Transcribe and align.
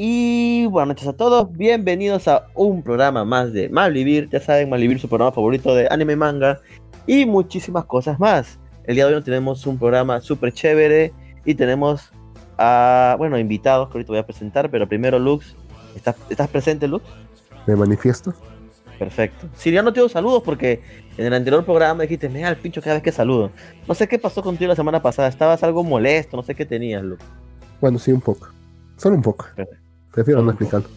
Y 0.00 0.64
buenas 0.66 0.90
noches 0.90 1.08
a 1.08 1.12
todos, 1.12 1.50
bienvenidos 1.50 2.28
a 2.28 2.46
un 2.54 2.84
programa 2.84 3.24
más 3.24 3.52
de 3.52 3.68
Malvivir. 3.68 4.28
Ya 4.30 4.38
saben, 4.38 4.70
Malvivir 4.70 5.00
su 5.00 5.08
programa 5.08 5.32
favorito 5.32 5.74
de 5.74 5.88
anime 5.90 6.14
manga 6.14 6.60
y 7.04 7.26
muchísimas 7.26 7.84
cosas 7.84 8.20
más. 8.20 8.60
El 8.84 8.94
día 8.94 9.08
de 9.08 9.16
hoy 9.16 9.22
tenemos 9.24 9.66
un 9.66 9.76
programa 9.76 10.20
súper 10.20 10.52
chévere 10.52 11.12
y 11.44 11.56
tenemos 11.56 12.12
a, 12.58 13.16
bueno, 13.18 13.40
invitados 13.40 13.88
que 13.88 13.94
ahorita 13.94 14.12
voy 14.12 14.20
a 14.20 14.24
presentar, 14.24 14.70
pero 14.70 14.88
primero 14.88 15.18
Lux, 15.18 15.56
¿estás, 15.96 16.14
¿estás 16.30 16.46
presente 16.46 16.86
Lux? 16.86 17.04
Me 17.66 17.74
manifiesto. 17.74 18.32
Perfecto. 19.00 19.48
Si 19.56 19.72
ya 19.72 19.82
no 19.82 19.92
te 19.92 19.98
doy 19.98 20.10
saludos 20.10 20.44
porque 20.44 20.80
en 21.16 21.26
el 21.26 21.34
anterior 21.34 21.64
programa 21.64 22.02
dijiste, 22.02 22.28
me 22.28 22.42
da 22.42 22.50
el 22.50 22.56
pincho 22.56 22.80
cada 22.80 22.94
vez 22.94 23.02
que 23.02 23.10
saludo. 23.10 23.50
No 23.88 23.96
sé 23.96 24.06
qué 24.06 24.20
pasó 24.20 24.44
contigo 24.44 24.68
la 24.68 24.76
semana 24.76 25.02
pasada, 25.02 25.26
estabas 25.26 25.64
algo 25.64 25.82
molesto, 25.82 26.36
no 26.36 26.44
sé 26.44 26.54
qué 26.54 26.64
tenías, 26.64 27.02
Lux. 27.02 27.24
Bueno, 27.80 27.98
sí, 27.98 28.12
un 28.12 28.20
poco. 28.20 28.46
Solo 28.96 29.16
un 29.16 29.22
poco. 29.22 29.46
Prefiero 30.12 30.42
no 30.42 30.50
explicarlo. 30.50 30.88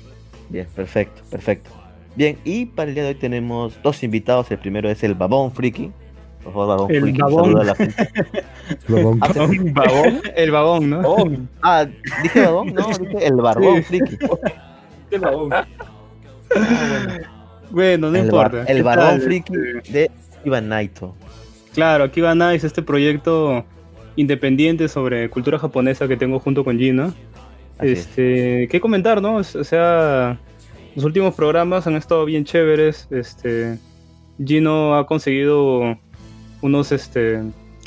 Bien, 0.50 0.68
perfecto, 0.76 1.22
perfecto. 1.30 1.70
Bien, 2.16 2.38
y 2.44 2.66
para 2.66 2.90
el 2.90 2.96
día 2.96 3.04
de 3.04 3.10
hoy 3.10 3.16
tenemos 3.16 3.80
dos 3.84 4.04
invitados. 4.04 4.52
El 4.52 4.58
primero 4.60 4.90
es 4.90 5.04
el 5.04 5.14
Babón 5.16 5.52
Friki. 5.52 5.92
Por 6.44 6.54
favor, 6.54 6.68
Babón 6.70 6.92
El 6.92 7.02
Friki, 7.04 7.20
Babón. 7.22 7.44
saluda 7.46 7.62
a 7.62 7.66
la 7.66 7.76
gente. 7.76 8.10
Babón. 8.90 9.20
Ah. 9.22 10.20
El 10.36 10.52
babón, 10.52 10.90
¿no? 10.90 11.02
Babón. 11.02 11.50
Ah, 11.62 11.86
dije 12.24 12.42
Babón, 12.42 12.74
no, 12.74 12.88
dije 13.00 13.28
el 13.28 13.36
Barbón 13.36 13.78
Sí. 13.78 13.84
Friki. 13.84 14.18
El 15.12 15.20
babón. 15.22 15.50
Bueno, 17.70 18.10
no 18.12 18.18
el, 18.18 18.26
importa. 18.26 18.58
bar- 18.58 18.66
el 18.72 18.78
¿Qué 18.78 18.84
Barbón 18.84 19.06
tal? 19.10 19.22
Friki 19.22 19.54
de 19.92 20.12
Ivan 20.44 20.68
Naito. 20.70 21.16
Claro, 21.74 22.04
aquí 22.06 22.20
va 22.20 22.36
Nice, 22.36 22.68
este 22.68 22.82
proyecto 22.82 23.64
independiente 24.18 24.88
sobre 24.90 25.30
cultura 25.30 25.58
japonesa 25.58 26.08
que 26.08 26.18
tengo 26.18 26.40
junto 26.40 26.66
con 26.66 26.78
Gino. 26.78 27.14
Así 27.82 27.92
es. 27.92 28.00
Este, 28.00 28.68
¿qué 28.70 28.80
comentar, 28.80 29.22
no? 29.22 29.36
O 29.38 29.44
sea, 29.44 30.40
los 30.96 31.04
últimos 31.04 31.36
programas 31.36 31.88
han 31.88 31.96
estado 31.96 32.24
bien 32.26 32.46
chéveres. 32.46 33.08
Este, 33.12 33.78
Gino 34.44 34.96
ha 34.96 35.06
conseguido 35.06 35.98
unos, 36.62 36.92
este, 36.92 37.42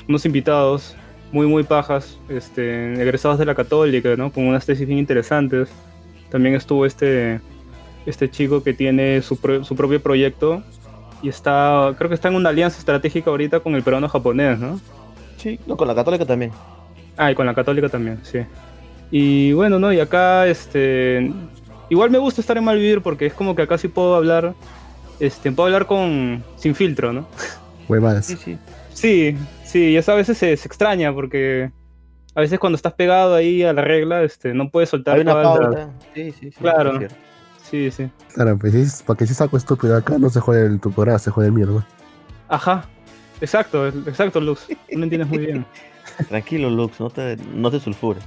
unos 0.09 0.27
invitados 0.27 0.97
muy, 1.33 1.47
muy 1.47 1.62
pajas, 1.62 2.19
este, 2.28 2.95
egresados 2.95 3.39
de 3.39 3.47
la 3.47 3.55
Católica, 3.55 4.14
¿no? 4.17 4.31
Con 4.31 4.47
unas 4.47 4.67
tesis 4.67 4.86
bien 4.86 4.98
interesantes. 4.98 5.69
También 6.31 6.55
estuvo 6.55 6.86
este, 6.86 7.41
este 8.06 8.31
chico 8.31 8.62
que 8.62 8.73
tiene 8.73 9.23
su, 9.23 9.36
pro- 9.41 9.64
su 9.64 9.77
propio 9.77 10.03
proyecto 10.03 10.62
y 11.23 11.29
está, 11.29 11.95
creo 11.97 12.08
que 12.08 12.14
está 12.14 12.29
en 12.29 12.34
una 12.34 12.51
alianza 12.51 12.79
estratégica 12.79 13.31
ahorita 13.31 13.61
con 13.61 13.75
el 13.75 13.83
peruano 13.83 14.08
japonés, 14.08 14.58
¿no? 14.58 14.81
Sí, 15.36 15.58
no, 15.67 15.77
con 15.77 15.89
la 15.89 15.95
Católica 15.95 16.25
también. 16.25 16.51
Ah, 17.17 17.31
y 17.31 17.34
con 17.34 17.47
la 17.47 17.55
católica 17.55 17.89
también, 17.89 18.19
sí. 18.25 18.41
Y 19.17 19.53
bueno, 19.53 19.79
¿no? 19.79 19.93
Y 19.93 20.01
acá, 20.01 20.45
este... 20.48 21.33
Igual 21.89 22.11
me 22.11 22.19
gusta 22.19 22.41
estar 22.41 22.59
en 22.59 22.65
Malvivir 22.65 23.01
porque 23.01 23.27
es 23.27 23.33
como 23.33 23.55
que 23.55 23.62
acá 23.62 23.79
sí 23.79 23.87
puedo 23.87 24.17
hablar, 24.17 24.55
este, 25.20 25.53
puedo 25.53 25.69
hablar 25.69 25.87
con... 25.87 26.43
sin 26.57 26.75
filtro, 26.75 27.12
¿no? 27.12 27.29
Huevadas. 27.89 28.27
Sí, 28.27 28.37
sí. 28.37 28.59
Sí, 28.92 29.37
sí, 29.65 29.91
y 29.91 29.97
eso 29.97 30.11
a 30.11 30.17
veces 30.17 30.37
se, 30.37 30.57
se 30.57 30.67
extraña 30.67 31.15
porque 31.15 31.70
a 32.35 32.41
veces 32.41 32.59
cuando 32.59 32.75
estás 32.75 32.95
pegado 32.95 33.37
ahí 33.37 33.62
a 33.62 33.73
la 33.73 33.83
regla, 33.83 34.25
este, 34.25 34.53
no 34.53 34.69
puedes 34.69 34.89
soltar 34.89 35.15
Hay 35.15 35.20
una 35.20 35.41
pauta. 35.41 35.91
Sí, 36.12 36.33
sí, 36.33 36.51
sí. 36.51 36.59
Claro. 36.59 37.01
es. 37.01 37.12
Sí, 37.62 37.92
sí. 37.92 38.11
Claro, 38.35 38.59
pues 38.59 38.73
sí, 38.73 39.05
para 39.07 39.17
que 39.17 39.29
si 39.29 39.35
saco 39.35 39.57
estúpido 39.57 39.97
acá 39.97 40.19
no 40.19 40.29
se 40.29 40.41
jode 40.41 40.67
el 40.67 40.81
tu 40.81 40.91
programa, 40.91 41.20
se 41.20 41.31
jode 41.31 41.47
el 41.47 41.55
¿no? 41.55 41.87
Ajá. 42.48 42.89
Exacto, 43.41 43.87
exacto, 43.87 44.41
Lux. 44.41 44.67
Tú 44.67 44.75
lo 44.98 45.05
entiendes 45.05 45.29
muy 45.29 45.39
bien. 45.39 45.65
Tranquilo, 46.29 46.69
Lux, 46.69 46.98
no 46.98 47.11
te, 47.11 47.37
no 47.37 47.70
te 47.70 47.79
sulfures. 47.79 48.25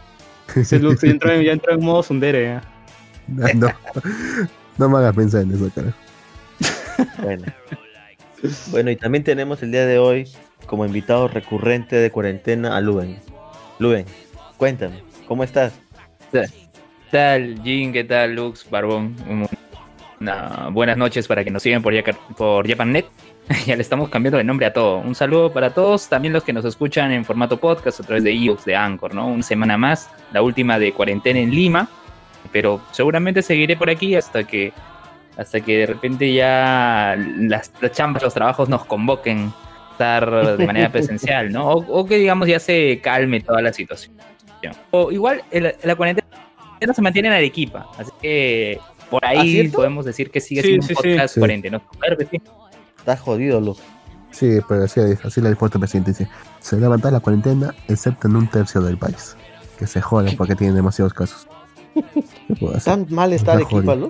Sí, 0.64 0.80
Lux 0.80 1.02
ya 1.02 1.10
entró, 1.12 1.32
en- 1.32 1.44
ya 1.44 1.52
entró 1.52 1.74
en 1.74 1.84
modo 1.84 2.02
sundere. 2.04 2.44
ya. 2.46 3.54
No, 3.56 3.68
no 4.78 4.90
me 4.90 4.98
hagas 5.00 5.16
pensar 5.16 5.42
en 5.42 5.52
eso, 5.54 5.70
cara. 5.76 5.94
Bueno. 7.22 7.44
bueno, 8.72 8.92
y 8.92 8.96
también 8.96 9.24
tenemos 9.24 9.62
el 9.64 9.72
día 9.72 9.86
de 9.86 9.98
hoy 10.00 10.28
como 10.66 10.86
invitado 10.86 11.28
recurrente 11.28 11.96
de 11.96 12.12
cuarentena 12.12 12.76
a 12.78 12.82
Luben. 12.82 13.18
Luben, 13.80 14.06
cuéntame, 14.58 15.04
¿cómo 15.28 15.44
estás? 15.44 15.74
¿Qué 16.32 16.46
tal, 17.12 17.62
Jin? 17.64 17.94
¿Qué 17.94 18.04
tal, 18.04 18.36
Lux, 18.36 18.70
Barbón? 18.70 19.16
Una- 20.20 20.70
buenas 20.72 20.98
noches 20.98 21.28
para 21.28 21.44
que 21.44 21.52
nos 21.52 21.62
sigan 21.64 21.82
por, 21.84 21.94
por 22.36 22.68
JapanNet. 22.68 23.06
ya 23.66 23.76
le 23.76 23.82
estamos 23.82 24.10
cambiando 24.10 24.38
de 24.38 24.44
nombre 24.44 24.66
a 24.66 24.74
todo. 24.74 24.98
Un 25.00 25.16
saludo 25.16 25.52
para 25.54 25.74
todos, 25.74 26.10
también 26.10 26.34
los 26.34 26.44
que 26.44 26.54
nos 26.54 26.66
escuchan 26.66 27.12
en 27.12 27.24
formato 27.26 27.58
podcast 27.58 28.00
a 28.00 28.04
través 28.04 28.24
de 28.24 28.32
iVoox, 28.34 28.66
de 28.66 28.76
Anchor, 28.76 29.14
¿no? 29.14 29.28
Una 29.28 29.44
semana 29.44 29.78
más, 29.78 30.10
la 30.34 30.42
última 30.42 30.78
de 30.80 30.92
cuarentena 30.94 31.40
en 31.40 31.52
Lima. 31.52 31.88
Pero 32.52 32.82
seguramente 32.92 33.42
seguiré 33.42 33.76
por 33.76 33.90
aquí 33.90 34.16
hasta 34.16 34.44
que 34.46 34.72
hasta 35.38 35.60
que 35.62 35.78
de 35.80 35.86
repente 35.86 36.34
ya 36.34 37.16
las, 37.38 37.72
las 37.80 37.92
chambas, 37.92 38.24
los 38.24 38.34
trabajos 38.34 38.70
nos 38.70 38.86
convoquen 38.86 39.54
a 39.54 39.92
estar 39.92 40.58
de 40.58 40.66
manera 40.66 40.90
presencial, 40.92 41.52
¿no? 41.52 41.68
O, 41.70 42.00
o 42.02 42.06
que 42.06 42.18
digamos 42.18 42.48
ya 42.48 42.60
se 42.60 43.00
calme 43.04 43.42
toda 43.42 43.62
la 43.62 43.72
situación. 43.72 44.16
O 44.92 45.12
igual 45.12 45.44
el- 45.52 45.76
la 45.84 45.96
cuarentena 45.96 46.26
se 46.94 47.02
mantiene 47.02 47.28
en 47.28 47.34
Arequipa, 47.36 47.88
así 48.00 48.12
que 48.22 48.80
por 49.12 49.24
¿Ah, 49.24 49.30
ahí 49.30 49.52
cierto? 49.52 49.78
podemos 49.78 50.06
decir 50.06 50.32
que 50.32 50.40
sigue 50.42 50.62
Sí, 50.62 50.68
siendo 50.70 50.88
sí, 50.88 50.94
un 50.94 50.96
podcast 51.16 51.34
Sí. 51.36 51.40
cuarentena. 51.40 51.82
Claro 52.00 52.18
que 52.18 52.26
sí. 52.26 52.42
Estás 53.08 53.22
jodido, 53.22 53.62
Lux. 53.62 53.80
Sí, 54.32 54.60
pero 54.68 54.84
así, 54.84 55.00
así 55.24 55.40
le 55.40 55.48
dijo 55.52 55.64
el 55.66 55.72
presidente. 55.72 56.12
Dice, 56.12 56.28
se 56.60 56.76
levanta 56.76 57.10
la 57.10 57.22
cuarentena, 57.22 57.74
excepto 57.88 58.28
en 58.28 58.36
un 58.36 58.48
tercio 58.50 58.82
del 58.82 58.98
país. 58.98 59.38
Que 59.80 59.88
se 59.88 60.02
jodan 60.02 60.36
porque 60.36 60.56
tienen 60.58 60.76
demasiados 60.76 61.14
casos. 61.14 61.48
¿Tan 62.84 63.08
mal 63.10 63.32
está 63.32 63.54
Está 63.54 63.76
el 63.78 63.80
equipo? 64.04 64.10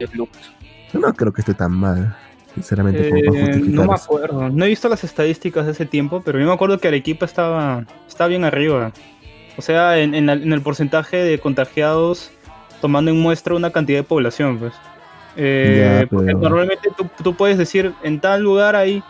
Yo 0.92 1.00
no 1.00 1.14
creo 1.14 1.32
que 1.32 1.42
esté 1.42 1.54
tan 1.54 1.74
mal, 1.74 2.18
sinceramente, 2.56 3.08
como 3.08 3.22
para 3.44 3.56
Eh, 3.56 3.62
no 3.66 3.86
me 3.86 3.94
eso. 3.94 4.04
acuerdo. 4.06 4.50
No 4.50 4.66
he 4.66 4.68
visto 4.70 4.90
las 4.90 5.04
estadísticas 5.04 5.68
de 5.68 5.74
ese 5.74 5.86
tiempo, 5.86 6.24
pero 6.26 6.40
yo 6.40 6.48
me 6.48 6.54
acuerdo 6.54 6.80
que 6.80 6.88
Arequipa 6.88 7.28
estaba, 7.28 7.86
estaba 8.08 8.30
bien 8.30 8.46
arriba. 8.46 8.94
O 9.58 9.62
sea, 9.62 10.00
en, 10.00 10.16
en 10.16 10.26
la- 10.26 10.34
en 10.34 10.52
el 10.54 10.62
porcentaje 10.62 11.18
de 11.18 11.40
contagiados, 11.40 12.32
tomando 12.82 13.12
en 13.12 13.20
muestra 13.22 13.54
una 13.54 13.70
cantidad 13.70 14.00
de 14.00 14.04
población, 14.04 14.58
pues. 14.58 14.74
Eh, 15.38 16.00
Ya, 16.02 16.08
porque 16.08 16.26
pero- 16.28 16.40
normalmente 16.40 16.90
tú, 16.98 17.08
tú 17.24 17.36
puedes 17.36 17.58
decir, 17.58 17.94
en 18.04 18.20
tal 18.20 18.42
lugar 18.42 18.76
hay, 18.76 19.04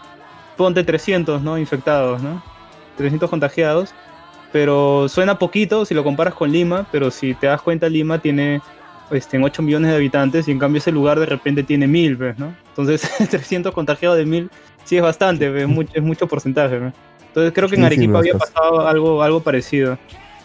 ponte 0.57 0.83
300, 0.83 1.41
¿no? 1.41 1.57
Infectados, 1.57 2.21
¿no? 2.21 2.43
300 2.97 3.29
contagiados. 3.29 3.93
Pero 4.51 5.07
suena 5.09 5.37
poquito 5.39 5.83
si 5.85 5.93
lo 5.93 6.03
comparas 6.03 6.33
con 6.33 6.51
Lima, 6.51 6.87
pero 6.91 7.11
si 7.11 7.33
te 7.33 7.47
das 7.47 7.61
cuenta, 7.61 7.89
Lima 7.89 8.19
tiene 8.19 8.61
este, 9.11 9.37
en 9.37 9.43
8 9.43 9.61
millones 9.61 9.89
de 9.91 9.97
habitantes 9.97 10.47
y 10.47 10.51
en 10.51 10.59
cambio 10.59 10.79
ese 10.79 10.91
lugar 10.91 11.19
de 11.19 11.25
repente 11.25 11.63
tiene 11.63 11.85
1000, 11.87 12.17
pues, 12.17 12.37
¿no? 12.39 12.53
Entonces 12.69 13.01
300 13.29 13.73
contagiados 13.73 14.17
de 14.17 14.25
1000 14.25 14.49
sí 14.83 14.97
es 14.97 15.03
bastante, 15.03 15.49
pues, 15.49 15.63
es, 15.63 15.67
mucho, 15.67 15.91
es 15.93 16.03
mucho 16.03 16.27
porcentaje. 16.27 16.79
¿no? 16.79 16.93
Entonces 17.27 17.53
creo 17.53 17.67
que 17.69 17.75
en 17.75 17.83
Arequipa 17.85 18.19
había 18.19 18.37
pasado 18.37 18.87
algo, 18.87 19.21
algo 19.21 19.41
parecido. 19.41 19.97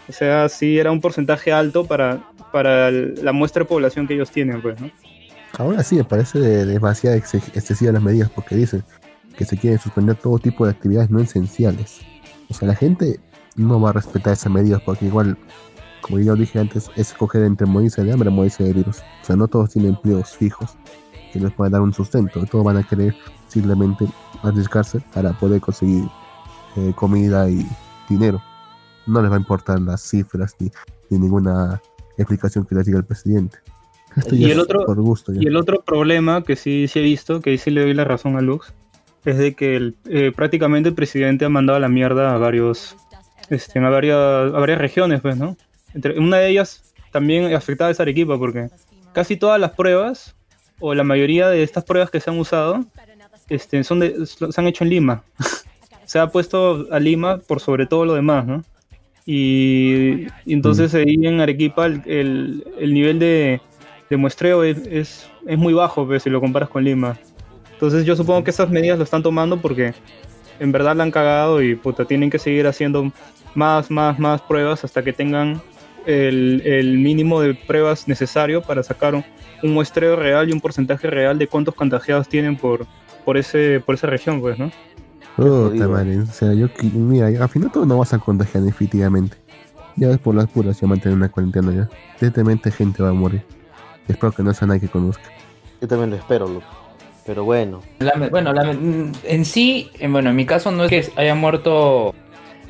O 0.07 0.11
sea, 0.11 0.47
sí 0.49 0.77
era 0.77 0.91
un 0.91 0.99
porcentaje 0.99 1.51
alto 1.53 1.85
para, 1.85 2.19
para 2.51 2.91
la 2.91 3.31
muestra 3.31 3.61
de 3.63 3.69
población 3.69 4.05
que 4.05 4.13
ellos 4.15 4.29
tienen, 4.31 4.61
pues, 4.61 4.79
¿no? 4.81 4.91
Ahora 5.57 5.83
sí, 5.83 5.95
me 5.95 6.03
parece 6.03 6.39
de- 6.39 6.65
demasiado 6.65 7.15
ex- 7.15 7.33
excesivas 7.35 7.93
las 7.93 8.03
medidas 8.03 8.29
porque 8.29 8.55
dicen 8.55 8.83
que 9.37 9.45
se 9.45 9.57
quieren 9.57 9.79
suspender 9.79 10.15
todo 10.15 10.37
tipo 10.39 10.65
de 10.65 10.71
actividades 10.71 11.09
no 11.09 11.19
esenciales. 11.19 11.99
O 12.49 12.53
sea, 12.53 12.67
la 12.67 12.75
gente 12.75 13.19
no 13.55 13.79
va 13.79 13.91
a 13.91 13.93
respetar 13.93 14.33
esas 14.33 14.51
medidas 14.51 14.81
porque 14.81 15.05
igual, 15.05 15.37
como 16.01 16.19
yo 16.19 16.35
dije 16.35 16.59
antes, 16.59 16.89
es 16.95 17.11
escoger 17.11 17.43
entre 17.43 17.65
morirse 17.67 18.03
de 18.03 18.11
hambre 18.13 18.29
o 18.29 18.31
morirse 18.31 18.63
de 18.63 18.73
virus. 18.73 18.99
O 19.21 19.25
sea, 19.25 19.35
no 19.35 19.47
todos 19.47 19.71
tienen 19.71 19.91
empleos 19.95 20.31
fijos 20.35 20.75
que 21.31 21.39
les 21.39 21.51
puedan 21.53 21.71
dar 21.73 21.81
un 21.81 21.93
sustento. 21.93 22.43
Todos 22.45 22.63
van 22.65 22.77
a 22.77 22.83
querer 22.83 23.15
simplemente 23.47 24.07
arriesgarse 24.43 24.99
para 25.13 25.33
poder 25.33 25.61
conseguir 25.61 26.03
eh, 26.75 26.93
comida 26.95 27.49
y 27.49 27.67
dinero. 28.09 28.41
No 29.07 29.21
les 29.21 29.31
va 29.31 29.35
a 29.35 29.39
importar 29.39 29.79
las 29.79 30.01
cifras 30.01 30.55
ni, 30.59 30.71
ni 31.09 31.19
ninguna 31.19 31.81
explicación 32.17 32.65
que 32.65 32.75
les 32.75 32.85
diga 32.85 32.99
el 32.99 33.05
presidente. 33.05 33.57
Esto 34.17 34.35
Y 34.35 34.51
el 34.51 34.59
otro- 34.59 34.85
por 34.85 35.01
gusto. 35.01 35.33
ya. 35.33 35.41
Y 35.41 35.47
el 35.47 35.55
otro 35.57 35.81
problema 35.81 36.43
que 36.43 36.55
sí, 36.55 36.87
sí 36.87 36.99
he 36.99 37.01
visto, 37.03 37.41
que 37.41 37.51
ahí 37.51 37.57
sí 37.57 37.71
le 37.71 37.81
doy 37.81 37.93
la 37.93 38.03
razón 38.03 38.35
a 38.37 38.41
Lux, 38.41 38.73
es 39.25 39.37
de 39.37 39.53
que 39.53 39.75
el- 39.75 39.95
eh, 40.09 40.31
prácticamente 40.35 40.89
el 40.89 40.95
presidente 40.95 41.45
ha 41.45 41.49
mandado 41.49 41.77
a 41.77 41.79
la 41.79 41.89
mierda 41.89 42.33
a 42.33 42.37
varios, 42.37 42.95
este, 43.49 43.79
a 43.79 43.89
varias, 43.89 44.17
a 44.17 44.59
varias 44.59 44.77
regiones, 44.79 45.21
pues, 45.21 45.37
¿no? 45.37 45.55
Entre, 45.93 46.19
una 46.19 46.37
de 46.37 46.49
ellas 46.49 46.83
también 47.11 47.53
afectada 47.55 47.89
es 47.91 47.99
Arequipa, 47.99 48.37
porque 48.37 48.69
casi 49.13 49.37
todas 49.37 49.59
las 49.59 49.71
pruebas, 49.71 50.35
o 50.79 50.93
la 50.93 51.03
mayoría 51.03 51.47
de 51.49 51.63
estas 51.63 51.83
pruebas 51.85 52.09
que 52.11 52.19
se 52.19 52.29
han 52.29 52.37
usado, 52.39 52.83
este, 53.49 53.83
son 53.83 53.99
de- 53.99 54.25
se 54.25 54.59
han 54.61 54.67
hecho 54.67 54.83
en 54.83 54.89
Lima. 54.89 55.23
se 56.05 56.19
ha 56.19 56.27
puesto 56.27 56.87
a 56.91 56.99
Lima 56.99 57.37
por 57.39 57.59
sobre 57.61 57.85
todo 57.85 58.05
lo 58.05 58.13
demás, 58.15 58.45
¿no? 58.45 58.63
Y, 59.25 60.27
y 60.45 60.53
entonces 60.53 60.93
ahí 60.93 61.15
en 61.25 61.39
Arequipa 61.39 61.85
el, 61.85 62.01
el- 62.05 62.63
el 62.79 62.93
nivel 62.93 63.19
de, 63.19 63.61
de 64.13 64.17
muestreo 64.17 64.63
es, 64.63 64.77
es, 64.87 65.27
es 65.45 65.57
muy 65.57 65.73
bajo 65.73 66.05
pues, 66.05 66.23
si 66.23 66.29
lo 66.29 66.39
comparas 66.39 66.69
con 66.69 66.83
Lima. 66.83 67.17
Entonces 67.73 68.05
yo 68.05 68.15
supongo 68.15 68.43
que 68.43 68.51
esas 68.51 68.69
medidas 68.69 68.97
lo 68.97 69.03
están 69.03 69.23
tomando 69.23 69.59
porque 69.59 69.93
en 70.59 70.71
verdad 70.71 70.95
la 70.95 71.03
han 71.03 71.11
cagado 71.11 71.61
y 71.61 71.75
puta, 71.75 72.05
tienen 72.05 72.29
que 72.29 72.39
seguir 72.39 72.67
haciendo 72.67 73.11
más, 73.55 73.89
más, 73.89 74.19
más 74.19 74.41
pruebas 74.41 74.83
hasta 74.83 75.03
que 75.03 75.13
tengan 75.13 75.61
el, 76.05 76.61
el 76.65 76.97
mínimo 76.99 77.41
de 77.41 77.55
pruebas 77.55 78.07
necesario 78.07 78.61
para 78.61 78.83
sacar 78.83 79.15
un, 79.15 79.25
un 79.63 79.73
muestreo 79.73 80.15
real 80.15 80.47
y 80.49 80.53
un 80.53 80.61
porcentaje 80.61 81.09
real 81.09 81.39
de 81.39 81.47
cuántos 81.47 81.73
contagiados 81.73 82.29
tienen 82.29 82.55
por, 82.55 82.85
por, 83.25 83.37
ese, 83.37 83.81
por 83.83 83.95
esa 83.95 84.07
región, 84.07 84.41
pues, 84.41 84.59
¿no? 84.59 84.71
Puta 85.35 85.49
jodido. 85.49 85.89
madre, 85.89 86.19
o 86.19 86.25
sea, 86.27 86.53
yo, 86.53 86.67
mira, 86.93 87.27
al 87.27 87.49
final 87.49 87.71
tú 87.71 87.85
no 87.85 87.97
vas 87.97 88.13
a 88.13 88.19
contagiar 88.19 88.63
definitivamente. 88.63 89.37
Ya 89.95 90.09
ves 90.09 90.19
por 90.19 90.35
las 90.35 90.47
puras, 90.47 90.79
ya 90.79 90.87
mantener 90.87 91.17
una 91.17 91.29
cuarentena 91.29 91.71
ya. 91.71 91.89
Evidentemente 92.17 92.71
gente 92.71 93.01
va 93.01 93.09
a 93.09 93.13
morir. 93.13 93.43
Espero 94.07 94.31
que 94.31 94.43
no 94.43 94.53
sea 94.53 94.67
nadie 94.67 94.81
que 94.81 94.87
conozca. 94.89 95.23
Yo 95.81 95.87
también 95.87 96.09
lo 96.11 96.15
espero, 96.17 96.47
Lux. 96.47 96.65
Pero 97.25 97.45
bueno, 97.45 97.81
bueno, 98.31 98.53
mm, 98.53 99.11
en 99.23 99.45
sí, 99.45 99.89
eh, 99.99 100.07
bueno, 100.09 100.29
en 100.31 100.35
mi 100.35 100.45
caso 100.45 100.71
no 100.71 100.83
es 100.83 100.89
que 100.89 101.05
haya 101.15 101.35
muerto 101.35 102.13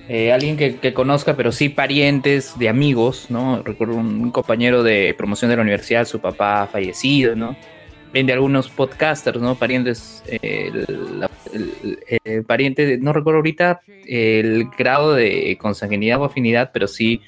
eh, 0.07 0.31
alguien 0.31 0.57
que, 0.57 0.75
que 0.75 0.93
conozca, 0.93 1.35
pero 1.35 1.51
sí 1.51 1.69
parientes 1.69 2.57
de 2.59 2.69
amigos, 2.69 3.27
¿no? 3.29 3.63
Recuerdo 3.63 3.95
un 3.95 4.29
compañero 4.29 4.83
de 4.83 5.15
promoción 5.17 5.49
de 5.49 5.55
la 5.55 5.63
universidad, 5.63 6.05
su 6.05 6.19
papá 6.19 6.67
fallecido, 6.71 7.35
¿no? 7.35 7.55
De 8.13 8.31
algunos 8.31 8.69
podcasters, 8.69 9.41
¿no? 9.41 9.55
Parientes, 9.55 10.21
eh, 10.27 10.69
el, 10.71 11.19
la- 11.19 11.31
el- 11.51 11.99
el 12.23 12.43
pariente, 12.43 12.85
de- 12.85 12.97
no 12.99 13.11
recuerdo 13.11 13.37
ahorita 13.37 13.81
el 14.05 14.67
grado 14.77 15.15
de 15.15 15.57
consanguinidad 15.59 16.21
o 16.21 16.25
afinidad, 16.25 16.69
pero 16.71 16.87
sí 16.87 17.21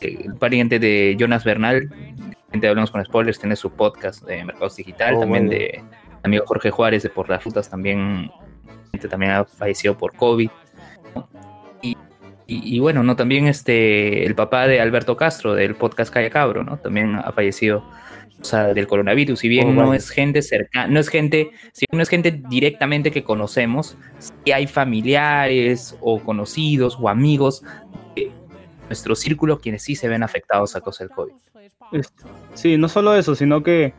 eh, 0.00 0.22
el 0.24 0.34
pariente 0.36 0.78
de 0.78 1.16
Jonas 1.20 1.44
Bernal, 1.44 1.90
gente 2.52 2.68
hablamos 2.68 2.90
con 2.90 3.04
spoilers, 3.04 3.38
tiene 3.38 3.56
su 3.56 3.70
podcast 3.70 4.22
de 4.24 4.44
Mercados 4.44 4.76
Digital, 4.76 5.14
Oh, 5.16 5.20
también 5.20 5.46
bueno. 5.48 5.58
de 5.58 5.82
amigo 6.22 6.44
Jorge 6.46 6.70
Juárez 6.70 7.02
de 7.02 7.08
Por 7.10 7.28
las 7.28 7.42
Rutas 7.44 7.68
también, 7.68 8.30
gente 8.92 9.08
también 9.08 9.32
ha 9.32 9.44
fallecido 9.44 9.96
por 9.98 10.14
COVID. 10.14 10.50
Y, 11.80 11.96
y- 12.46 12.76
y 12.76 12.78
bueno, 12.78 13.02
no 13.02 13.16
también 13.16 13.46
este 13.46 14.24
el 14.26 14.34
papá 14.34 14.66
de 14.66 14.80
Alberto 14.80 15.16
Castro 15.16 15.54
del 15.54 15.74
podcast 15.74 16.12
Calle 16.12 16.30
Cabro, 16.30 16.62
¿no? 16.62 16.76
También 16.78 17.16
ha 17.16 17.32
fallecido 17.32 17.84
o 18.40 18.44
sea, 18.44 18.74
del 18.74 18.86
coronavirus. 18.88 19.38
Si 19.38 19.48
bien 19.48 19.68
Oh, 19.68 19.72
no 19.84 19.94
es 19.94 20.10
gente 20.10 20.42
cercana, 20.42 20.88
no 20.88 20.98
es 20.98 21.08
gente, 21.08 21.50
si 21.72 21.86
no 21.92 22.02
es 22.02 22.08
gente 22.08 22.42
directamente 22.48 23.10
que 23.12 23.22
conocemos, 23.22 23.96
si 24.18 24.50
hay 24.52 24.66
familiares 24.66 25.96
o 26.00 26.18
conocidos 26.20 26.98
o 27.00 27.08
amigos 27.08 27.62
de 28.16 28.30
nuestro 28.88 29.14
círculo 29.14 29.60
quienes 29.60 29.82
sí 29.84 29.94
se 29.94 30.08
ven 30.08 30.22
afectados 30.24 30.74
a 30.76 30.80
causa 30.80 31.04
del 31.04 31.12
COVID. 31.14 31.32
Este, 31.92 32.24
Sí, 32.54 32.76
no 32.76 32.88
solo 32.88 33.14
eso, 33.14 33.34
sino 33.34 33.62
que 33.62 33.94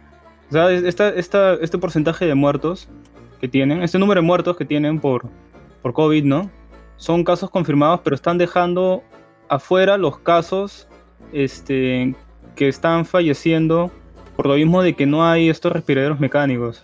o 0.49 0.53
sea, 0.53 0.71
esta, 0.71 1.09
esta, 1.09 1.53
este 1.55 1.77
porcentaje 1.77 2.25
de 2.25 2.35
muertos 2.35 2.87
que 3.41 3.47
tienen, 3.47 3.81
este 3.81 3.97
número 3.97 4.21
de 4.21 4.27
muertos 4.27 4.55
que 4.55 4.65
tienen 4.65 4.99
por, 4.99 5.25
por 5.81 5.93
COVID, 5.93 6.23
¿no? 6.23 6.51
Son 6.97 7.23
casos 7.23 7.49
confirmados, 7.49 8.01
pero 8.03 8.15
están 8.15 8.37
dejando 8.37 9.01
afuera 9.49 9.97
los 9.97 10.19
casos 10.19 10.87
este, 11.31 12.15
que 12.55 12.67
están 12.67 13.05
falleciendo 13.05 13.91
por 14.35 14.45
lo 14.45 14.55
mismo 14.55 14.81
de 14.83 14.93
que 14.93 15.05
no 15.05 15.25
hay 15.25 15.49
estos 15.49 15.71
respiradores 15.71 16.19
mecánicos. 16.19 16.83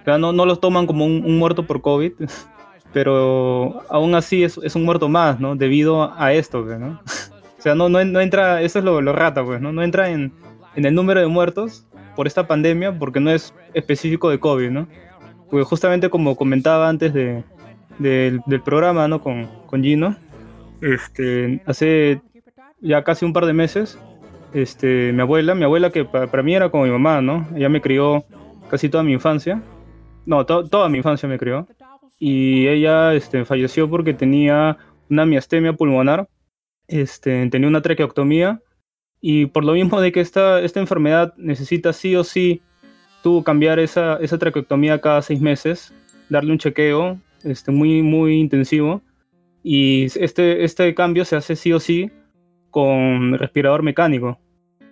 O 0.00 0.04
sea, 0.04 0.16
no, 0.16 0.32
no 0.32 0.46
los 0.46 0.60
toman 0.60 0.86
como 0.86 1.04
un, 1.04 1.38
muerto 1.38 1.66
por 1.66 1.82
COVID, 1.82 2.12
pero 2.94 3.82
aún 3.90 4.14
así 4.14 4.44
es, 4.44 4.58
es 4.62 4.74
un 4.74 4.84
muerto 4.84 5.10
más, 5.10 5.38
¿no? 5.38 5.56
Debido 5.56 6.12
a 6.16 6.32
esto, 6.32 6.62
¿no? 6.64 7.00
O 7.58 7.62
sea, 7.62 7.74
no, 7.74 7.90
no, 7.90 8.02
no 8.02 8.20
entra, 8.22 8.62
eso 8.62 8.78
es 8.78 8.86
lo, 8.86 9.02
lo 9.02 9.12
rata, 9.12 9.44
pues, 9.44 9.60
¿no? 9.60 9.70
No 9.70 9.82
entra 9.82 10.08
en, 10.08 10.32
en 10.76 10.84
el 10.84 10.94
número 10.94 11.20
de 11.20 11.26
muertos 11.26 11.86
por 12.16 12.26
esta 12.26 12.46
pandemia 12.46 12.98
porque 12.98 13.20
no 13.20 13.30
es 13.30 13.54
específico 13.74 14.30
de 14.30 14.38
COVID, 14.38 14.70
¿no? 14.70 14.88
Porque 15.50 15.64
justamente 15.64 16.10
como 16.10 16.36
comentaba 16.36 16.88
antes 16.88 17.12
de, 17.12 17.42
del- 17.98 18.40
del 18.46 18.60
programa, 18.62 19.08
¿no? 19.08 19.20
Con, 19.20 19.48
con 19.66 19.82
Gino, 19.82 20.16
este, 20.80 21.60
hace 21.66 22.20
ya 22.80 23.02
casi 23.04 23.24
un 23.24 23.32
par 23.32 23.46
de 23.46 23.52
meses, 23.52 23.98
este, 24.54 25.12
mi 25.12 25.20
abuela, 25.20 25.54
mi 25.54 25.64
abuela 25.64 25.90
que 25.90 26.04
pa- 26.04 26.26
para 26.26 26.42
mí 26.42 26.54
era 26.54 26.68
como 26.70 26.84
mi 26.84 26.90
mamá, 26.90 27.20
¿no? 27.20 27.46
Ella 27.54 27.68
me 27.68 27.80
crió 27.80 28.24
casi 28.70 28.88
toda 28.88 29.02
mi 29.02 29.12
infancia, 29.12 29.62
no, 30.26 30.46
to- 30.46 30.68
toda 30.68 30.88
mi 30.88 30.98
infancia 30.98 31.28
me 31.28 31.38
crió, 31.38 31.66
y 32.18 32.66
ella 32.68 33.14
este, 33.14 33.44
falleció 33.44 33.88
porque 33.90 34.14
tenía 34.14 34.76
una 35.08 35.26
miastemia 35.26 35.72
pulmonar, 35.72 36.28
este, 36.88 37.48
tenía 37.50 37.68
una 37.68 37.82
traqueotomía, 37.82 38.60
y 39.20 39.46
por 39.46 39.64
lo 39.64 39.72
mismo 39.72 40.00
de 40.00 40.12
que 40.12 40.20
esta, 40.20 40.60
esta 40.60 40.80
enfermedad 40.80 41.34
necesita 41.36 41.92
sí 41.92 42.16
o 42.16 42.24
sí, 42.24 42.62
que 43.22 43.44
cambiar 43.44 43.78
esa, 43.78 44.16
esa 44.16 44.38
traqueotomía 44.38 45.00
cada 45.00 45.22
seis 45.22 45.40
meses, 45.40 45.92
darle 46.28 46.52
un 46.52 46.58
chequeo 46.58 47.18
este, 47.44 47.70
muy, 47.70 48.02
muy 48.02 48.38
intensivo, 48.40 49.02
y 49.62 50.06
este, 50.18 50.64
este 50.64 50.94
cambio 50.94 51.24
se 51.24 51.36
hace 51.36 51.54
sí 51.54 51.72
o 51.72 51.80
sí 51.80 52.10
con 52.70 53.36
respirador 53.38 53.82
mecánico. 53.82 54.38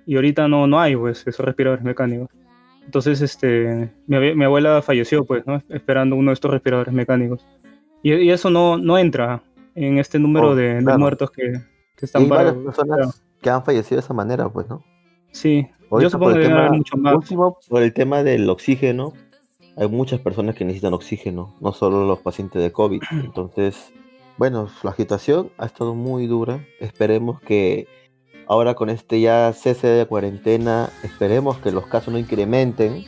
Y 0.04 0.16
ahorita 0.16 0.48
no, 0.48 0.66
no 0.66 0.80
hay, 0.80 0.96
pues, 0.96 1.26
esos 1.26 1.44
respiradores 1.44 1.84
mecánicos. 1.84 2.28
Entonces, 2.84 3.20
este, 3.20 3.90
mi, 4.06 4.34
mi 4.34 4.44
abuela 4.44 4.80
falleció, 4.82 5.24
pues, 5.24 5.46
¿no? 5.46 5.62
Esperando 5.68 6.16
uno 6.16 6.30
de 6.30 6.34
estos 6.34 6.50
respiradores 6.50 6.92
mecánicos. 6.94 7.46
Y, 8.02 8.14
y 8.14 8.30
eso 8.30 8.50
no, 8.50 8.78
no 8.78 8.96
entra 8.98 9.42
en 9.74 9.98
este 9.98 10.18
número 10.18 10.50
Oh, 10.50 10.54
de, 10.54 10.74
de 10.76 10.82
claro. 10.82 10.98
muertos 10.98 11.30
que, 11.30 11.52
que 11.96 12.06
están 12.06 12.28
varias 12.28 12.54
personas 12.54 13.22
que 13.40 13.50
han 13.50 13.64
fallecido 13.64 13.96
de 14.00 14.04
esa 14.04 14.14
manera, 14.14 14.48
pues, 14.48 14.68
¿no? 14.68 14.82
Sí, 15.32 15.66
Ahorita 15.90 16.04
yo 16.06 16.10
supongo 16.10 16.32
por 16.32 16.40
el 16.40 16.46
tema- 16.48 16.68
mucho 16.70 16.96
más. 16.96 17.14
Último, 17.14 17.58
por 17.68 17.82
el 17.82 17.92
tema 17.92 18.22
del 18.22 18.48
oxígeno, 18.50 19.12
hay 19.76 19.88
muchas 19.88 20.20
personas 20.20 20.54
que 20.54 20.64
necesitan 20.64 20.94
oxígeno, 20.94 21.54
no 21.60 21.72
solo 21.72 22.04
los 22.06 22.18
pacientes 22.20 22.60
de 22.62 22.72
COVID. 22.72 23.00
Entonces, 23.24 23.92
bueno, 24.36 24.68
la 24.82 24.94
situación 24.94 25.50
ha 25.58 25.66
estado 25.66 25.94
muy 25.94 26.26
dura. 26.26 26.60
Esperemos 26.80 27.40
que 27.40 27.86
ahora 28.46 28.74
con 28.74 28.88
este 28.90 29.20
ya 29.20 29.52
cese 29.52 29.86
de 29.88 30.06
cuarentena, 30.06 30.90
esperemos 31.02 31.58
que 31.58 31.70
los 31.72 31.86
casos 31.86 32.12
no 32.12 32.18
incrementen. 32.18 33.04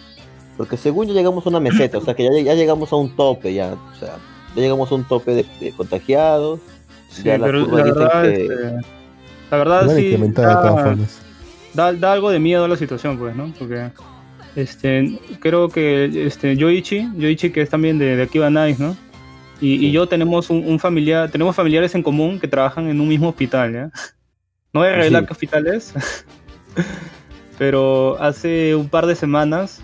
Porque 0.56 0.76
según 0.76 1.06
ya 1.06 1.14
llegamos 1.14 1.46
a 1.46 1.48
una 1.48 1.60
meseta, 1.60 1.96
o 1.98 2.02
sea 2.02 2.14
que 2.14 2.22
ya, 2.24 2.38
ya 2.42 2.54
llegamos 2.54 2.92
a 2.92 2.96
un 2.96 3.16
tope, 3.16 3.54
ya, 3.54 3.78
o 3.92 3.94
sea, 3.94 4.16
ya 4.54 4.60
llegamos 4.62 4.92
a 4.92 4.94
un 4.94 5.04
tope 5.04 5.34
de, 5.34 5.46
de 5.58 5.72
contagiados. 5.72 6.60
Sí, 7.08 7.22
ya 7.24 7.38
la 7.38 7.46
pero 7.46 7.60
la 7.66 7.84
dicen 7.84 7.94
verdad, 7.94 8.22
que- 8.22 8.42
este, 8.44 8.99
la 9.50 9.56
verdad 9.58 9.88
sí 9.96 10.16
da, 10.42 11.02
da, 11.74 11.92
da 11.92 12.12
algo 12.12 12.30
de 12.30 12.38
miedo 12.38 12.64
a 12.64 12.68
la 12.68 12.76
situación, 12.76 13.18
pues, 13.18 13.34
¿no? 13.36 13.52
Porque 13.58 13.90
este, 14.56 15.18
creo 15.40 15.68
que 15.68 16.26
este, 16.26 16.56
Yoichi, 16.56 17.08
Yoichi 17.16 17.50
que 17.50 17.62
es 17.62 17.70
también 17.70 17.98
de, 17.98 18.16
de 18.16 18.22
aquí 18.22 18.38
Nice, 18.38 18.82
¿no? 18.82 18.96
Y, 19.60 19.74
y 19.74 19.78
Sí. 19.78 19.92
yo 19.92 20.08
tenemos 20.08 20.50
un, 20.50 20.64
un 20.66 20.78
familiar, 20.78 21.30
tenemos 21.30 21.54
familiares 21.54 21.94
en 21.94 22.02
común 22.02 22.40
que 22.40 22.48
trabajan 22.48 22.88
en 22.88 23.00
un 23.00 23.08
mismo 23.08 23.28
hospital, 23.28 23.72
¿ya? 23.72 23.90
No 24.72 24.80
voy 24.80 24.88
a 24.88 24.92
revelar 24.92 25.22
Sí. 25.22 25.26
qué 25.26 25.32
hospital 25.32 25.66
es, 25.66 25.94
pero 27.58 28.20
hace 28.22 28.74
un 28.74 28.88
par 28.88 29.06
de 29.06 29.14
semanas 29.16 29.82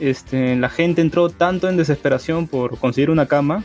este, 0.00 0.56
la 0.56 0.68
gente 0.68 1.00
entró 1.00 1.30
tanto 1.30 1.68
en 1.68 1.76
desesperación 1.76 2.46
por 2.46 2.78
conseguir 2.78 3.10
una 3.10 3.26
cama 3.26 3.64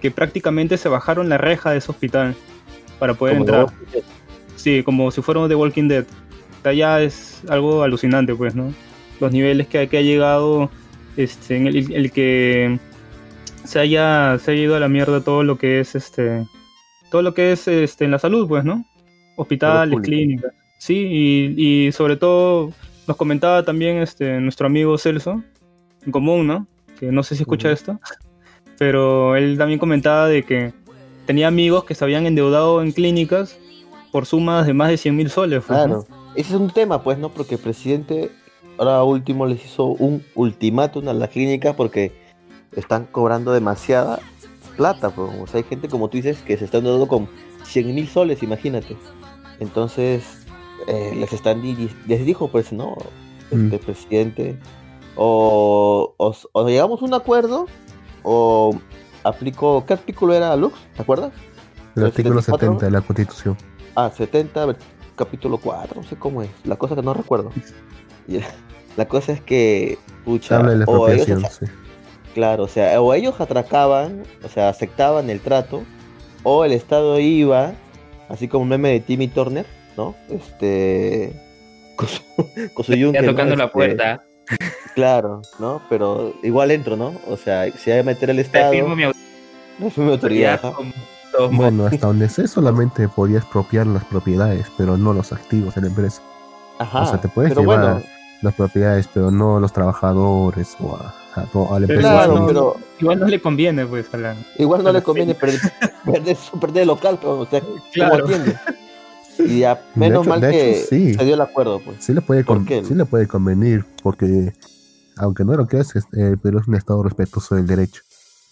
que 0.00 0.10
prácticamente 0.10 0.78
se 0.78 0.88
bajaron 0.88 1.28
la 1.28 1.38
reja 1.38 1.70
de 1.72 1.78
ese 1.78 1.90
hospital 1.90 2.34
para 2.98 3.14
poder 3.14 3.36
entrar. 3.36 3.66
Dead. 3.92 4.02
Sí, 4.62 4.84
como 4.84 5.10
si 5.10 5.22
fuéramos 5.22 5.48
The 5.48 5.56
Walking 5.56 5.88
Dead. 5.88 6.04
Ya 6.62 7.02
es 7.02 7.42
algo 7.48 7.82
alucinante, 7.82 8.32
pues, 8.32 8.54
¿no? 8.54 8.72
Los 9.18 9.32
niveles 9.32 9.66
que, 9.66 9.88
que 9.88 9.98
ha 9.98 10.02
llegado, 10.02 10.70
este, 11.16 11.56
en 11.56 11.66
el, 11.66 11.92
el 11.92 12.12
que 12.12 12.78
se 13.64 13.80
haya, 13.80 14.38
se 14.38 14.52
haya 14.52 14.62
ido 14.62 14.76
a 14.76 14.78
la 14.78 14.86
mierda 14.86 15.20
todo 15.20 15.42
lo 15.42 15.58
que 15.58 15.80
es, 15.80 15.96
este, 15.96 16.46
todo 17.10 17.22
lo 17.22 17.34
que 17.34 17.50
es, 17.50 17.66
este, 17.66 18.04
en 18.04 18.12
la 18.12 18.20
salud, 18.20 18.46
pues, 18.46 18.64
¿no? 18.64 18.84
Hospitales, 19.34 19.98
clínicas. 20.00 20.52
Sí, 20.78 21.08
y, 21.10 21.86
y 21.86 21.90
sobre 21.90 22.16
todo 22.16 22.72
nos 23.08 23.16
comentaba 23.16 23.64
también, 23.64 23.96
este, 23.96 24.38
nuestro 24.38 24.68
amigo 24.68 24.96
Celso, 24.96 25.42
en 26.06 26.12
común, 26.12 26.46
¿no? 26.46 26.68
Que 27.00 27.10
no 27.10 27.24
sé 27.24 27.34
si 27.34 27.42
escucha 27.42 27.72
esto, 27.72 27.98
pero 28.78 29.34
él 29.34 29.58
también 29.58 29.80
comentaba 29.80 30.28
de 30.28 30.44
que 30.44 30.72
tenía 31.26 31.48
amigos 31.48 31.82
que 31.82 31.96
se 31.96 32.04
habían 32.04 32.26
endeudado 32.26 32.80
en 32.80 32.92
clínicas 32.92 33.58
por 34.12 34.26
sumas 34.26 34.66
de 34.66 34.74
más 34.74 34.90
de 34.90 34.98
100 34.98 35.16
mil 35.16 35.30
soles. 35.30 35.64
pues, 35.66 35.78
¿no? 35.88 36.04
Claro, 36.04 36.06
ese 36.36 36.54
es 36.54 36.60
un 36.60 36.70
tema, 36.70 37.02
pues, 37.02 37.18
¿no? 37.18 37.30
Porque 37.30 37.56
el 37.56 37.60
presidente 37.60 38.30
ahora 38.78 39.02
último 39.02 39.46
les 39.46 39.64
hizo 39.64 39.86
un 39.86 40.24
ultimátum 40.34 41.08
a 41.08 41.12
las 41.14 41.30
clínicas 41.30 41.74
porque 41.74 42.12
están 42.76 43.06
cobrando 43.06 43.52
demasiada 43.52 44.20
plata, 44.76 45.10
pues. 45.10 45.30
O 45.40 45.46
sea, 45.46 45.58
hay 45.58 45.64
gente, 45.64 45.88
como 45.88 46.08
tú 46.08 46.18
dices, 46.18 46.38
que 46.42 46.56
se 46.56 46.66
están 46.66 46.84
dando 46.84 47.08
con 47.08 47.28
100 47.64 47.94
mil 47.94 48.06
soles, 48.06 48.42
imagínate. 48.42 48.96
Entonces, 49.58 50.46
eh, 50.86 51.14
les 51.16 51.32
están, 51.32 51.62
les 51.62 52.24
dijo, 52.24 52.48
pues, 52.48 52.72
¿no? 52.72 52.96
Este 53.50 53.78
presidente, 53.78 54.58
o, 55.14 56.14
o, 56.16 56.34
o 56.52 56.68
llegamos 56.68 57.02
a 57.02 57.04
un 57.04 57.12
acuerdo, 57.12 57.66
o 58.22 58.74
aplico, 59.24 59.84
¿qué 59.86 59.92
artículo 59.92 60.32
era, 60.32 60.56
Lux? 60.56 60.74
¿Te 60.96 61.02
acuerdas? 61.02 61.32
El 61.96 62.02
¿El 62.02 62.08
artículo 62.08 62.40
74? 62.40 62.66
70 62.66 62.86
de 62.86 62.90
la 62.92 63.00
Constitución. 63.02 63.56
Ah, 63.94 64.10
70, 64.16 64.66
ver- 64.66 64.76
capítulo 65.16 65.58
4, 65.58 66.00
no 66.02 66.08
sé 66.08 66.16
cómo 66.16 66.42
es. 66.42 66.50
La 66.64 66.76
cosa 66.76 66.94
que 66.94 67.02
no 67.02 67.14
recuerdo. 67.14 67.50
Y 68.28 68.38
La 68.96 69.06
cosa 69.06 69.32
es 69.32 69.40
que, 69.40 69.98
pucha, 70.24 70.56
Habla 70.56 70.70
de 70.72 70.76
la 70.78 70.84
o 70.86 71.08
ellos, 71.08 71.28
expropiación, 71.28 71.68
sí. 71.68 71.74
claro, 72.34 72.64
o 72.64 72.68
sea, 72.68 73.00
o 73.00 73.14
ellos 73.14 73.40
atracaban, 73.40 74.22
o 74.44 74.48
sea, 74.48 74.68
aceptaban 74.68 75.30
el 75.30 75.40
trato, 75.40 75.82
o 76.42 76.64
el 76.64 76.72
Estado 76.72 77.18
iba, 77.18 77.72
así 78.28 78.48
como 78.48 78.62
un 78.64 78.68
meme 78.68 78.90
de 78.90 79.00
Timmy 79.00 79.28
Turner, 79.28 79.64
¿no? 79.96 80.14
Este, 80.28 81.32
con 81.96 82.08
su, 82.08 82.22
con 82.74 82.84
su 82.84 82.94
yunque, 82.94 83.20
Ya 83.20 83.26
¿no? 83.26 83.32
tocando 83.32 83.56
la 83.56 83.64
Este, 83.64 83.72
puerta. 83.72 84.24
Claro, 84.94 85.40
¿no? 85.58 85.80
Pero 85.88 86.34
igual 86.42 86.70
entro, 86.70 86.96
¿no? 86.96 87.14
O 87.28 87.36
sea, 87.38 87.70
si 87.72 87.90
hay 87.90 88.00
que 88.00 88.04
meter 88.04 88.28
el 88.30 88.36
Te 88.36 88.42
Estado, 88.42 88.72
firmo 88.72 88.94
mi 88.94 89.04
no 89.04 89.86
es 89.86 89.96
mi 89.98 90.10
autoridad. 90.10 90.60
autoridad. 90.62 90.74
como 90.74 90.92
Bueno, 91.52 91.86
hasta 91.86 92.06
donde 92.06 92.28
sé, 92.28 92.46
solamente 92.48 93.08
podías 93.08 93.42
expropiar 93.42 93.86
las 93.86 94.04
propiedades, 94.04 94.66
pero 94.76 94.96
no 94.96 95.12
los 95.12 95.32
activos 95.32 95.74
de 95.74 95.80
la 95.82 95.86
empresa. 95.88 96.20
Ajá. 96.78 97.02
O 97.02 97.06
sea, 97.06 97.20
te 97.20 97.28
puedes 97.28 97.50
pero 97.52 97.62
llevar 97.62 97.80
bueno, 97.94 98.02
las 98.42 98.54
propiedades, 98.54 99.08
pero 99.12 99.30
no 99.30 99.60
los 99.60 99.72
trabajadores 99.72 100.76
o 100.80 100.96
a, 100.96 101.14
a, 101.34 101.40
a 101.42 101.44
la 101.80 101.86
Pero 101.86 102.00
empresa. 102.00 102.00
claro, 102.00 102.32
igual 102.34 102.40
no- 102.40 102.46
pero 102.46 102.76
Igual 103.00 103.18
no 103.20 103.26
le 103.26 103.40
conviene, 103.40 103.84
pues, 103.86 104.12
a 104.14 104.16
la... 104.16 104.36
igual 104.58 104.84
no 104.84 104.92
le 104.92 105.02
conviene 105.02 105.34
perder, 105.34 105.60
perder, 106.04 106.36
su- 106.36 106.58
perder 106.60 106.82
el 106.82 106.88
local, 106.88 107.18
pero 107.20 107.40
o 107.40 107.46
sea, 107.46 107.60
¿cómo 107.60 107.76
Claro. 107.92 108.24
atiende? 108.24 108.56
Y 109.38 109.60
ya, 109.60 109.76
De 109.76 109.80
menos 109.94 110.20
hecho- 110.22 110.30
mal 110.30 110.40
que 110.42 110.70
hecho, 110.78 110.86
sí. 110.90 111.14
se 111.14 111.24
dio 111.24 111.34
el 111.34 111.40
acuerdo, 111.40 111.80
pues. 111.80 112.04
Sí 112.04 112.12
le 112.12 112.20
puede, 112.20 112.44
¿Por 112.44 112.58
con- 112.58 112.66
qué? 112.66 112.84
sí 112.84 112.94
le 112.94 113.06
puede 113.06 113.26
convenir, 113.26 113.84
porque 114.02 114.52
aunque 115.16 115.42
no 115.44 115.54
lo 115.56 115.66
creas, 115.66 115.96
es- 115.96 116.04
eh, 116.12 116.36
Perú 116.40 116.58
es 116.60 116.68
un 116.68 116.74
estado 116.76 117.02
respetuoso 117.02 117.54
del 117.56 117.66
derecho. 117.66 118.02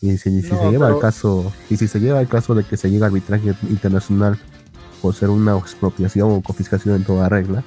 Y 0.00 0.16
si, 0.16 0.42
si 0.42 0.50
No, 0.50 0.58
se 0.58 0.70
lleva 0.70 0.86
pero- 0.86 0.96
el 0.96 1.00
caso, 1.02 1.52
y 1.68 1.76
si 1.76 1.86
se 1.88 2.00
lleva 2.00 2.20
el 2.20 2.28
caso 2.28 2.54
de 2.54 2.64
que 2.64 2.76
se 2.76 2.90
llega 2.90 3.06
a 3.06 3.08
arbitraje 3.08 3.54
internacional 3.68 4.38
por 5.02 5.14
ser 5.14 5.28
una 5.30 5.56
expropiación 5.58 6.30
o 6.30 6.40
confiscación 6.40 6.96
en 6.96 7.04
toda 7.04 7.28
regla, 7.28 7.62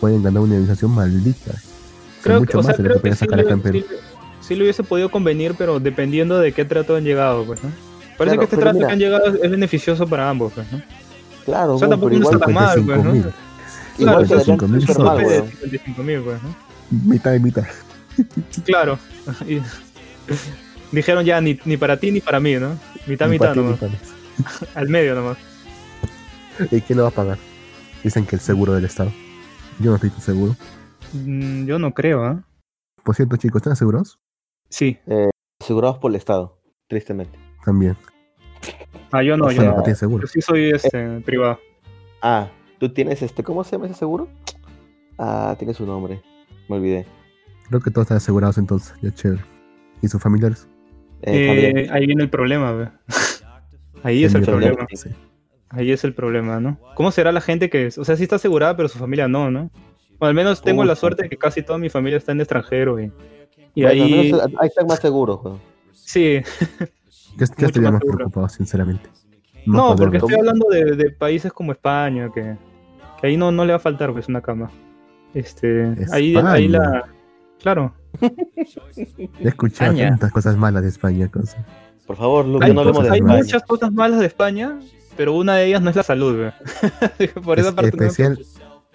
pueden 0.00 0.22
ganar 0.22 0.42
una 0.42 0.54
indemnización 0.54 0.90
maldita. 0.92 1.52
Creo 2.22 2.40
que, 2.40 2.46
mucho 2.46 2.58
o 2.58 2.62
más 2.62 2.66
sea, 2.66 2.76
de 2.76 2.82
lo 2.82 2.88
creo 2.90 3.02
que 3.02 3.08
que 3.10 3.14
sí, 3.14 3.18
sacar 3.20 3.40
en 3.40 3.60
Perú. 3.60 3.78
sí- 3.88 3.94
sí 4.48 4.54
le 4.54 4.62
hubiese 4.64 4.82
podido 4.84 5.10
convenir, 5.10 5.54
pero 5.56 5.80
dependiendo 5.80 6.38
de 6.38 6.52
qué 6.52 6.64
trato 6.64 6.94
han 6.96 7.04
llegado, 7.04 7.44
pues, 7.44 7.62
¿no? 7.64 7.70
Parece 8.18 8.36
Claro, 8.36 8.38
que 8.38 8.44
este 8.44 8.56
trato 8.58 8.74
mira. 8.76 8.86
que 8.88 8.92
han 8.92 8.98
llegado 8.98 9.26
es 9.42 9.50
beneficioso 9.50 10.06
para 10.06 10.28
ambos, 10.28 10.52
pues, 10.54 10.70
¿no? 10.72 10.82
Claro, 11.46 11.74
O 11.74 11.78
sea, 11.78 11.88
tampoco 11.88 12.10
no 12.10 12.16
igual, 12.18 12.34
está 12.34 12.46
tan 12.46 12.54
mal, 12.54 12.82
pues, 12.84 13.04
¿no? 13.04 13.12
55.000. 13.12 13.16
igual 13.16 13.34
Claro, 13.96 14.18
se 14.20 14.24
eso 14.26 14.34
le 14.34 14.42
es 14.42 14.48
un 14.48 14.54
cinco 14.54 14.68
mil 14.68 14.80
súper 14.82 14.96
soles. 14.96 15.06
mal, 15.12 15.16
tope 15.22 15.32
de 15.32 15.40
weón. 15.40 15.50
55 15.52 16.02
mil, 16.02 16.20
pues, 16.20 16.42
¿no? 16.42 16.56
Mitad 17.10 17.34
y 17.34 17.40
mitad. 17.40 17.64
Claro. 18.64 18.98
Dijeron 20.92 21.24
ya 21.24 21.40
ni, 21.40 21.58
ni 21.64 21.76
para 21.76 21.96
ti 21.98 22.12
ni 22.12 22.20
para 22.20 22.38
mí, 22.38 22.54
¿no? 22.56 22.78
Mitad, 23.06 23.26
Ni 23.26 23.32
mitad 23.32 23.54
ti, 23.54 23.60
nomás. 23.60 23.80
Al 24.74 24.88
medio 24.88 25.14
nomás. 25.14 25.38
¿Y 26.70 26.80
quién 26.82 26.98
lo 26.98 27.04
va 27.04 27.08
a 27.08 27.12
pagar? 27.12 27.38
Dicen 28.04 28.26
que 28.26 28.36
el 28.36 28.40
seguro 28.40 28.74
del 28.74 28.84
Estado. 28.84 29.10
Yo 29.78 29.90
no 29.90 29.96
estoy 29.96 30.10
tan 30.10 30.20
seguro. 30.20 30.54
Mm, 31.14 31.64
yo 31.64 31.78
no 31.78 31.94
creo, 31.94 32.24
¿ah? 32.24 32.44
Por 33.02 33.16
cierto, 33.16 33.36
chicos, 33.36 33.60
¿están 33.60 33.72
asegurados? 33.72 34.18
Sí. 34.68 34.98
asegurados 35.60 35.98
por 35.98 36.10
el 36.10 36.16
Estado, 36.16 36.60
tristemente. 36.88 37.38
También. 37.64 37.96
Ah, 39.10 39.22
yo 39.22 39.36
no, 39.36 39.46
O 39.46 39.50
yo 39.50 39.62
sea, 39.62 39.72
no. 39.72 39.94
seguro. 39.94 40.22
Yo 40.22 40.26
sí 40.28 40.40
soy 40.40 40.70
este, 40.70 41.20
privado. 41.20 41.58
Ah, 42.20 42.48
tú 42.78 42.92
tienes 42.92 43.22
este, 43.22 43.42
¿cómo 43.42 43.64
se 43.64 43.72
llama 43.72 43.86
ese 43.86 43.94
seguro? 43.94 44.28
Ah, 45.18 45.54
tiene 45.58 45.74
su 45.74 45.86
nombre, 45.86 46.22
me 46.68 46.76
olvidé. 46.76 47.06
Creo 47.68 47.80
que 47.80 47.90
todos 47.90 48.04
están 48.06 48.18
asegurados 48.18 48.58
entonces. 48.58 48.94
Ya 49.02 49.12
chévere. 49.12 49.42
¿Y 50.00 50.08
sus 50.08 50.20
familiares? 50.20 50.68
Eh, 51.22 51.72
Eh, 51.76 51.88
ahí 51.90 52.06
viene 52.06 52.22
el 52.22 52.30
problema, 52.30 52.72
ve. 52.72 52.88
Ahí 54.04 54.24
es 54.24 54.34
el 54.34 54.42
problema. 54.42 54.86
sí. 54.92 55.10
Ahí 55.68 55.90
es 55.92 56.04
el 56.04 56.12
problema, 56.12 56.60
¿no? 56.60 56.78
¿Cómo 56.96 57.10
será 57.12 57.32
la 57.32 57.40
gente 57.40 57.70
que, 57.70 57.86
o 57.96 58.04
sea, 58.04 58.16
sí 58.16 58.24
está 58.24 58.36
asegurada, 58.36 58.76
pero 58.76 58.88
su 58.88 58.98
familia 58.98 59.26
no, 59.28 59.50
¿no? 59.50 59.70
O 60.18 60.26
al 60.26 60.34
menos 60.34 60.60
tengo 60.60 60.84
la 60.84 60.94
suerte 60.96 61.22
de 61.22 61.28
que 61.30 61.38
casi 61.38 61.62
toda 61.62 61.78
mi 61.78 61.88
familia 61.88 62.18
está 62.18 62.32
en 62.32 62.40
extranjero 62.40 63.00
y, 63.00 63.10
y 63.74 63.82
Bueno, 63.82 64.04
al 64.04 64.10
ahí, 64.10 64.32
ahí 64.60 64.68
están 64.68 64.86
más 64.86 65.00
seguros, 65.00 65.40
weón. 65.42 65.60
sí, 65.92 66.40
¿Qué, 67.38 67.46
qué 67.46 67.46
Mucho 67.46 67.64
estaría 67.66 67.90
más 67.90 68.02
preocupado, 68.02 68.48
sinceramente? 68.50 69.08
no, 69.64 69.96
porque 69.96 70.18
estoy 70.18 70.34
hablando 70.34 70.68
de, 70.68 70.96
de 70.96 71.10
países 71.10 71.52
como 71.52 71.72
España, 71.72 72.30
que, 72.34 72.56
que 73.20 73.26
ahí 73.28 73.36
no, 73.38 73.50
no 73.50 73.64
le 73.64 73.72
va 73.72 73.76
a 73.76 73.80
faltar 73.80 74.12
pues 74.12 74.28
una 74.28 74.42
cama. 74.42 74.70
Este, 75.32 75.94
ahí, 76.12 76.36
ahí 76.36 76.68
la, 76.68 77.04
claro, 77.62 77.94
He 78.20 79.48
escuchado 79.48 79.92
España. 79.92 80.10
tantas 80.10 80.32
cosas 80.32 80.56
malas 80.56 80.82
de 80.82 80.88
España. 80.90 81.28
Cosas. 81.30 81.56
Por 82.06 82.16
favor, 82.16 82.44
Luke, 82.46 82.64
hay, 82.64 82.74
no 82.74 82.80
hablemos 82.80 83.02
de 83.04 83.08
cosas- 83.08 83.12
hay 83.12 83.18
España. 83.20 83.38
muchas 83.38 83.62
cosas 83.64 83.92
malas 83.92 84.20
de 84.20 84.26
España, 84.26 84.78
pero 85.16 85.34
una 85.34 85.56
de 85.56 85.66
ellas 85.66 85.82
no 85.82 85.90
es 85.90 85.96
la 85.96 86.02
salud. 86.02 86.50
Por 87.44 87.58
esa 87.58 87.68
Es- 87.70 87.74
parte 87.74 87.90
no 87.92 87.96
me 87.98 88.06
especial, 88.06 88.38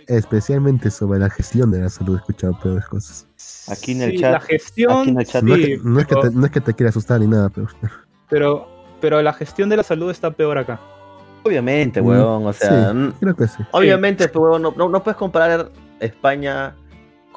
especialmente 0.07 0.91
sobre 0.91 1.19
la 1.19 1.29
gestión 1.29 1.71
de 1.71 1.79
la 1.81 1.89
salud 1.89 2.15
he 2.15 2.17
escuchado 2.17 2.57
peores 2.59 2.85
cosas. 2.85 3.27
Aquí 3.71 3.91
en 3.93 4.01
el 4.03 4.11
Sí, 4.11 4.17
chat- 4.19 4.31
La 4.33 4.39
gestión, 4.39 4.91
aquí 4.99 5.09
en 5.09 5.19
el 5.19 5.25
chat- 5.25 5.43
no, 5.43 5.55
es 5.55 5.61
sí, 5.61 5.67
que, 5.67 5.79
no 5.83 5.99
es 5.99 6.05
que 6.07 6.15
pero- 6.15 6.29
te, 6.29 6.35
no 6.35 6.45
es 6.45 6.51
que 6.51 6.61
te 6.61 6.73
quiera 6.73 6.89
asustar 6.89 7.19
ni 7.19 7.27
nada, 7.27 7.49
pero 7.49 7.67
pero, 8.29 8.67
pero 9.01 9.21
la 9.21 9.33
gestión 9.33 9.69
de 9.69 9.77
la 9.77 9.83
salud 9.83 10.11
está 10.11 10.31
peor 10.31 10.57
acá. 10.57 10.79
Obviamente, 11.43 12.01
Mm, 12.01 12.05
weón, 12.05 12.45
o 12.45 12.53
sea, 12.53 12.91
sí. 12.91 12.95
mm, 12.97 13.11
creo 13.19 13.35
que 13.35 13.47
sí. 13.47 13.63
obviamente, 13.71 14.27
pues, 14.27 14.61
no, 14.61 14.71
no, 14.75 14.89
no 14.89 15.03
puedes 15.03 15.17
comparar 15.17 15.71
España 15.99 16.75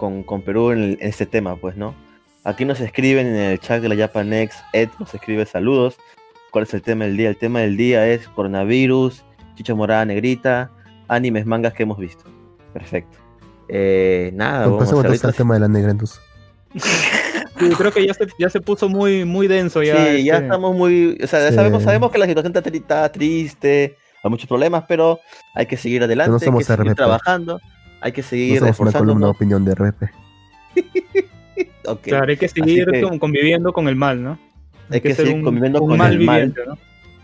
con, 0.01 0.23
con 0.25 0.41
Perú 0.43 0.71
en, 0.73 0.79
el- 0.83 0.99
en 1.01 1.09
este 1.09 1.27
tema, 1.27 1.57
pues, 1.57 1.77
¿no? 1.77 1.95
Aquí 2.43 2.65
nos 2.65 2.81
escriben 2.81 3.27
en 3.27 3.37
el 3.37 3.59
chat 3.61 3.83
de 3.83 3.89
la 3.91 3.97
Japanex, 3.97 4.57
Ed 4.73 4.89
nos 4.99 5.13
escribe 5.15 5.45
saludos. 5.45 5.99
¿Cuál 6.51 6.65
es 6.65 6.73
el 6.73 6.81
tema 6.81 7.05
del 7.05 7.17
día? 7.19 7.29
El 7.29 7.37
tema 7.37 7.61
del 7.61 7.77
día 7.77 8.09
es 8.09 8.27
coronavirus, 8.29 9.23
chicha 9.57 9.75
morada 9.75 10.05
negrita, 10.07 10.71
animes, 11.07 11.45
mangas 11.45 11.75
que 11.75 11.83
hemos 11.83 11.99
visto. 11.99 12.25
Perfecto. 12.73 13.19
Eh, 13.69 14.31
nada, 14.35 14.65
Pues 14.65 14.71
vamos 14.71 14.79
pasemos 14.85 15.05
a 15.05 15.07
entonces 15.09 15.25
al 15.27 15.35
tema 15.35 15.55
de 15.55 15.61
la 15.61 15.69
negra 15.69 15.91
entonces. 15.93 16.19
Sí, 17.61 17.69
creo 17.77 17.93
que 17.93 18.07
ya 18.07 18.15
se, 18.15 18.27
ya 18.39 18.49
se 18.49 18.59
puso 18.63 18.89
muy, 18.89 19.27
muy 19.27 19.47
denso 19.47 19.83
ya. 19.83 19.95
sí, 19.97 20.25
ya 20.25 20.35
este, 20.37 20.47
estamos 20.47 20.75
muy, 20.75 21.19
o 21.23 21.27
sea, 21.27 21.41
ya 21.41 21.49
Sí. 21.51 21.55
sabemos, 21.57 21.83
sabemos 21.83 22.11
que 22.11 22.17
la 22.17 22.25
situación 22.27 22.57
está, 22.57 22.63
tri- 22.71 22.81
está 22.81 23.13
triste, 23.13 23.97
hay 24.25 24.31
muchos 24.31 24.49
problemas, 24.49 24.85
pero 24.89 25.21
hay 25.55 25.67
que 25.67 25.77
seguir 25.77 26.03
adelante, 26.03 26.31
no 26.31 26.37
hay 26.37 26.41
que 26.41 26.45
somos 26.47 26.65
seguir 26.65 26.87
RP. 26.87 26.95
trabajando, 26.97 27.61
hay 28.01 28.13
que 28.13 28.23
No 28.23 28.29
seguir 28.29 28.59
somos 28.61 28.81
una 28.81 28.93
columna 28.93 29.27
de 29.27 29.33
esforzándonos. 29.33 29.37
opinión 29.37 29.65
de 29.65 29.75
RP. 29.75 30.11
Claro, 32.03 32.27
hay 32.31 32.37
que 32.37 32.49
seguir 32.49 32.87
que- 32.91 33.01
con- 33.03 33.19
conviviendo 33.19 33.73
con 33.73 33.89
el 33.89 33.97
mal, 33.97 34.23
¿no? 34.23 34.39
hay 34.91 35.01
que 35.01 35.15
ser 35.15 35.27
seguir 35.27 35.43
conviviendo 35.43 35.81
un 35.83 35.89
con 35.89 35.99
mal 35.99 36.13
el 36.13 36.21
mal. 36.21 36.37
viviente, 36.41 36.61
¿no? 36.67 36.79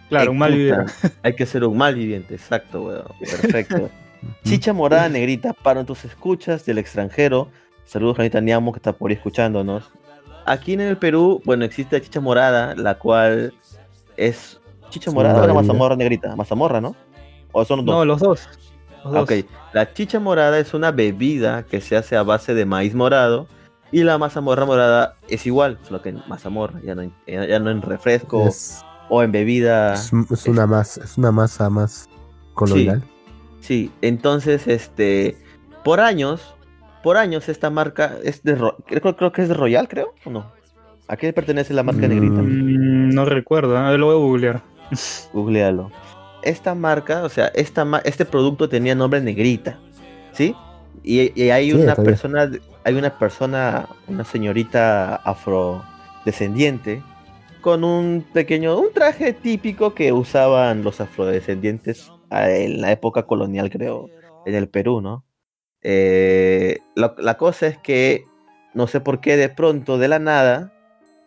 Claro, 0.09 0.31
un 0.33 0.39
mal 0.39 0.53
viviente. 0.55 0.93
Hay 1.25 1.35
que 1.35 1.47
ser 1.47 1.65
un 1.65 1.77
mal 1.77 1.95
viviente, 1.97 2.35
exacto, 2.35 2.83
weón. 2.85 3.05
Perfecto. 3.19 3.91
Chicha 4.45 4.73
morada 4.73 5.09
negrita 5.09 5.53
para 5.53 5.83
tus 5.85 6.05
escuchas 6.05 6.65
del 6.65 6.79
extranjero. 6.79 7.49
Saludos, 7.85 8.15
Juanita 8.17 8.41
Niamo, 8.41 8.73
que 8.73 8.79
está 8.79 8.93
por 8.93 9.11
ahí 9.11 9.17
escuchándonos. 9.17 9.91
Aquí 10.45 10.75
en 10.75 10.81
el 10.81 10.97
Perú, 10.97 11.43
bueno, 11.45 11.65
existe 11.65 12.01
chicha 12.01 12.21
morada, 12.21 12.75
la 12.77 12.99
cual 12.99 13.53
es 14.17 14.61
chicha 14.91 15.11
morada 15.11 15.35
una 15.39 15.45
o 15.45 15.49
la 15.49 15.55
mazamorra 15.55 15.97
negrita. 15.97 16.37
Mazamorra, 16.37 16.81
¿no? 16.81 16.95
¿O 17.51 17.65
son 17.65 17.85
dos? 17.85 17.95
No, 17.97 18.05
los 18.05 18.21
dos. 18.21 18.49
Los 19.05 19.13
dos. 19.13 19.23
Ok, 19.23 19.33
la 19.73 19.93
chicha 19.93 20.19
morada 20.21 20.59
es 20.59 20.75
una 20.75 20.91
bebida 20.93 21.65
que 21.65 21.81
se 21.81 21.97
hace 21.97 22.17
a 22.17 22.23
base 22.23 22.55
de 22.55 22.65
maíz 22.67 22.95
morado 22.95 23.47
y 23.93 24.03
la 24.03 24.19
mazamorra 24.19 24.65
morada 24.67 25.17
es 25.29 25.47
igual, 25.47 25.79
solo 25.83 26.03
que 26.03 26.09
en 26.11 26.23
mazamorra, 26.29 26.81
ya 26.85 26.95
no 26.95 27.03
en, 27.03 27.13
ya 27.27 27.59
no 27.59 27.71
en 27.71 27.83
refresco 27.83 28.49
Es, 28.49 28.85
o 29.09 29.23
en 29.23 29.31
bebida. 29.33 29.95
es, 29.95 30.13
es 30.31 30.47
una 30.47 30.67
masa, 30.67 31.05
es 31.05 31.17
una 31.19 31.31
masa 31.31 31.71
más 31.71 32.09
coloidal. 32.55 33.03
Sí, 33.61 33.91
entonces, 34.03 34.67
este, 34.67 35.37
por 35.85 36.01
años, 36.01 36.55
por 37.03 37.17
años 37.17 37.49
esta 37.49 37.71
marca 37.71 38.15
es 38.25 38.43
de, 38.43 38.55
creo, 38.87 39.17
creo 39.17 39.33
que 39.33 39.43
es 39.43 39.49
de 39.49 39.55
Royal, 39.55 39.89
creo, 39.89 40.15
¿o 40.25 40.31
no? 40.31 40.51
¿A 41.09 41.17
qué 41.17 41.33
pertenece 41.33 41.73
la 41.73 41.85
marca 41.85 42.07
Mm. 42.07 42.11
negrita? 42.11 42.43
Mm, 42.43 43.11
no 43.15 43.25
recuerdo, 43.25 43.75
ver, 43.75 43.99
lo 44.01 44.07
voy 44.07 44.15
a 44.17 44.19
googlear. 44.19 44.63
Googlealo. 45.33 45.91
Esta 46.47 46.75
marca, 46.75 47.25
o 47.25 47.29
sea, 47.29 47.49
esta 47.55 47.85
este 48.05 48.25
producto 48.27 48.69
tenía 48.69 48.95
nombre 48.95 49.21
negrita, 49.21 49.85
¿sí? 50.33 50.63
Y, 51.03 51.33
y 51.41 51.51
hay 51.51 51.73
Sí, 51.73 51.77
una 51.77 51.97
bien. 51.97 52.05
persona, 52.05 52.51
hay 52.85 52.95
una 52.95 53.19
persona, 53.19 53.89
una 54.07 54.25
señorita 54.25 55.17
afrodescendiente 55.17 57.07
con 57.61 57.85
un 57.85 58.29
pequeño, 58.33 58.79
un 58.79 58.93
traje 58.93 59.33
típico 59.35 59.95
que 59.95 60.13
usaban 60.13 60.85
los 60.85 61.01
afrodescendientes 61.01 62.15
ah, 62.31 62.51
en 62.51 62.81
la 62.81 62.93
época 62.93 63.27
colonial, 63.27 63.71
creo, 63.71 64.13
en 64.45 64.55
el 64.55 64.69
Perú, 64.69 65.01
¿no? 65.01 65.27
Eh, 65.83 66.79
la, 66.97 67.15
la 67.19 67.37
cosa 67.37 67.67
es 67.69 67.79
que 67.79 68.25
no 68.75 68.87
sé 68.89 69.01
por 69.01 69.21
qué 69.21 69.37
de 69.37 69.49
pronto, 69.51 69.99
de 69.99 70.09
la 70.09 70.19
nada, 70.21 70.73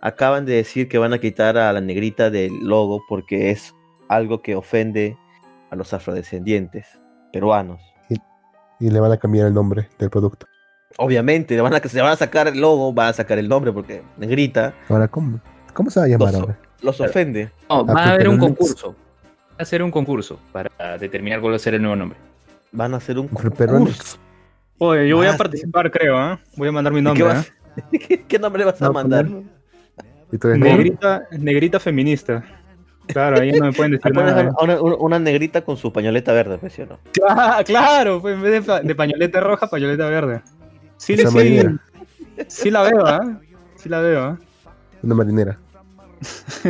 acaban 0.01 0.45
de 0.45 0.53
decir 0.55 0.87
que 0.89 0.97
van 0.97 1.13
a 1.13 1.19
quitar 1.19 1.57
a 1.57 1.73
la 1.73 1.81
negrita 1.81 2.29
del 2.29 2.59
logo 2.63 3.03
porque 3.09 3.51
es 3.51 3.73
algo 4.09 4.41
que 4.41 4.55
ofende 4.55 5.17
a 5.71 5.75
los 5.77 5.93
afrodescendientes 5.93 6.99
peruanos. 7.31 7.79
Y 8.81 8.89
le 8.89 8.99
van 9.01 9.11
a 9.11 9.17
cambiar 9.17 9.47
el 9.47 9.53
nombre 9.53 9.89
del 9.99 10.09
producto. 10.09 10.45
Obviamente, 10.97 11.53
le 11.55 11.61
van 11.61 11.73
a, 11.73 11.79
se 11.79 12.01
van 12.01 12.11
a 12.13 12.15
sacar 12.15 12.47
el 12.47 12.59
logo, 12.61 12.93
van 12.93 13.09
a 13.09 13.13
sacar 13.13 13.37
el 13.37 13.47
nombre 13.49 13.71
porque 13.73 14.01
negrita 14.17 14.73
Ahora, 14.87 15.07
¿cómo, 15.09 15.39
cómo 15.73 15.89
se 15.89 15.99
va 15.99 16.05
a 16.05 16.09
llamar 16.09 16.31
Los- 16.31 16.41
ahora? 16.41 16.57
los 16.81 17.01
ofende. 17.01 17.51
No, 17.69 17.85
va 17.85 17.93
Ah, 17.97 18.03
a 18.09 18.13
haber 18.13 18.29
un 18.29 18.37
concurso. 18.39 18.95
Va 19.51 19.63
a 19.63 19.65
ser 19.65 19.83
un 19.83 19.91
concurso 19.91 20.39
para 20.53 20.97
determinar 20.97 21.41
cuál 21.41 21.51
va 21.51 21.55
a 21.57 21.59
ser 21.59 21.73
el 21.73 21.81
nuevo 21.81 21.95
nombre. 21.97 22.17
Van 22.71 22.93
a 22.93 22.97
hacer 22.97 23.19
un 23.19 23.27
concurso. 23.27 24.17
Oye, 24.77 25.09
yo 25.09 25.17
voy 25.17 25.27
a 25.27 25.35
participar, 25.35 25.91
creo, 25.91 26.17
¿ah? 26.17 26.39
Voy 26.55 26.69
a 26.69 26.71
mandar 26.71 26.93
mi 26.93 26.99
¿Y 26.99 27.03
nombre, 27.03 27.23
¿Qué, 27.25 27.29
¿ah? 27.29 27.33
vas- 27.33 27.51
¿Qué- 28.07 28.23
qué 28.29 28.39
nombre 28.39 28.63
vas 28.63 28.81
a 28.81 28.85
No, 28.85 28.93
mandar? 28.93 29.27
Y 30.31 30.35
eres 30.35 30.57
Negrita, 30.57 31.27
negrita 31.37 31.79
feminista. 31.81 32.43
Claro, 33.09 33.41
ahí 33.41 33.51
no 33.51 33.65
me 33.65 33.73
pueden 33.73 33.93
Le 33.93 33.97
decir 33.97 34.13
pones 34.13 34.35
nada. 34.35 34.51
una, 34.61 34.81
una- 34.81 34.95
una 34.95 35.19
negrita 35.19 35.61
con 35.61 35.77
su 35.77 35.91
pañoleta 35.91 36.31
verde, 36.31 36.57
pues, 36.59 36.73
¿sí 36.73 36.83
o 36.83 36.85
no? 36.85 36.99
Ah, 37.27 37.61
claro, 37.65 38.21
pues 38.21 38.35
en 38.35 38.41
vez 38.41 38.51
de, 38.53 38.61
pa- 38.61 38.81
de 38.81 38.95
pañoleta 38.95 39.39
roja, 39.39 39.67
pañoleta 39.67 40.07
verde. 40.09 40.41
Sí, 40.97 41.13
Esa 41.13 41.29
sí, 41.31 41.61
sí 42.47 42.71
la 42.71 42.83
veo, 42.83 43.05
¿ah? 43.05 43.39
Sí 43.75 43.89
la 43.89 43.99
veo, 44.01 44.23
¿ah? 44.23 44.37
Una 45.01 45.15
marinera. 45.15 45.57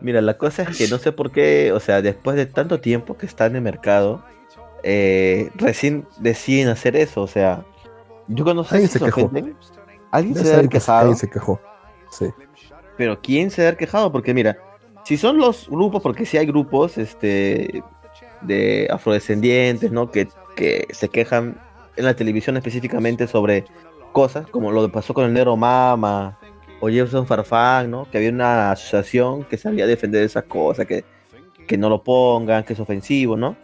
Mira, 0.00 0.20
la 0.20 0.36
cosa 0.38 0.62
es 0.62 0.76
que 0.76 0.88
no 0.88 0.98
sé 0.98 1.12
por 1.12 1.30
qué, 1.32 1.72
o 1.72 1.80
sea, 1.80 2.02
después 2.02 2.36
de 2.36 2.46
tanto 2.46 2.80
tiempo 2.80 3.16
que 3.16 3.26
está 3.26 3.46
en 3.46 3.56
el 3.56 3.62
mercado, 3.62 4.24
eh, 4.82 5.50
recién 5.56 6.06
deciden 6.20 6.68
hacer 6.68 6.96
eso, 6.96 7.22
o 7.22 7.26
sea, 7.26 7.64
yo 8.28 8.44
cuando 8.44 8.64
sé 8.64 8.76
Alguien 8.76 8.88
si 8.88 8.92
se 8.94 8.98
se 9.00 9.04
quejó. 9.06 9.24
ofenden, 9.26 9.56
alguien 10.12 10.34
se 10.36 10.42
debe 10.44 10.54
haber 10.56 10.68
quejado, 10.68 10.98
alguien 11.00 11.16
se 11.18 11.28
quejó. 11.30 11.60
Sí. 12.10 12.26
pero 12.96 13.20
¿quién 13.20 13.50
se 13.50 13.60
debe 13.62 13.68
haber 13.68 13.78
quejado? 13.78 14.10
Porque 14.12 14.32
mira, 14.32 14.56
si 15.08 15.16
son 15.16 15.38
los 15.38 15.70
grupos, 15.70 16.02
porque 16.02 16.26
si 16.26 16.36
hay 16.36 16.44
grupos, 16.44 16.98
este, 16.98 17.82
de 18.42 18.88
afrodescendientes, 18.90 19.90
¿no? 19.90 20.10
Que, 20.10 20.28
que 20.54 20.86
se 20.90 21.08
quejan 21.08 21.58
en 21.96 22.04
la 22.04 22.12
televisión 22.12 22.58
específicamente 22.58 23.26
sobre 23.26 23.64
cosas, 24.12 24.46
como 24.48 24.70
lo 24.70 24.82
que 24.82 24.92
pasó 24.92 25.14
con 25.14 25.24
el 25.24 25.32
negro 25.32 25.56
Mama 25.56 26.38
o 26.80 26.90
Jefferson 26.90 27.26
Farfán, 27.26 27.90
¿no? 27.90 28.06
Que 28.10 28.18
había 28.18 28.28
una 28.28 28.70
asociación 28.72 29.44
que 29.44 29.56
salía 29.56 29.84
a 29.84 29.86
defender 29.86 30.22
esas 30.24 30.44
cosas, 30.44 30.84
que, 30.84 31.06
que 31.66 31.78
no 31.78 31.88
lo 31.88 32.02
pongan, 32.02 32.62
que 32.64 32.74
es 32.74 32.80
ofensivo, 32.80 33.34
¿no? 33.34 33.56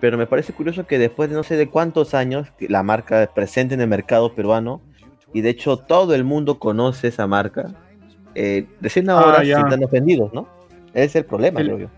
Pero 0.00 0.18
me 0.18 0.26
parece 0.26 0.52
curioso 0.52 0.84
que 0.84 0.98
después 0.98 1.30
de 1.30 1.36
no 1.36 1.44
sé 1.44 1.54
de 1.54 1.68
cuántos 1.68 2.12
años, 2.12 2.48
la 2.58 2.82
marca 2.82 3.22
es 3.22 3.28
presente 3.28 3.74
en 3.74 3.80
el 3.82 3.88
mercado 3.88 4.34
peruano, 4.34 4.80
y 5.32 5.42
de 5.42 5.50
hecho 5.50 5.76
todo 5.76 6.16
el 6.16 6.24
mundo 6.24 6.58
conoce 6.58 7.06
esa 7.06 7.28
marca, 7.28 7.72
eh, 8.34 8.66
recién 8.80 9.08
ahora 9.08 9.38
Ah, 9.38 9.44
se 9.44 9.52
están 9.52 9.84
ofendidos, 9.84 10.32
¿no? 10.32 10.57
Es 11.04 11.16
el 11.16 11.24
problema, 11.24 11.60
El- 11.60 11.66
creo 11.66 11.78
yo. 11.78 11.88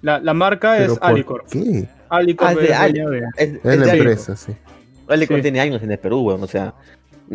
La, 0.00 0.20
la 0.20 0.32
marca 0.34 0.74
Pero 0.78 0.92
es 0.92 0.98
¿por 0.98 1.08
Alicor. 1.08 1.44
qué? 1.50 1.88
Alicor 2.08 2.46
Ah, 2.48 2.52
es 2.52 2.58
de 2.58 2.64
Es, 3.36 3.48
Es 3.48 3.54
es 3.56 3.64
la 3.64 3.70
de 3.70 3.74
Alicor. 3.82 3.96
empresa, 3.96 4.36
sí. 4.36 4.52
Alicor 5.08 5.36
Sí. 5.38 5.42
tiene 5.42 5.60
años 5.60 5.82
en 5.82 5.90
el 5.90 5.98
Perú, 5.98 6.20
weón. 6.20 6.42
O 6.42 6.46
sea, 6.46 6.74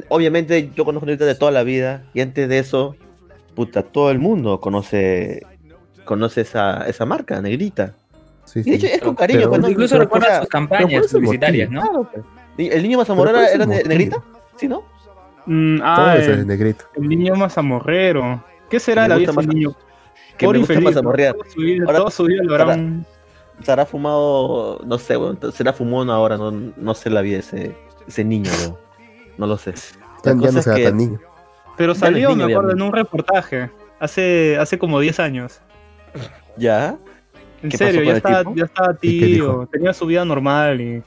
obviamente 0.09 0.71
yo 0.75 0.85
conozco 0.85 1.05
ahorita 1.05 1.25
de 1.25 1.35
toda 1.35 1.51
la 1.51 1.63
vida. 1.63 2.03
Y 2.13 2.21
antes 2.21 2.47
de 2.47 2.59
eso, 2.59 2.95
puta, 3.55 3.83
todo 3.83 4.11
el 4.11 4.19
mundo 4.19 4.59
conoce 4.61 5.45
conoce 6.05 6.41
esa, 6.41 6.85
esa 6.87 7.05
marca, 7.05 7.41
negrita. 7.41 7.93
Sí, 8.45 8.59
Y 8.59 8.63
de 8.63 8.75
hecho 8.75 8.87
sí. 8.87 8.93
es 8.93 9.01
con 9.01 9.15
cariño, 9.15 9.49
Pero-. 9.49 9.69
Incluso 9.69 9.97
recuerda 9.97 10.27
o 10.27 10.29
sea, 10.31 10.39
sus 10.41 10.49
campañas 10.49 10.89
¿cuál 10.91 11.03
es 11.05 11.13
el 11.13 11.19
publicitarias, 11.21 11.69
¿no? 11.69 11.81
claro, 11.81 12.09
pues. 12.11 12.25
¿Y 12.57 12.67
¿El 12.67 12.83
niño 12.83 12.97
mazamorrero 12.97 13.37
¿cuál 13.37 13.47
es 13.47 13.55
era 13.55 13.65
motivo? 13.65 13.87
negrita? 13.89 14.23
Sí, 14.57 14.67
¿no? 14.67 14.83
Mm, 15.45 15.77
Todo 15.77 15.87
ah, 15.87 16.15
eso 16.17 16.31
es 16.31 16.37
el, 16.39 16.47
negrito. 16.47 16.85
el 16.95 17.07
niño 17.09 17.35
mazamorrero. 17.35 18.43
¿Qué 18.69 18.79
será 18.79 19.07
la 19.07 19.15
vida 19.17 19.27
gusta 19.31 19.41
de 19.41 19.45
ese 19.45 19.47
más- 19.47 19.55
niño? 19.55 19.75
Que 20.37 20.45
Pobre 20.45 20.57
me 20.57 20.61
gusta 20.61 20.73
infeliz, 20.73 20.95
¿no? 20.95 21.01
mazamorrear. 21.01 21.33
Toda 21.35 21.49
su 21.49 21.59
vida, 21.61 21.83
Ahora- 21.85 21.97
toda 21.99 22.11
su 22.11 22.23
vida 22.25 22.43
lo 22.43 22.55
habrán... 22.55 23.05
Se 23.61 23.71
hará 23.71 23.85
fumado, 23.85 24.81
no 24.85 24.97
sé, 24.97 25.15
weón. 25.15 25.37
Será 25.53 25.73
fumón 25.73 26.09
ahora, 26.09 26.37
no, 26.37 26.51
no 26.51 26.93
sé 26.95 27.09
la 27.11 27.21
vida 27.21 27.35
de 27.35 27.39
ese, 27.41 27.77
ese 28.07 28.23
niño, 28.23 28.49
weón. 28.61 28.77
No 29.37 29.47
lo 29.47 29.57
sé. 29.57 29.73
Ya, 30.23 30.33
La 30.33 30.41
ya 30.41 30.51
no 30.51 30.57
es 30.59 30.63
se 30.65 30.69
da 30.71 30.75
que- 30.75 30.83
tan 30.85 30.97
niño. 30.97 31.19
Pero 31.77 31.95
salió, 31.95 32.29
niño, 32.29 32.45
me 32.47 32.53
acuerdo, 32.53 32.71
en 32.71 32.81
obviamente. 32.81 32.83
un 32.99 33.05
reportaje. 33.05 33.69
Hace, 33.99 34.57
hace 34.59 34.77
como 34.79 34.99
10 34.99 35.19
años. 35.19 35.59
¿Ya? 36.57 36.97
En 37.61 37.69
¿Qué 37.69 37.77
pasó 37.77 37.91
serio, 37.91 38.03
ya 38.03 38.17
estaba, 38.17 38.43
ya 38.55 38.65
estaba 38.65 38.93
tío, 38.95 39.67
tenía 39.71 39.93
su 39.93 40.05
vida 40.05 40.25
normal 40.25 40.81
y 40.81 41.01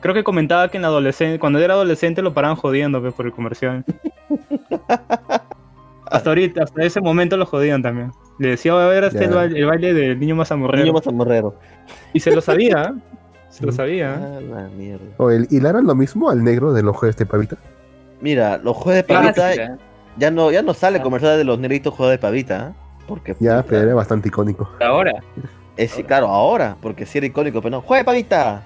creo 0.00 0.14
que 0.14 0.22
comentaba 0.22 0.68
que 0.70 0.76
en 0.78 0.82
la 0.82 0.88
adolescente, 0.88 1.38
cuando 1.40 1.58
era 1.58 1.74
adolescente 1.74 2.22
lo 2.22 2.32
paraban 2.32 2.56
jodiendo 2.56 3.00
pues, 3.00 3.12
por 3.14 3.26
el 3.26 3.32
comercial. 3.32 3.84
hasta 6.10 6.30
ahorita, 6.30 6.62
hasta 6.64 6.82
ese 6.82 7.00
momento 7.00 7.36
lo 7.36 7.46
jodían 7.46 7.82
también. 7.82 8.12
Le 8.38 8.48
decía, 8.50 8.72
a 8.72 8.88
ver, 8.88 9.04
este 9.04 9.20
Ya. 9.20 9.24
el, 9.26 9.34
baile, 9.34 9.58
el 9.58 9.66
baile 9.66 9.94
del 9.94 10.18
niño 10.20 10.34
más 10.36 10.50
amorrero. 10.52 10.82
Niño 10.84 10.92
mazamorrero. 10.94 11.54
Y 12.12 12.20
se 12.20 12.30
lo 12.34 12.40
sabía, 12.40 12.92
¿eh? 12.94 13.00
se 13.50 13.64
lo 13.66 13.72
sabía. 13.80 14.14
Ah, 14.14 14.40
la 14.40 14.68
mierda. 14.68 15.04
O 15.18 15.30
el, 15.30 15.46
¿Y 15.50 15.60
le 15.60 15.68
harán 15.68 15.86
lo 15.86 15.94
mismo 15.94 16.30
al 16.30 16.42
negro 16.44 16.72
del 16.72 16.88
ojo 16.88 17.06
de 17.06 17.10
este 17.10 17.26
pavita? 17.26 17.56
Mira, 18.20 18.58
los 18.58 18.76
juegos 18.76 18.94
de 18.94 19.04
pavita 19.04 19.32
Clásica. 19.34 19.78
ya 20.16 20.30
no, 20.30 20.50
ya 20.50 20.62
no 20.62 20.74
sale 20.74 20.98
Ah. 20.98 21.02
comercial 21.02 21.36
de 21.38 21.44
los 21.44 21.58
negritos 21.58 21.94
juegos 21.94 22.12
de 22.12 22.18
pavita, 22.18 22.68
¿eh? 22.70 22.72
Porque 23.06 23.36
Ya, 23.40 23.56
puta, 23.58 23.62
pero 23.68 23.82
era 23.82 23.94
bastante 23.94 24.28
icónico. 24.28 24.68
Ahora. 24.80 25.12
es, 25.76 25.94
claro, 26.06 26.26
ahora, 26.28 26.76
porque 26.80 27.06
sí 27.06 27.18
era 27.18 27.26
icónico, 27.26 27.60
pero 27.62 27.76
no, 27.76 27.82
juega 27.82 28.00
de 28.00 28.04
pavita, 28.04 28.62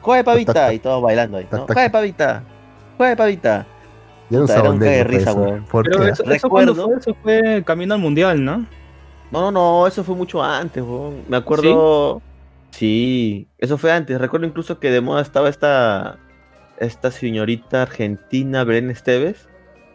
juega 0.00 0.18
de 0.18 0.24
pavita, 0.24 0.72
y 0.72 0.78
todos 0.78 1.02
bailando 1.02 1.36
ahí, 1.38 1.46
¿no? 1.52 1.66
Juega 1.66 1.82
de 1.82 1.90
pavita, 1.90 2.42
juega 2.96 3.10
de 3.10 3.16
pavita. 3.16 3.66
Ya 4.30 4.38
no 4.38 4.44
era 4.46 4.70
un 4.70 4.78
de 4.78 5.04
risa, 5.04 5.30
eso. 5.30 5.40
weón. 5.40 5.64
¿Por 5.64 5.84
Pero 5.84 6.04
eso, 6.06 6.24
eso 6.30 6.48
cuando 6.48 6.72
Recuerdo- 6.72 6.88
fue, 6.88 6.98
eso 6.98 7.16
fue 7.22 7.62
camino 7.64 7.94
al 7.94 8.00
mundial, 8.00 8.44
¿no? 8.44 8.66
No, 9.30 9.40
no, 9.40 9.52
no, 9.52 9.86
eso 9.86 10.02
fue 10.04 10.14
mucho 10.14 10.42
antes, 10.42 10.82
weón. 10.82 11.22
Me 11.28 11.36
acuerdo. 11.36 12.22
¿Sí? 12.70 13.46
eso 13.58 13.78
fue 13.78 13.92
antes. 13.92 14.20
Recuerdo 14.20 14.46
incluso 14.46 14.78
que 14.80 14.90
de 14.90 15.00
moda 15.00 15.22
estaba 15.22 15.48
esta. 15.48 16.18
Esta 16.78 17.12
señorita 17.12 17.82
argentina, 17.82 18.64
Belén 18.64 18.90
Esteves. 18.90 19.48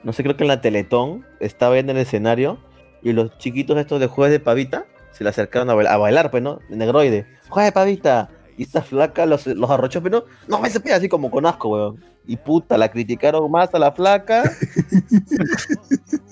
No 0.03 0.13
sé, 0.13 0.23
creo 0.23 0.37
que 0.37 0.45
en 0.45 0.47
la 0.47 0.61
Teletón 0.61 1.25
estaba 1.41 1.77
en 1.77 1.89
el 1.89 1.97
escenario. 1.97 2.57
Y 3.01 3.11
los 3.13 3.37
chiquitos 3.37 3.77
estos 3.77 3.99
de 3.99 4.07
jueves 4.07 4.31
de 4.31 4.39
pavita 4.39 4.85
se 5.11 5.23
le 5.25 5.29
acercaron 5.29 5.69
a, 5.69 5.73
bail- 5.75 5.87
a 5.87 5.97
bailar, 5.97 6.31
pues, 6.31 6.41
¿no? 6.41 6.59
Negroide. 6.69 7.25
¡Jueves 7.49 7.69
de 7.69 7.71
pavita! 7.73 8.29
Y 8.57 8.63
esta 8.63 8.81
flaca 8.81 9.25
los, 9.25 9.45
los 9.47 9.69
arrochó, 9.69 10.01
pero 10.01 10.25
no, 10.47 10.57
no 10.57 10.61
me 10.61 10.69
se 10.69 10.79
pega 10.79 10.95
así 10.97 11.09
como 11.09 11.29
con 11.31 11.45
asco, 11.45 11.67
weón. 11.69 12.03
Y 12.29 12.37
puta, 12.37 12.77
la 12.77 12.91
criticaron 12.91 13.49
más 13.49 13.73
a 13.73 13.79
la 13.79 13.91
flaca. 13.91 14.43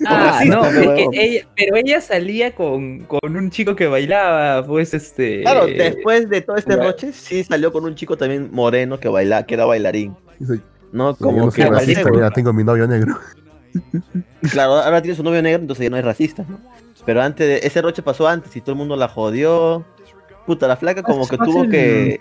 Ah, 0.06 0.30
racista, 0.30 0.54
no, 0.54 0.62
pero 0.62 0.92
es 0.92 1.08
que 1.10 1.24
ella, 1.24 1.48
pero 1.56 1.76
ella 1.76 2.00
salía 2.00 2.54
con, 2.54 3.00
con 3.00 3.36
un 3.36 3.50
chico 3.50 3.74
que 3.74 3.88
bailaba, 3.88 4.64
pues 4.64 4.94
este. 4.94 5.40
Claro, 5.40 5.66
después 5.66 6.30
de 6.30 6.40
todo 6.40 6.56
este 6.56 6.76
ya. 6.76 6.84
roche, 6.84 7.12
sí 7.12 7.42
salió 7.42 7.72
con 7.72 7.84
un 7.84 7.96
chico 7.96 8.16
también 8.16 8.48
moreno 8.52 9.00
que 9.00 9.08
baila, 9.08 9.44
que 9.44 9.54
era 9.54 9.64
bailarín. 9.64 10.14
No, 10.92 11.16
Como 11.16 11.50
soy 11.50 11.64
que 11.64 11.70
racista, 11.70 12.10
mira, 12.12 12.30
tengo 12.30 12.52
mi 12.52 12.62
novio 12.62 12.86
negro. 12.86 13.18
Claro, 14.52 14.74
ahora 14.74 15.02
tiene 15.02 15.16
su 15.16 15.24
novio 15.24 15.42
negro, 15.42 15.62
entonces 15.62 15.82
ya 15.82 15.90
no 15.90 15.96
es 15.96 16.04
racista, 16.04 16.44
¿no? 16.48 16.60
Pero 17.04 17.22
antes 17.22 17.44
de 17.44 17.66
ese 17.66 17.82
roche 17.82 18.02
pasó 18.02 18.28
antes 18.28 18.54
y 18.54 18.60
todo 18.60 18.72
el 18.72 18.78
mundo 18.78 18.94
la 18.94 19.08
jodió. 19.08 19.84
Puta, 20.46 20.68
la 20.68 20.76
flaca 20.76 21.02
como 21.02 21.24
Es 21.24 21.28
que 21.30 21.38
tuvo 21.38 21.68
que. 21.68 22.20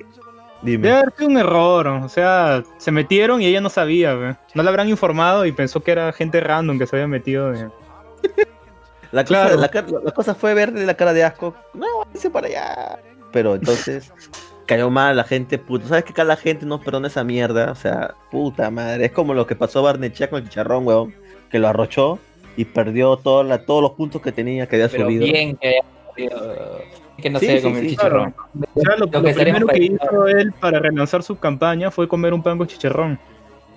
Debe 0.61 0.77
Dime. 0.77 0.91
haber 0.91 1.13
sido 1.15 1.29
un 1.29 1.37
error, 1.37 1.87
o 1.87 2.09
sea, 2.09 2.63
se 2.77 2.91
metieron 2.91 3.41
y 3.41 3.45
ella 3.45 3.61
no 3.61 3.69
sabía. 3.69 4.39
No 4.55 4.63
la 4.63 4.69
habrán 4.69 4.89
informado 4.89 5.45
y 5.45 5.51
pensó 5.51 5.81
que 5.81 5.91
era 5.91 6.11
gente 6.13 6.39
random 6.39 6.79
que 6.79 6.87
se 6.87 6.95
había 6.95 7.07
metido. 7.07 7.53
La 9.13 9.23
cosa, 9.23 9.47
claro. 9.47 9.55
la, 9.61 10.01
la 10.03 10.11
cosa 10.11 10.35
fue 10.35 10.53
verle 10.53 10.85
la 10.85 10.95
cara 10.95 11.13
de 11.13 11.23
asco. 11.23 11.55
No, 11.73 11.85
váyase 12.05 12.29
para 12.29 12.47
allá. 12.47 12.99
Pero 13.31 13.55
entonces 13.55 14.11
cayó 14.65 14.89
mal 14.89 15.15
la 15.15 15.23
gente, 15.23 15.57
puto. 15.57 15.87
¿Sabes 15.87 16.03
que 16.03 16.11
acá 16.11 16.25
la 16.25 16.35
gente 16.35 16.65
no 16.65 16.81
perdona 16.81 17.07
esa 17.07 17.23
mierda? 17.23 17.71
O 17.71 17.75
sea, 17.75 18.15
puta 18.31 18.69
madre. 18.69 19.05
Es 19.05 19.11
como 19.13 19.33
lo 19.33 19.47
que 19.47 19.55
pasó 19.55 19.81
Barnechea 19.81 20.29
con 20.29 20.39
el 20.43 20.49
chicharrón, 20.49 20.85
weón. 20.85 21.15
Que 21.49 21.57
lo 21.59 21.69
arrochó 21.69 22.19
y 22.57 22.65
perdió 22.65 23.15
toda 23.15 23.45
la- 23.45 23.65
todos 23.65 23.81
los 23.81 23.91
puntos 23.91 24.21
que 24.21 24.33
tenía, 24.33 24.67
que 24.67 24.75
había 24.75 24.89
Pero 24.89 25.05
subido. 25.05 25.23
bien 25.23 25.55
que 25.55 25.67
haya 25.69 25.81
salido- 26.13 26.81
que 27.21 27.29
no 27.29 27.39
Sí, 27.39 27.45
se 27.47 27.57
sí, 27.57 27.63
comido 27.63 27.81
sí, 27.81 27.89
chicharrón. 27.89 28.33
O 28.73 28.81
sea, 28.81 28.95
lo, 28.97 29.05
Lo 29.05 29.11
lo 29.11 29.21
que 29.23 29.29
estaríamos 29.31 29.63
primero 29.63 29.67
que 29.99 30.05
hizo 30.05 30.27
él 30.27 30.53
para 30.59 30.79
relanzar 30.79 31.23
su 31.23 31.37
campaña 31.37 31.91
fue 31.91 32.07
comer 32.07 32.33
un 32.33 32.43
pan 32.43 32.57
con 32.57 32.67
chicharrón. 32.67 33.19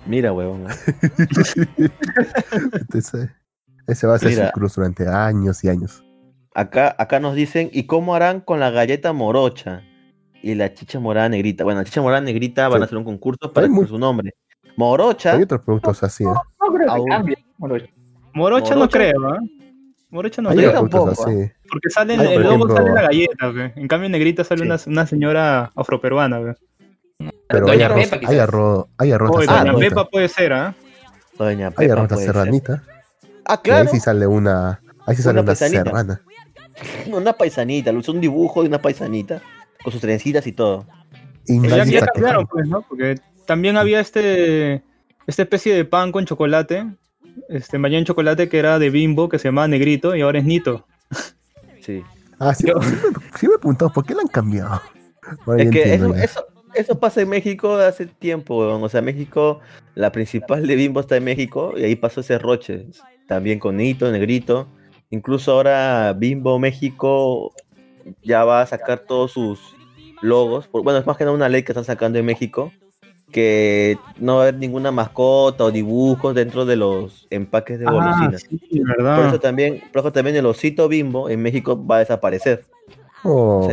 Mira, 0.05 0.31
weón. 0.33 0.65
¿eh? 0.69 0.73
Entonces, 2.73 3.29
ese 3.87 4.07
va 4.07 4.15
a 4.15 4.19
ser 4.19 4.29
Mira. 4.29 4.47
su 4.47 4.51
cruz 4.53 4.75
durante 4.75 5.07
años 5.07 5.63
y 5.63 5.69
años. 5.69 6.03
Acá, 6.53 6.95
acá 6.97 7.19
nos 7.19 7.35
dicen, 7.35 7.69
¿y 7.71 7.83
cómo 7.85 8.13
harán 8.15 8.41
con 8.41 8.59
la 8.59 8.69
galleta 8.71 9.13
morocha? 9.13 9.83
Y 10.43 10.55
la 10.55 10.73
chicha 10.73 10.99
morada 10.99 11.29
negrita. 11.29 11.63
Bueno, 11.63 11.79
la 11.81 11.85
chicha 11.85 12.01
morada 12.01 12.21
negrita 12.21 12.67
van 12.67 12.81
a 12.81 12.85
hacer 12.85 12.97
un 12.97 13.03
concurso 13.03 13.53
para 13.53 13.67
muy- 13.67 13.87
su 13.87 13.97
nombre. 13.97 14.33
Morocha, 14.75 15.33
Hay 15.35 15.43
otros 15.43 15.61
productos 15.61 16.01
así, 16.03 16.23
¿eh? 16.23 16.27
No 16.27 16.73
creo 16.73 16.95
que. 17.25 17.35
Bueno, 17.57 17.75
Morocha, 18.33 18.71
no 18.73 18.79
Morocha. 18.81 18.97
creo, 18.97 19.29
¿ah? 19.29 19.37
Morocha 20.09 20.41
no 20.41 20.49
Hay 20.49 20.57
creo. 20.57 20.69
otros 20.71 20.89
productos 20.89 21.17
tampoco, 21.25 21.29
así. 21.41 21.51
Porque 21.71 21.89
sale 21.89 22.15
en 22.15 22.19
Hay, 22.19 22.33
el 22.33 22.41
logo 22.43 22.55
ejemplo- 22.67 22.75
sale 22.75 22.91
la 22.91 23.01
galleta, 23.03 23.47
güey. 23.49 23.71
En 23.77 23.87
cambio 23.87 24.05
en 24.07 24.11
negrita 24.11 24.43
sale 24.43 24.61
Sí. 24.61 24.65
una, 24.67 24.77
una 24.87 25.07
señora 25.07 25.71
afroperuana, 25.75 26.39
güey. 26.39 26.53
Pero 27.47 27.65
hay 27.67 27.77
Doña 27.77 27.85
arroz, 27.87 28.07
Pepa, 28.09 28.29
hay 28.29 28.37
arroz, 28.39 28.85
hay 28.97 29.11
arroz 29.11 29.31
Doña 29.31 29.45
serranita. 29.47 29.79
Pepa 29.89 30.09
puede 30.09 30.27
ser, 30.27 30.53
¿ah? 30.53 30.75
Doña 31.37 31.67
Hay 31.67 31.73
Pepa 31.87 31.93
arroz 31.93 32.07
puede 32.09 32.25
ser. 32.25 32.33
serranita. 32.33 32.83
Ah, 33.45 33.61
que 33.61 33.71
Ahí 33.71 33.77
claro. 33.83 33.89
sí 33.91 33.99
sale 33.99 34.27
una, 34.27 34.81
ahí 35.05 35.15
sí 35.15 35.21
sale 35.21 35.33
Una 35.39 35.41
una 35.41 35.47
paisanita. 35.47 35.83
serrana. 35.83 36.21
Una 37.11 37.33
paisanita, 37.33 37.91
lo 37.91 37.99
hizo 37.99 38.11
un 38.11 38.21
dibujo 38.21 38.61
de 38.63 38.69
una 38.69 38.81
paisanita. 38.81 39.41
Con 39.83 39.91
sus 39.91 40.01
trencitas 40.01 40.45
y 40.47 40.51
todo. 40.53 40.85
Y 41.47 41.59
ya, 41.67 42.05
cambiaron, 42.05 42.45
pues, 42.47 42.67
¿no? 42.67 42.81
Porque 42.83 43.19
también 43.47 43.77
había 43.77 43.99
este 43.99 44.83
esta 45.27 45.41
especie 45.41 45.73
de 45.73 45.85
pan 45.85 46.11
con 46.11 46.25
chocolate, 46.25 46.85
este 47.49 47.77
bañado 47.77 47.99
en 47.99 48.05
chocolate 48.05 48.47
que 48.47 48.59
era 48.59 48.77
de 48.79 48.89
Bimbo, 48.91 49.27
que 49.27 49.39
se 49.39 49.47
llamaba 49.47 49.67
Negrito, 49.67 50.15
y 50.15 50.21
ahora 50.21 50.39
es 50.39 50.45
Nito. 50.45 50.85
Sí. 51.81 52.03
Ah, 52.39 52.53
sí, 52.55 52.67
Yo- 52.67 52.81
sí 52.81 52.95
me, 52.95 53.37
sí 53.37 53.47
me 53.47 53.55
he 53.55 53.57
preguntado, 53.57 53.91
¿por 53.93 54.05
qué 54.05 54.13
la 54.15 54.21
han 54.21 54.27
cambiado? 54.27 54.81
Ahora 55.45 55.61
Es 55.63 55.69
que 55.71 55.83
entiendo 55.83 56.15
eso, 56.15 56.23
eso, 56.23 56.45
eso 56.73 56.99
pasa 56.99 57.21
en 57.21 57.29
México 57.29 57.75
hace 57.75 58.05
tiempo, 58.05 58.57
weón. 58.59 58.83
O 58.83 58.89
sea, 58.89 59.01
México, 59.01 59.59
la 59.95 60.11
principal 60.11 60.65
de 60.65 60.75
Bimbo 60.75 60.99
está 61.01 61.17
en 61.17 61.23
México 61.25 61.73
y 61.77 61.83
ahí 61.83 61.95
pasó 61.95 62.21
ese 62.21 62.37
roche. 62.39 62.87
También 63.27 63.59
con 63.59 63.77
Nito, 63.77 64.11
Negrito. 64.11 64.67
Incluso 65.09 65.51
ahora 65.51 66.13
Bimbo 66.13 66.57
México 66.59 67.53
ya 68.23 68.43
va 68.45 68.61
a 68.61 68.65
sacar 68.65 68.99
todos 68.99 69.31
sus 69.33 69.59
logos. 70.21 70.67
por- 70.67 70.83
Bueno, 70.83 70.99
es 70.99 71.05
más 71.05 71.17
que 71.17 71.25
nada 71.25 71.35
una 71.35 71.49
ley 71.49 71.63
que 71.63 71.71
están 71.71 71.85
sacando 71.85 72.17
en 72.19 72.25
México 72.25 72.71
que 73.31 73.97
no 74.17 74.35
va 74.35 74.39
a 74.41 74.47
haber 74.47 74.55
ninguna 74.59 74.91
mascota 74.91 75.63
o 75.65 75.71
dibujos 75.71 76.35
dentro 76.35 76.65
de 76.65 76.75
los 76.75 77.27
empaques 77.29 77.79
de 77.79 77.85
Ah, 77.87 77.91
golosinas. 77.91 78.41
sí, 78.41 78.57
Por 78.79 78.97
verdad. 78.97 79.27
eso 79.29 79.39
también, 79.39 79.81
por 79.91 80.01
eso 80.01 80.11
también 80.11 80.35
el 80.35 80.45
osito 80.45 80.87
bimbo 80.87 81.29
en 81.29 81.41
México 81.41 81.83
va 81.85 81.97
a 81.97 81.99
desaparecer. 81.99 82.65
Oh, 83.23 83.67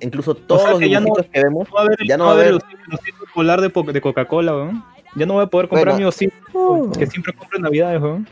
Incluso 0.00 0.34
todos 0.34 0.62
sea 0.62 0.70
los 0.72 0.80
que 0.80 0.88
no- 0.88 1.12
que 1.14 1.42
vemos 1.42 1.68
No 1.68 1.74
va 1.74 1.80
a 1.80 1.84
haber, 1.84 1.98
Ya 2.06 2.16
no 2.16 2.24
no 2.24 2.26
va 2.26 2.30
a 2.30 2.34
haber 2.34 2.48
el 2.48 2.54
osito 2.54 3.24
polar 3.34 3.60
de, 3.60 4.00
Coca-Cola, 4.00 4.54
weón. 4.54 4.84
Ya 5.16 5.26
no 5.26 5.34
voy 5.34 5.42
a 5.44 5.46
poder 5.46 5.68
comprar 5.68 5.94
Bueno. 5.94 5.98
mi 5.98 6.04
osito 6.08 6.34
Oh. 6.52 6.90
que 6.92 7.06
siempre 7.06 7.32
compro 7.32 7.56
en 7.56 7.62
Navidades, 7.64 8.00
weón. 8.00 8.28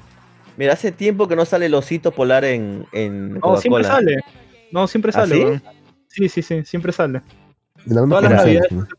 Mira, 0.56 0.72
hace 0.74 0.92
tiempo 0.92 1.26
que 1.28 1.36
no 1.36 1.44
sale 1.44 1.66
el 1.66 1.74
osito 1.74 2.12
polar 2.12 2.44
en, 2.44 2.86
en 2.92 3.34
No, 3.34 3.56
siempre 3.58 3.82
Coca-Cola. 3.82 3.84
sale. 3.88 4.20
No, 4.72 4.86
siempre 4.86 5.10
¿Ah, 5.10 5.20
sale, 5.20 5.34
sí? 5.36 5.44
weón. 5.44 5.62
Sí, 6.08 6.28
sí, 6.28 6.42
sí, 6.42 6.64
siempre 6.64 6.92
sale. 6.92 7.20
Todas 7.88 8.42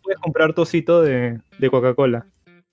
puedes 0.04 0.19
comprar 0.19 0.54
tu 0.54 0.62
osito 0.63 1.02
de, 1.02 1.39
de 1.60 1.69
Coca-Cola. 1.69 2.26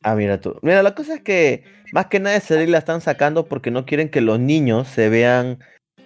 Ah, 0.03 0.15
mira 0.15 0.41
tú. 0.41 0.57
Mira, 0.63 0.83
la 0.83 0.95
cosa 0.95 1.15
es 1.15 1.23
que 1.23 1.65
más 1.93 2.07
que 2.07 2.21
nada 2.21 2.37
esa 2.37 2.55
ley 2.57 2.67
la 2.67 2.79
están 2.79 3.01
sacando 3.01 3.47
porque 3.47 3.71
no 3.71 3.87
quieren 3.87 4.11
que 4.11 4.21
los 4.21 4.39
niños 4.39 4.87
se 4.89 5.09
vean. 5.09 5.59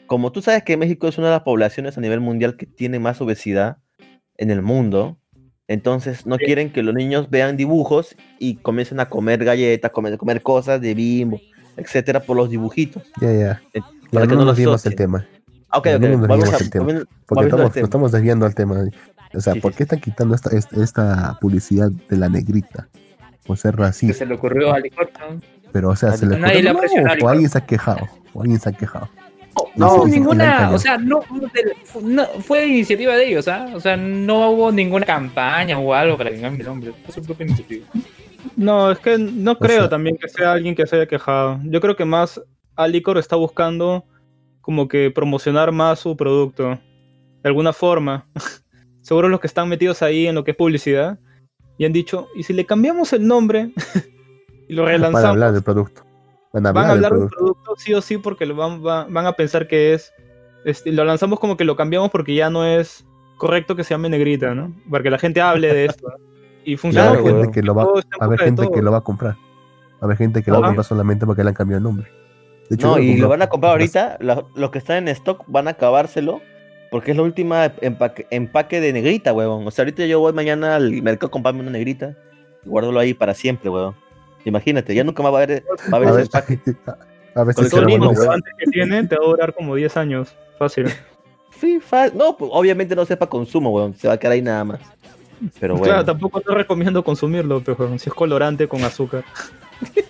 Como 0.07 0.33
tú 0.33 0.41
sabes 0.41 0.63
que 0.63 0.77
México 0.77 1.09
es 1.09 1.19
una 1.19 1.27
de 1.29 1.33
las 1.35 1.43
poblaciones 1.43 1.99
a 1.99 2.01
nivel 2.01 2.21
mundial 2.21 2.57
que 2.57 2.65
tiene 2.67 2.99
más 2.99 3.21
obesidad 3.21 3.79
en 4.37 4.51
el 4.51 4.63
mundo. 4.63 5.19
Entonces 5.67 6.25
no 6.27 6.37
Sí. 6.37 6.45
quieren 6.47 6.73
que 6.73 6.83
los 6.83 6.95
niños 6.95 7.29
vean 7.29 7.57
dibujos 7.57 8.17
y 8.39 8.55
comiencen 8.57 9.01
a 9.01 9.11
comer 9.11 9.45
galletas, 9.45 9.91
comer, 9.91 10.17
comer 10.17 10.43
cosas 10.43 10.81
de 10.81 10.95
bimbo, 10.95 11.41
etcétera, 11.77 12.21
por 12.21 12.37
los 12.37 12.49
dibujitos. 12.49 13.03
Ya, 13.21 13.33
ya. 13.35 13.63
Eh, 13.75 13.81
Ya 13.81 14.11
para 14.13 14.27
que 14.27 14.35
no 14.35 14.41
no 14.41 14.45
nos 14.47 14.59
asocien. 14.59 14.93
el 14.93 14.97
tema. 14.97 15.27
Ok, 15.73 15.87
ok. 15.87 16.01
no 16.01 16.09
nos 16.09 16.21
Vamos 16.29 16.29
desviemos 16.29 16.55
a, 16.55 16.59
del 16.59 16.71
tema. 16.71 16.85
volviendo- 16.85 17.07
Porque 17.27 17.45
estamos, 17.47 17.73
tema. 17.73 17.85
estamos 17.85 18.13
desviando 18.13 18.47
al 18.47 18.55
tema. 18.55 18.85
O 19.35 19.41
sea, 19.41 19.53
Sí, 19.53 19.61
¿por 19.61 19.75
qué 19.75 19.83
están 19.83 20.01
quitando 20.01 20.35
esta, 20.35 21.39
publicidad 21.41 21.91
de 21.91 22.17
la 22.17 22.29
negrita? 22.29 22.89
Por 23.47 23.57
ser 23.59 23.75
Que 23.77 23.83
racista. 23.83 24.15
se 24.19 24.27
le 24.27 24.35
ocurrió 24.35 24.73
a 24.73 24.79
Licorton. 24.81 25.43
Pero, 25.73 25.91
o 25.91 25.97
sea, 25.97 26.13
se 26.13 26.27
le 26.27 26.37
ocurrió, 26.37 26.75
o 27.23 27.29
alguien 27.29 27.51
se 27.51 27.59
ha 27.59 27.67
quejado. 27.67 28.09
O 28.33 28.41
alguien 28.41 28.59
se 28.59 28.69
ha 28.71 28.73
quejado. 28.73 29.09
No 29.75 30.05
sí, 30.05 30.13
ninguna, 30.13 30.71
o 30.71 30.79
sea, 30.79 30.99
no, 30.99 31.21
no- 32.03 32.27
fue 32.43 32.67
iniciativa 32.67 33.17
de 33.17 33.29
ellos, 33.29 33.49
¿ah? 33.49 33.69
O 33.75 33.81
sea, 33.81 33.97
no 33.97 34.51
hubo 34.51 34.71
ninguna 34.73 35.05
campaña 35.05 35.79
o 35.79 35.93
algo 35.93 36.17
para 36.17 36.31
que 36.31 36.41
cambie 36.41 36.61
el 36.61 36.67
nombre. 36.69 36.93
Fue 37.05 37.13
su 37.15 37.23
propia 37.23 37.47
iniciativa. 37.47 37.87
No, 38.57 38.91
es 38.93 38.99
que 39.01 39.19
no 39.19 39.59
creo 39.59 39.81
sea- 39.81 39.89
también 39.89 40.17
que 40.17 40.29
sea 40.29 40.53
alguien 40.53 40.75
que 40.75 40.87
se 40.87 40.97
haya 40.97 41.07
quejado. 41.07 41.59
Yo 41.65 41.81
creo 41.81 41.97
que 41.97 42.05
más 42.05 42.41
Alicor 42.77 43.19
está 43.19 43.35
buscando 43.37 44.05
como 44.69 44.87
que 44.87 45.11
promocionar 45.11 45.73
más 45.73 45.99
su 46.01 46.15
producto. 46.15 46.79
De 47.43 47.49
alguna 47.49 47.73
forma. 47.73 48.27
Seguro 49.01 49.31
los 49.31 49.41
que 49.41 49.47
están 49.47 49.67
metidos 49.67 50.03
ahí 50.03 50.27
en 50.27 50.35
lo 50.35 50.45
que 50.45 50.51
es 50.51 50.57
publicidad. 50.59 51.19
Y 51.79 51.87
han 51.87 51.93
dicho, 51.95 52.27
¿y 52.37 52.43
si 52.43 52.53
le 52.53 52.67
cambiamos 52.67 53.15
el 53.15 53.27
nombre? 53.27 53.73
y 54.69 54.75
lo 54.75 54.83
Van 54.83 54.91
a 54.91 54.93
relanzamos. 54.97 55.25
hablar 55.31 55.53
del 55.55 55.63
producto. 55.63 56.03
Van 56.53 56.67
a 56.67 56.69
hablar, 56.69 56.75
van 56.85 56.91
a 56.91 56.93
hablar 56.93 57.11
del 57.13 57.19
producto. 57.21 57.37
producto 57.39 57.75
sí 57.79 57.95
o 57.95 58.03
sí 58.03 58.19
porque 58.19 58.45
lo 58.45 58.57
van, 58.57 58.85
va- 58.85 59.07
van 59.09 59.25
a 59.25 59.33
pensar 59.33 59.69
que 59.69 59.95
es 59.95 60.13
este, 60.67 60.93
lo 60.93 61.03
lanzamos 61.07 61.41
como 61.41 61.57
que 61.57 61.65
lo 61.65 61.75
cambiamos 61.75 62.11
porque 62.11 62.35
ya 62.35 62.51
no 62.51 62.67
es 62.67 63.07
correcto 63.39 63.75
que 63.75 63.85
se 63.85 63.95
llame 63.95 64.11
negrita, 64.11 64.55
¿no? 64.55 64.75
Para 64.91 65.03
que 65.03 65.09
la 65.11 65.19
gente 65.19 65.41
hable 65.41 65.73
de 65.73 65.87
esto. 65.87 66.13
Y 66.67 66.77
funciona 66.77 67.13
Claro, 67.13 67.25
gente 67.25 67.51
que 67.53 67.63
lo 67.63 67.75
va, 67.75 67.87
va 67.87 67.93
a 68.21 68.25
haber 68.27 68.41
gente 68.41 68.69
que 68.71 68.83
lo 68.83 68.93
va 68.93 68.99
a 68.99 69.01
comprar. 69.01 69.33
Va 69.35 69.99
a 70.03 70.05
haber 70.05 70.19
gente 70.19 70.43
que 70.43 70.51
lo 70.51 70.61
va 70.61 70.67
a 70.67 70.69
comprar 70.69 70.85
solamente 70.85 71.25
porque 71.25 71.43
le 71.43 71.49
han 71.49 71.55
cambiado 71.55 71.79
el 71.79 71.85
nombre. 71.85 72.07
De 72.69 72.75
hecho, 72.77 72.87
No, 72.89 72.99
y 72.99 73.17
lo 73.17 73.29
van 73.29 73.43
a 73.43 73.47
comprar 73.49 73.73
ahorita. 73.73 74.19
lo- 74.21 74.49
Los 74.55 74.71
que 74.71 74.79
están 74.79 74.99
en 74.99 75.09
stock 75.09 75.45
van 75.47 75.69
a 75.69 75.73
acabárselo. 75.73 76.41
Porque 76.91 77.11
es 77.11 77.17
la 77.19 77.23
última 77.23 77.71
empaque, 77.83 78.27
empaque 78.31 78.81
de 78.81 78.93
negrita, 78.95 79.35
huevón. 79.35 79.67
O 79.67 79.71
sea, 79.71 79.83
ahorita 79.83 80.07
yo 80.07 80.21
voy 80.21 80.33
mañana 80.33 80.77
al 80.77 80.91
mercado 81.03 81.27
a 81.27 81.31
comprarme 81.31 81.61
una 81.61 81.71
negrita. 81.71 82.17
Y 82.65 82.69
guárdalo 82.71 82.99
ahí 82.99 83.13
para 83.13 83.35
siempre, 83.35 83.69
huevón. 83.69 83.95
Imagínate, 84.45 84.95
ya 84.95 85.05
nunca 85.05 85.23
más 85.23 85.33
va 85.35 85.41
a 85.41 85.43
haber, 85.43 85.63
va 85.93 85.93
a 85.93 85.97
haber 85.97 86.09
A 86.09 86.11
ese 86.13 86.17
ver, 86.17 86.25
empaque. 86.27 86.59
a 87.35 87.45
ver 87.45 87.55
si 87.55 87.61
Con 87.61 87.71
todo 87.71 88.11
weón. 88.11 88.33
antes 88.33 88.55
que 88.59 88.71
tiene 88.71 89.05
te 89.07 89.17
va 89.17 89.25
a 89.25 89.29
durar 89.29 89.53
como 89.55 89.75
10 89.75 89.97
años. 89.97 90.35
Fácil. 90.59 90.87
Sí, 91.61 91.81
fa- 91.81 92.11
No, 92.15 92.37
pues, 92.37 92.51
obviamente 92.55 92.95
no 92.95 93.05
sepa 93.05 93.27
consumo, 93.27 93.71
huevón. 93.71 93.93
Se 93.95 94.07
va 94.07 94.15
a 94.15 94.19
quedar 94.19 94.35
ahí 94.35 94.43
nada 94.43 94.63
más. 94.63 94.81
Pero 95.59 95.75
bueno. 95.75 95.87
Claro, 95.93 96.05
tampoco 96.05 96.41
te 96.41 96.55
recomiendo 96.55 97.03
consumirlo, 97.03 97.61
pero 97.65 97.99
si 97.99 98.09
es 98.09 98.15
colorante 98.15 98.69
con 98.69 98.85
azúcar. 98.85 99.25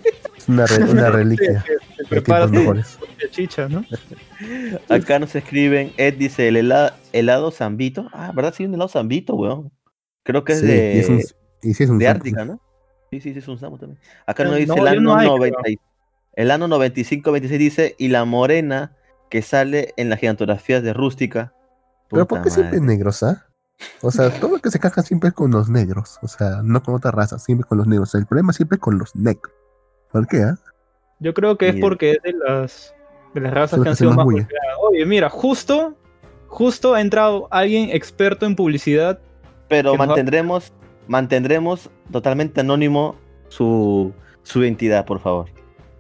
Una, 0.49 0.67
re- 0.67 0.85
una 0.85 1.11
reliquia 1.11 1.63
de 2.11 3.31
chicha, 3.31 3.69
¿no? 3.69 3.85
Acá 4.89 5.19
nos 5.19 5.35
escriben, 5.35 5.93
Ed 5.97 6.15
dice 6.15 6.49
el 6.49 6.57
helado, 6.57 6.93
helado 7.13 7.51
Zambito. 7.51 8.09
Ah, 8.13 8.33
¿verdad? 8.35 8.55
Sí, 8.57 8.65
un 8.65 8.75
helado 8.75 8.89
Zambito, 8.89 9.35
weón. 9.35 9.71
Creo 10.23 10.45
que 10.45 10.53
es 10.55 10.61
Sí, 10.61 10.67
de, 10.67 10.93
y 10.95 10.99
es 11.01 11.09
un, 11.09 11.19
y 11.63 11.75
sí 11.75 11.85
es 11.85 11.91
un 11.91 11.99
de. 11.99 12.09
Ártica, 12.09 12.45
¿no? 12.45 12.61
Sí, 13.11 13.21
sí, 13.21 13.33
sí, 13.33 13.39
es 13.39 13.49
un 13.49 13.59
Zambo 13.59 13.79
también. 13.79 14.01
Acá 14.27 14.43
Eh, 14.43 14.47
nos 14.47 14.57
dice 14.57 14.69
no, 14.69 14.87
el 14.87 15.03
no 15.03 15.13
ano 15.15 15.19
hay, 15.19 15.27
90 15.51 15.71
y- 15.71 15.79
el 16.35 16.51
ano 16.51 16.69
95-26 16.69 17.59
dice, 17.59 17.95
y 17.99 18.09
la 18.09 18.25
morena 18.25 18.93
que 19.31 19.43
sale 19.43 19.93
en 19.97 20.09
las 20.09 20.21
gigantografías 20.21 20.83
de 20.83 20.93
Rústica. 20.93 21.53
Pero 22.11 22.27
¿por 22.29 22.43
qué 22.43 22.51
siempre 22.51 22.81
negros, 22.81 23.23
ah? 23.23 23.47
O 24.03 24.11
sea, 24.11 24.31
todo 24.31 24.53
lo 24.57 24.59
que 24.59 24.71
se 24.71 24.79
caja 24.79 25.03
siempre 25.03 25.29
es 25.29 25.35
con 25.35 25.51
los 25.51 25.69
negros. 25.69 26.19
O 26.23 26.29
sea, 26.29 26.63
no 26.63 26.83
con 26.83 26.95
otra 26.95 27.11
raza, 27.11 27.39
siempre 27.39 27.67
con 27.67 27.79
los 27.79 27.87
negros. 27.87 28.15
El 28.15 28.27
problema 28.27 28.53
siempre 28.53 28.77
es 28.77 28.81
con 28.81 28.99
los 28.99 29.15
negros. 29.17 29.53
¿Por 30.13 30.27
qué, 30.27 30.39
ah? 30.43 30.57
Yo 31.21 31.35
creo 31.35 31.57
que 31.59 31.69
es 31.69 31.75
Bien. 31.75 31.83
porque 31.83 32.13
es 32.13 32.23
de 32.23 32.33
las, 32.33 32.95
de 33.35 33.41
las 33.41 33.53
razas 33.53 33.81
que 33.83 33.89
han 33.89 33.97
sido 33.97 34.13
más 34.15 34.25
más. 34.27 34.47
Oye, 34.81 35.05
mira, 35.05 35.29
justo, 35.29 35.95
justo 36.47 36.95
ha 36.95 37.01
entrado 37.01 37.49
alguien 37.51 37.91
experto 37.91 38.47
en 38.47 38.55
publicidad. 38.57 39.19
Pero 39.69 39.93
va- 39.97 40.07
mantendremos, 40.07 40.73
mantendremos 41.09 41.91
totalmente 42.13 42.61
anónimo 42.61 43.17
su, 43.49 44.13
su 44.43 44.63
identidad, 44.63 45.05
por 45.05 45.21
favor. 45.21 45.47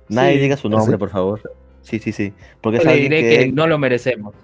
Nadie 0.08 0.34
Sí. 0.34 0.38
diga 0.40 0.56
su 0.56 0.68
¿Ah, 0.68 0.70
nombre, 0.70 0.92
sí? 0.94 0.98
por 0.98 1.10
favor. 1.10 1.40
Sí, 1.82 1.98
sí, 1.98 2.12
sí. 2.12 2.32
Porque 2.60 2.78
es 2.78 2.84
Le 2.84 2.90
alguien 2.92 3.10
diré 3.10 3.28
que, 3.28 3.38
que 3.46 3.52
no 3.52 3.66
lo 3.66 3.76
merecemos. 3.78 4.34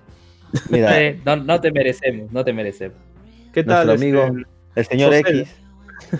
mira, 0.70 0.90
no, 1.24 1.36
no 1.36 1.60
te 1.60 1.70
merecemos, 1.72 2.30
no 2.32 2.44
te 2.44 2.52
merecemos. 2.52 2.98
¿Qué 3.52 3.62
tal? 3.62 3.86
Nuestro 3.86 4.06
este, 4.08 4.22
amigo- 4.26 4.46
el 4.74 4.84
señor 4.86 5.08
José. 5.14 5.20
X, 5.20 5.56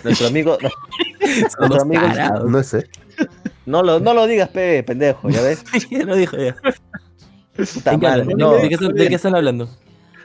nuestro 0.03 0.27
amigo, 0.27 0.57
nuestro 1.59 1.81
amigo. 1.81 2.01
No 2.47 2.63
sé. 2.63 2.87
no 3.65 3.83
lo, 3.83 3.99
no 3.99 4.13
lo 4.13 4.27
digas, 4.27 4.49
pe, 4.49 4.83
pendejo, 4.83 5.29
¿ya 5.29 5.41
ves? 5.41 5.63
ya 5.91 6.03
lo 6.05 6.15
dijo 6.15 6.37
ya. 6.37 6.55
¿De, 7.57 8.67
qué, 8.67 8.73
están- 8.75 8.93
de 8.93 9.07
qué 9.07 9.15
están 9.15 9.35
hablando? 9.35 9.69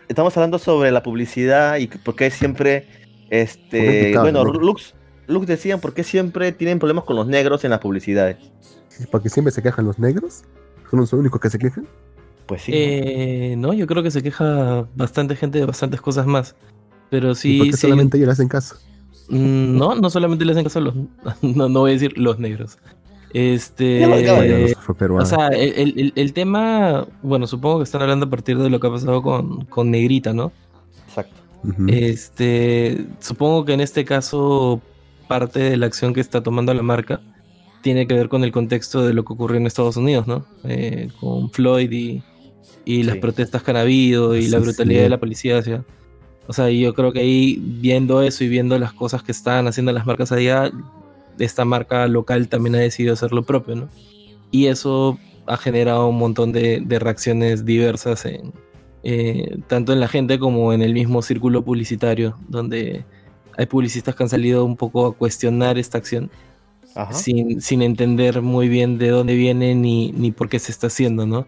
Estamos 0.08 0.36
hablando 0.36 0.58
sobre 0.58 0.90
la 0.90 1.02
publicidad 1.02 1.76
y 1.76 1.86
por 1.86 2.16
qué 2.16 2.30
siempre, 2.30 2.88
este, 3.30 4.16
bueno, 4.18 4.42
¿no? 4.44 4.52
Lux, 4.52 4.94
Lux 5.28 5.46
decían 5.46 5.80
por 5.80 5.94
qué 5.94 6.02
siempre 6.02 6.50
tienen 6.50 6.80
problemas 6.80 7.04
con 7.04 7.14
los 7.14 7.28
negros 7.28 7.62
en 7.64 7.70
las 7.70 7.78
publicidades. 7.78 8.36
Porque 9.12 9.28
siempre 9.28 9.52
se 9.52 9.62
quejan 9.62 9.84
los 9.84 9.98
negros. 10.00 10.42
Son 10.90 10.98
los 11.00 11.12
únicos 11.12 11.40
que 11.40 11.48
se 11.48 11.58
quejan. 11.58 11.86
Pues 12.46 12.62
sí. 12.62 12.72
Eh, 12.74 13.54
no, 13.56 13.72
yo 13.72 13.86
creo 13.86 14.02
que 14.02 14.10
se 14.10 14.22
queja 14.24 14.84
bastante 14.96 15.36
gente 15.36 15.60
de 15.60 15.66
bastantes 15.66 16.00
cosas 16.00 16.26
más. 16.26 16.56
Pero 17.08 17.30
¿Y 17.30 17.34
sí, 17.36 17.58
por 17.58 17.66
qué 17.68 17.72
sí 17.74 17.78
solamente 17.82 18.16
ellos 18.16 18.26
le 18.26 18.32
hacen 18.32 18.48
caso? 18.48 18.76
Mm, 19.30 19.76
No, 19.78 19.94
no 19.94 20.10
solamente 20.10 20.44
le 20.44 20.52
hacen 20.52 20.64
caso 20.64 20.78
a 20.80 20.82
los. 20.82 20.94
No, 21.42 21.68
no 21.68 21.80
voy 21.80 21.90
a 21.92 21.94
decir 21.94 22.16
los 22.18 22.38
negros. 22.38 22.78
Este. 23.32 24.04
O 24.06 25.24
sea, 25.24 25.48
el, 25.48 25.72
el- 25.76 25.94
el- 26.00 26.12
el 26.16 26.32
tema. 26.32 27.06
Bueno, 27.22 27.46
supongo 27.46 27.78
que 27.78 27.84
están 27.84 28.02
hablando 28.02 28.26
a 28.26 28.30
partir 28.30 28.58
de 28.58 28.68
lo 28.68 28.80
que 28.80 28.86
ha 28.88 28.90
pasado 28.90 29.22
con, 29.22 29.64
con 29.66 29.90
Negrita, 29.90 30.32
¿no? 30.32 30.50
Exacto. 31.06 31.36
Este. 31.88 33.06
Supongo 33.20 33.64
que 33.64 33.74
en 33.74 33.80
este 33.80 34.04
caso, 34.04 34.80
parte 35.28 35.60
de 35.60 35.76
la 35.76 35.86
acción 35.86 36.12
que 36.12 36.20
está 36.20 36.42
tomando 36.42 36.74
la 36.74 36.82
marca 36.82 37.20
tiene 37.82 38.06
que 38.06 38.14
ver 38.14 38.28
con 38.28 38.42
el 38.44 38.52
contexto 38.52 39.06
de 39.06 39.14
lo 39.14 39.24
que 39.24 39.32
ocurrió 39.32 39.58
en 39.58 39.66
Estados 39.66 39.96
Unidos, 39.96 40.26
¿no? 40.26 40.44
Eh, 40.64 41.08
con 41.20 41.50
Floyd 41.50 41.90
y, 41.92 42.22
y 42.84 43.04
las 43.04 43.14
Sí. 43.14 43.20
protestas 43.20 43.62
que 43.62 43.70
han 43.70 43.76
habido 43.76 44.34
y 44.36 44.48
la 44.48 44.58
brutalidad 44.58 45.00
sí. 45.00 45.02
de 45.04 45.08
la 45.08 45.18
policía 45.20 45.58
hacia. 45.58 45.84
O 46.50 46.52
sea, 46.52 46.68
yo 46.68 46.94
creo 46.94 47.12
que 47.12 47.20
ahí, 47.20 47.62
viendo 47.62 48.22
eso 48.22 48.42
y 48.42 48.48
viendo 48.48 48.76
las 48.76 48.92
cosas 48.92 49.22
que 49.22 49.30
están 49.30 49.68
haciendo 49.68 49.92
las 49.92 50.04
marcas 50.04 50.32
allá, 50.32 50.72
esta 51.38 51.64
marca 51.64 52.08
local 52.08 52.48
también 52.48 52.74
ha 52.74 52.78
decidido 52.78 53.12
hacer 53.12 53.30
lo 53.30 53.44
propio, 53.44 53.76
¿no? 53.76 53.88
Y 54.50 54.66
eso 54.66 55.16
ha 55.46 55.56
generado 55.56 56.08
un 56.08 56.18
montón 56.18 56.50
de, 56.50 56.80
de 56.84 56.98
reacciones 56.98 57.64
diversas 57.64 58.24
en, 58.24 58.52
eh, 59.04 59.58
tanto 59.68 59.92
en 59.92 60.00
la 60.00 60.08
gente 60.08 60.40
como 60.40 60.72
en 60.72 60.82
el 60.82 60.92
mismo 60.92 61.22
círculo 61.22 61.64
publicitario, 61.64 62.36
donde 62.48 63.04
hay 63.56 63.66
publicistas 63.66 64.16
que 64.16 64.24
han 64.24 64.28
salido 64.28 64.64
un 64.64 64.76
poco 64.76 65.06
a 65.06 65.14
cuestionar 65.14 65.78
esta 65.78 65.98
acción 65.98 66.32
Ajá. 66.96 67.12
sin, 67.12 67.60
sin 67.60 67.80
entender 67.80 68.42
muy 68.42 68.68
bien 68.68 68.98
de 68.98 69.10
dónde 69.10 69.36
viene 69.36 69.76
ni, 69.76 70.10
ni 70.10 70.32
por 70.32 70.48
qué 70.48 70.58
se 70.58 70.72
está 70.72 70.88
haciendo, 70.88 71.26
¿no? 71.26 71.46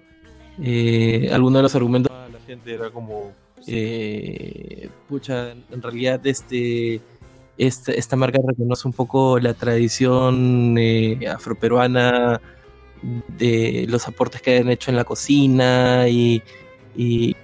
Eh, 0.62 1.28
alguno 1.32 1.56
de 1.56 1.64
los 1.64 1.74
argumentos 1.74 2.12
de 2.28 2.32
la 2.38 2.44
gente 2.46 2.72
era 2.72 2.90
como, 2.90 3.32
eh, 3.66 4.88
pucha, 5.08 5.52
en 5.52 5.82
realidad 5.82 6.26
este, 6.26 7.00
esta, 7.58 7.92
esta 7.92 8.16
marca 8.16 8.38
reconoce 8.46 8.88
un 8.88 8.94
poco 8.94 9.38
la 9.38 9.54
tradición 9.54 10.76
eh, 10.78 11.26
afroperuana 11.28 12.40
de 13.02 13.86
los 13.88 14.06
aportes 14.06 14.40
que 14.42 14.58
han 14.58 14.68
hecho 14.70 14.90
en 14.90 14.96
la 14.96 15.04
cocina 15.04 16.08
y, 16.08 16.42
y, 16.96 17.36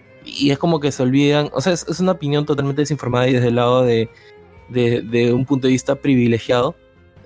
es 0.50 0.58
como 0.58 0.78
que 0.78 0.92
se 0.92 1.02
olvidan, 1.02 1.50
o 1.52 1.60
sea, 1.60 1.72
es, 1.72 1.86
es 1.88 2.00
una 2.00 2.12
opinión 2.12 2.46
totalmente 2.46 2.82
desinformada 2.82 3.28
y 3.28 3.32
desde 3.32 3.48
el 3.48 3.56
lado 3.56 3.82
de, 3.82 4.08
de, 4.68 5.32
un 5.32 5.44
punto 5.44 5.66
de 5.66 5.72
vista 5.72 5.96
privilegiado, 5.96 6.74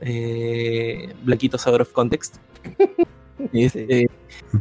eh, 0.01 1.13
Blaquitos 1.25 1.67
out 1.67 1.81
of 1.81 1.93
context. 1.93 2.37
Este, 3.53 4.09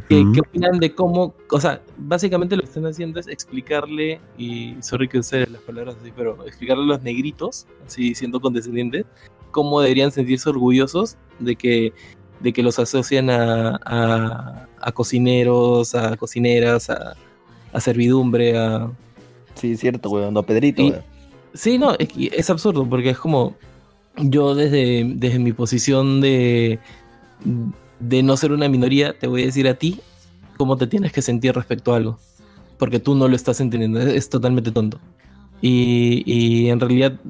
¿qué, 0.08 0.40
opinan 0.40 0.78
de 0.78 0.94
cómo, 0.94 1.34
o 1.50 1.60
sea, 1.60 1.80
básicamente 1.96 2.56
lo 2.56 2.62
que 2.62 2.68
están 2.68 2.86
haciendo 2.86 3.20
es 3.20 3.26
explicarle, 3.26 4.20
y 4.36 4.76
sorry 4.80 5.08
que 5.08 5.18
use 5.18 5.46
las 5.46 5.62
palabras 5.62 5.96
así, 6.00 6.12
pero 6.14 6.46
explicarle 6.46 6.84
a 6.84 6.86
los 6.86 7.02
negritos, 7.02 7.66
así 7.86 8.14
siendo 8.14 8.40
condescendientes, 8.40 9.06
cómo 9.50 9.80
deberían 9.80 10.12
sentirse 10.12 10.48
orgullosos 10.50 11.16
de 11.38 11.56
que, 11.56 11.92
de 12.40 12.52
que 12.52 12.62
los 12.62 12.78
asocian 12.78 13.30
a, 13.30 13.80
a, 13.84 14.68
a 14.80 14.92
cocineros, 14.92 15.94
a 15.94 16.16
cocineras, 16.16 16.90
a, 16.90 17.14
a 17.72 17.80
servidumbre, 17.80 18.58
a... 18.58 18.90
Sí, 19.54 19.76
cierto, 19.76 20.10
weón. 20.10 20.34
No, 20.34 20.42
Pedrito, 20.42 20.82
Y-. 20.82 20.94
Sí, 21.54 21.78
no, 21.78 21.94
es, 21.98 22.08
es 22.16 22.50
absurdo, 22.50 22.88
porque 22.88 23.10
es 23.10 23.18
como 23.18 23.56
yo 24.16 24.54
desde, 24.54 25.04
desde 25.16 25.38
mi 25.38 25.52
posición 25.52 26.20
de, 26.20 26.78
de 28.02 28.22
no 28.22 28.36
ser 28.36 28.52
una 28.52 28.68
minoría, 28.68 29.16
te 29.18 29.26
voy 29.26 29.42
a 29.42 29.46
decir 29.46 29.68
a 29.68 29.74
ti 29.74 30.00
cómo 30.56 30.76
te 30.76 30.86
tienes 30.86 31.12
que 31.12 31.22
sentir 31.22 31.54
respecto 31.54 31.92
a 31.92 31.96
algo, 31.96 32.18
porque 32.78 32.98
tú 32.98 33.14
no 33.14 33.28
lo 33.28 33.36
estás 33.36 33.60
entendiendo, 33.60 34.00
es, 34.00 34.08
es 34.08 34.28
totalmente 34.28 34.72
tonto. 34.72 34.98
Y, 35.60 36.24
y 36.26 36.70
en 36.70 36.80
realidad, 36.80 37.20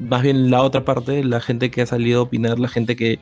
más 0.00 0.22
bien 0.22 0.50
la 0.50 0.62
otra 0.62 0.84
parte, 0.84 1.22
la 1.22 1.40
gente 1.40 1.70
que 1.70 1.82
ha 1.82 1.86
salido 1.86 2.20
a 2.20 2.22
opinar, 2.24 2.58
la 2.58 2.66
gente 2.66 2.96
que, 2.96 3.20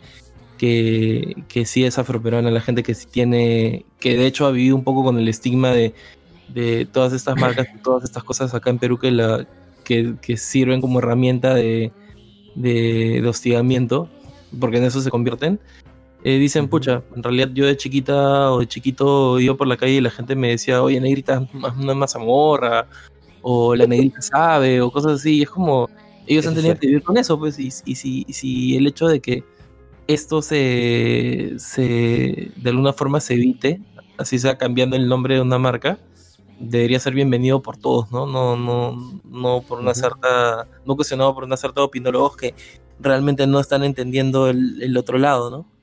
que, 0.56 1.44
que 1.48 1.66
sí 1.66 1.84
es 1.84 1.98
afroperuana, 1.98 2.50
la 2.50 2.62
gente 2.62 2.82
que 2.82 2.94
sí 2.94 3.06
tiene, 3.10 3.84
que 4.00 4.16
de 4.16 4.26
hecho 4.26 4.46
ha 4.46 4.50
vivido 4.50 4.74
un 4.74 4.84
poco 4.84 5.04
con 5.04 5.18
el 5.18 5.28
estigma 5.28 5.70
de, 5.70 5.92
de 6.48 6.86
todas 6.86 7.12
estas 7.12 7.36
marcas, 7.36 7.68
y 7.74 7.78
todas 7.82 8.04
estas 8.04 8.24
cosas 8.24 8.54
acá 8.54 8.70
en 8.70 8.78
Perú 8.78 8.96
que, 8.98 9.10
la, 9.10 9.46
que, 9.84 10.14
que 10.22 10.38
sirven 10.38 10.80
como 10.80 11.00
herramienta 11.00 11.52
de, 11.52 11.92
de, 12.54 13.20
de 13.20 13.28
hostigamiento, 13.28 14.08
porque 14.58 14.78
en 14.78 14.84
eso 14.84 15.02
se 15.02 15.10
convierten. 15.10 15.60
Eh, 16.24 16.38
dicen, 16.38 16.68
pucha, 16.68 17.02
en 17.14 17.22
realidad 17.22 17.50
yo 17.54 17.66
de 17.66 17.76
chiquita 17.76 18.52
o 18.52 18.60
de 18.60 18.66
chiquito 18.66 19.38
iba 19.40 19.54
por 19.56 19.66
la 19.68 19.76
calle 19.76 19.94
y 19.94 20.00
la 20.00 20.10
gente 20.10 20.34
me 20.36 20.48
decía, 20.50 20.82
oye, 20.82 21.00
negrita, 21.00 21.46
más- 21.52 21.76
una 21.76 21.94
mazamorra, 21.94 22.88
o 23.42 23.74
la 23.76 23.86
negrita 23.86 24.22
sabe, 24.22 24.80
o 24.80 24.90
cosas 24.90 25.20
así. 25.20 25.38
Y 25.38 25.42
es 25.42 25.50
como, 25.50 25.88
ellos 26.26 26.46
han 26.46 26.54
tenido 26.54 26.78
que 26.78 26.86
vivir 26.88 27.02
con 27.02 27.16
eso, 27.18 27.38
pues, 27.38 27.58
y, 27.58 27.66
y 27.84 27.94
si, 27.96 28.24
y 28.26 28.32
si 28.32 28.76
el 28.76 28.86
hecho 28.86 29.06
de 29.08 29.20
que 29.20 29.44
esto 30.06 30.42
se, 30.42 31.54
se, 31.58 32.52
de 32.56 32.70
alguna 32.70 32.92
forma 32.92 33.20
se 33.20 33.34
evite, 33.34 33.80
así 34.18 34.38
sea 34.38 34.56
cambiando 34.58 34.96
el 34.96 35.08
nombre 35.08 35.34
de 35.36 35.40
una 35.42 35.58
marca, 35.58 35.98
debería 36.58 37.00
ser 37.00 37.14
bienvenido 37.14 37.60
por 37.62 37.76
todos, 37.76 38.10
¿no? 38.12 38.26
No, 38.26 38.56
no, 38.56 39.20
no 39.24 39.62
por 39.62 39.80
una 39.80 39.94
cierta, 39.94 40.68
no 40.86 40.96
cuestionado 40.96 41.34
por 41.34 41.44
una 41.44 41.56
cierta 41.56 41.82
opinólogos 41.82 42.36
que 42.36 42.54
realmente 43.00 43.46
no 43.46 43.60
están 43.60 43.82
entendiendo 43.84 44.48
el, 44.48 44.80
el 44.82 44.96
otro 44.96 45.18
lado, 45.18 45.50
¿no? 45.50 45.73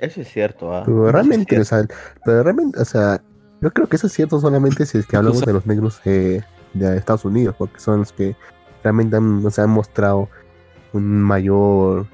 Eso 0.00 0.20
es 0.20 0.28
cierto, 0.28 0.72
ah. 0.74 0.82
Pero 0.84 1.08
Eso 1.08 1.08
es 1.08 1.12
realmente, 1.12 1.60
o 1.60 1.64
cierto. 1.64 1.94
sea, 1.94 2.20
pero 2.24 2.42
realmente, 2.42 2.80
o 2.80 2.84
sea, 2.84 3.22
yo 3.60 3.70
creo 3.72 3.88
que 3.88 3.96
eso 3.96 4.06
es 4.06 4.12
cierto 4.12 4.40
solamente 4.40 4.86
si 4.86 4.98
es 4.98 5.06
que 5.06 5.16
hablamos 5.16 5.44
de 5.44 5.52
los 5.52 5.66
negros 5.66 6.00
eh, 6.04 6.42
de 6.72 6.96
Estados 6.96 7.24
Unidos, 7.24 7.54
porque 7.58 7.78
son 7.78 8.00
los 8.00 8.12
que 8.12 8.36
realmente 8.82 9.16
han, 9.16 9.44
o 9.44 9.50
sea, 9.50 9.64
han 9.64 9.70
mostrado 9.70 10.28
un 10.92 11.22
mayor, 11.22 12.06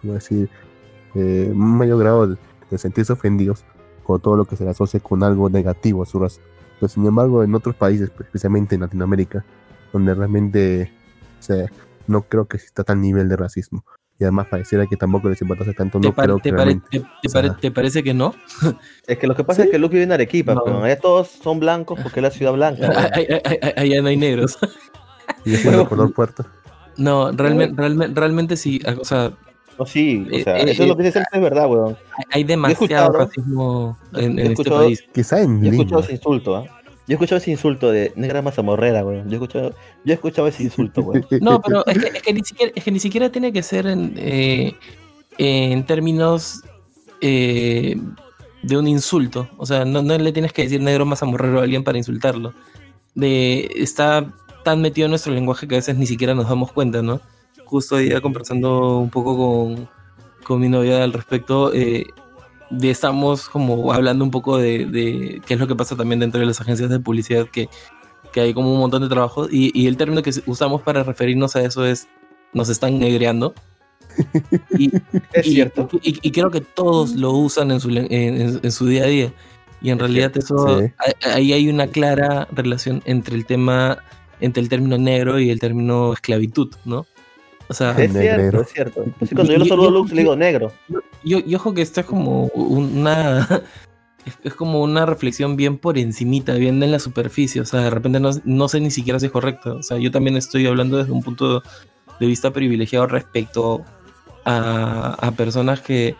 ¿cómo 0.00 0.14
decir? 0.14 0.48
Eh, 1.14 1.48
un 1.50 1.78
mayor 1.78 1.98
grado 1.98 2.26
de, 2.28 2.36
de 2.70 2.78
sentirse 2.78 3.12
ofendidos 3.12 3.64
con 4.04 4.20
todo 4.20 4.36
lo 4.36 4.44
que 4.44 4.56
se 4.56 4.64
le 4.64 4.70
asocia 4.70 5.00
con 5.00 5.22
algo 5.22 5.48
negativo 5.50 6.02
a 6.02 6.06
su 6.06 6.18
raza. 6.18 6.40
Pero 6.80 6.88
sin 6.88 7.06
embargo, 7.06 7.42
en 7.44 7.54
otros 7.54 7.74
países, 7.74 8.10
pues, 8.10 8.26
especialmente 8.26 8.74
en 8.74 8.82
Latinoamérica, 8.82 9.44
donde 9.92 10.14
realmente, 10.14 10.92
o 11.38 11.42
sea, 11.42 11.66
no 12.06 12.22
creo 12.22 12.46
que 12.46 12.56
exista 12.56 12.84
tal 12.84 13.00
nivel 13.00 13.28
de 13.28 13.36
racismo. 13.36 13.84
Y 14.18 14.24
además 14.24 14.46
pareciera 14.48 14.86
que 14.86 14.96
tampoco 14.96 15.28
les 15.28 15.42
importa 15.42 15.64
tanto, 15.72 15.98
¿Te, 15.98 16.06
no 16.08 16.14
creo 16.14 16.36
te 16.38 16.42
que 16.50 16.50
pare- 16.50 16.64
realmente. 16.64 16.88
te- 16.90 17.00
te 17.00 17.06
o 17.26 17.30
sea, 17.30 17.42
pare- 17.42 17.54
te 17.60 17.70
parece 17.72 18.02
que 18.02 18.14
no? 18.14 18.34
Es 19.06 19.18
que 19.18 19.26
lo 19.26 19.34
que 19.34 19.42
pasa 19.44 19.62
Sí. 19.62 19.68
es 19.68 19.72
que 19.72 19.78
Luke 19.78 19.92
vive 19.92 20.04
en 20.04 20.12
Arequipa, 20.12 20.54
No. 20.54 20.62
pero 20.64 20.82
allá 20.84 20.98
todos 20.98 21.28
son 21.28 21.58
blancos 21.60 21.98
porque 22.00 22.20
es 22.20 22.22
la 22.22 22.30
ciudad 22.30 22.52
blanca. 22.52 23.10
ay- 23.12 23.26
Allá 23.76 24.02
no 24.02 24.08
hay 24.08 24.16
negros. 24.16 24.56
Y 25.46 25.56
siendo 25.56 25.88
color 25.88 26.12
puerto. 26.14 26.44
No, 26.96 27.32
realmente, 27.32 27.74
realmente, 27.76 28.18
realmente 28.20 28.56
sí, 28.56 28.80
o 29.00 29.04
sea, 29.04 29.32
No, 29.78 29.84
sí, 29.86 30.26
o 30.32 30.38
sea, 30.44 30.58
Eh, 30.58 30.62
eh, 30.68 30.70
eso 30.70 30.82
es 30.84 30.88
lo 30.88 30.94
eh, 30.94 30.96
que 30.98 31.02
dice 31.02 31.22
es 31.32 31.40
verdad, 31.40 31.66
weón. 31.68 31.96
hay- 32.30 32.44
demasiado 32.44 33.10
racismo 33.12 33.98
en, 34.12 34.20
he 34.20 34.24
en 34.26 34.38
este 34.38 34.52
escuchado- 34.52 34.78
país. 34.84 35.04
Quizá 35.12 35.40
en 35.42 35.60
Yo 35.62 35.66
he 35.66 35.70
escuchado 35.72 36.00
ese 36.02 36.12
insulto, 36.12 36.56
¿ah? 36.56 36.64
Yo 37.06 37.12
he 37.12 37.14
escuchado 37.14 37.38
ese 37.38 37.50
insulto 37.50 37.90
de 37.90 38.12
negra 38.16 38.40
mazamorrera, 38.40 39.04
weón. 39.04 39.28
Yo 39.28 39.32
he 39.32 39.34
escuchado, 39.34 39.70
yo 40.04 40.12
he 40.12 40.14
escuchado 40.14 40.48
ese 40.48 40.62
insulto, 40.62 41.02
weón. 41.02 41.26
No, 41.40 41.60
pero 41.60 41.84
es 41.86 41.98
que, 41.98 42.06
es 42.16 42.22
que 42.22 42.32
ni, 42.32 42.42
siquiera, 42.42 42.72
es 42.74 42.84
que 42.84 42.90
ni 42.90 43.00
siquiera 43.00 43.30
tiene 43.30 43.52
que 43.52 43.62
ser 43.62 43.86
en, 43.86 44.14
eh, 44.16 44.74
en 45.36 45.84
términos 45.84 46.62
eh, 47.20 47.96
de 48.62 48.76
un 48.78 48.88
insulto. 48.88 49.48
O 49.58 49.66
sea, 49.66 49.84
no, 49.84 50.02
no 50.02 50.16
le 50.16 50.32
tienes 50.32 50.52
que 50.52 50.62
decir 50.62 50.80
negro 50.80 51.04
mazamorrero 51.04 51.60
a 51.60 51.64
alguien 51.64 51.84
para 51.84 51.98
insultarlo. 51.98 52.54
De, 53.14 53.70
está 53.76 54.32
tan 54.64 54.80
metido 54.80 55.04
en 55.04 55.10
nuestro 55.10 55.32
lenguaje 55.32 55.68
que 55.68 55.74
a 55.74 55.78
veces 55.78 55.96
ni 55.96 56.06
siquiera 56.06 56.34
nos 56.34 56.48
damos 56.48 56.72
cuenta, 56.72 57.02
¿no? 57.02 57.20
Justo 57.66 57.96
hoy 57.96 58.08
día 58.08 58.20
conversando 58.20 58.98
un 58.98 59.10
poco 59.10 59.36
con, 59.36 59.88
con 60.42 60.60
mi 60.60 60.68
novia 60.68 61.04
al 61.04 61.12
respecto, 61.12 61.72
eh, 61.72 62.06
de 62.78 62.90
estamos 62.90 63.48
como 63.48 63.92
hablando 63.92 64.24
un 64.24 64.30
poco 64.30 64.56
de, 64.58 64.86
de 64.86 65.40
qué 65.46 65.54
es 65.54 65.60
lo 65.60 65.66
que 65.66 65.74
pasa 65.76 65.96
también 65.96 66.20
dentro 66.20 66.40
de 66.40 66.46
las 66.46 66.60
agencias 66.60 66.90
de 66.90 67.00
publicidad 67.00 67.46
que 67.48 67.68
que 68.32 68.40
hay 68.40 68.52
como 68.52 68.72
un 68.72 68.80
montón 68.80 69.00
de 69.02 69.08
trabajo 69.08 69.46
y, 69.48 69.70
y 69.80 69.86
el 69.86 69.96
término 69.96 70.20
que 70.22 70.32
usamos 70.46 70.82
para 70.82 71.04
referirnos 71.04 71.54
a 71.54 71.62
eso 71.62 71.84
es 71.86 72.08
nos 72.52 72.68
están 72.68 72.98
negreando. 72.98 73.54
Y, 74.78 74.90
Es 75.32 75.46
y- 75.46 75.52
cierto. 75.52 75.88
Y, 76.02 76.18
y 76.22 76.30
creo 76.32 76.50
que 76.50 76.60
todos 76.60 77.14
lo 77.14 77.30
usan 77.32 77.70
en 77.70 77.80
su, 77.80 77.90
en, 77.90 78.12
en- 78.12 78.60
en 78.62 78.72
su 78.72 78.86
día 78.86 79.04
a 79.04 79.06
día. 79.06 79.32
Y 79.80 79.90
en 79.90 79.98
realidad 79.98 80.36
eso, 80.36 80.80
Sí. 80.80 80.86
ahí 81.28 81.52
hay 81.52 81.68
una 81.68 81.86
clara 81.88 82.48
relación 82.52 83.02
entre 83.04 83.36
el 83.36 83.44
tema, 83.44 83.98
entre 84.40 84.62
el 84.62 84.68
término 84.68 84.98
negro 84.98 85.38
y 85.38 85.50
el 85.50 85.60
término 85.60 86.12
esclavitud, 86.12 86.74
¿no? 86.84 87.06
O 87.74 87.76
sea, 87.76 87.90
Es 87.90 88.12
cierto, 88.12 88.18
Negrero. 88.18 88.62
es 88.62 88.68
cierto. 88.72 89.04
Así 89.20 89.34
cuando 89.34 89.52
yo 89.52 89.58
lo 89.58 89.64
saludo 89.64 89.88
a 89.88 89.90
Lux, 89.90 90.12
le 90.12 90.20
digo 90.22 90.36
negro. 90.36 90.72
yo, 91.24 91.40
yo 91.40 91.58
ojo 91.58 91.74
que 91.74 91.82
esto 91.82 91.98
es 92.00 92.06
como 92.06 92.44
una 92.54 93.48
es, 94.44 94.54
como 94.54 94.80
una 94.80 95.06
reflexión 95.06 95.56
bien 95.56 95.78
por 95.78 95.98
encimita, 95.98 96.54
bien 96.54 96.80
en 96.80 96.92
la 96.92 97.00
superficie, 97.00 97.60
o 97.60 97.64
sea, 97.64 97.80
de 97.80 97.90
repente 97.90 98.20
no, 98.20 98.30
no 98.44 98.68
sé 98.68 98.78
ni 98.78 98.92
siquiera 98.92 99.18
si 99.18 99.26
es 99.26 99.32
correcto, 99.32 99.78
o 99.78 99.82
sea, 99.82 99.98
yo 99.98 100.12
también 100.12 100.36
estoy 100.36 100.68
hablando 100.68 100.98
desde 100.98 101.10
un 101.10 101.22
punto 101.22 101.64
de 102.20 102.26
vista 102.26 102.52
privilegiado 102.52 103.08
respecto 103.08 103.84
a, 104.44 105.16
a 105.20 105.32
personas 105.32 105.80
que, 105.80 106.14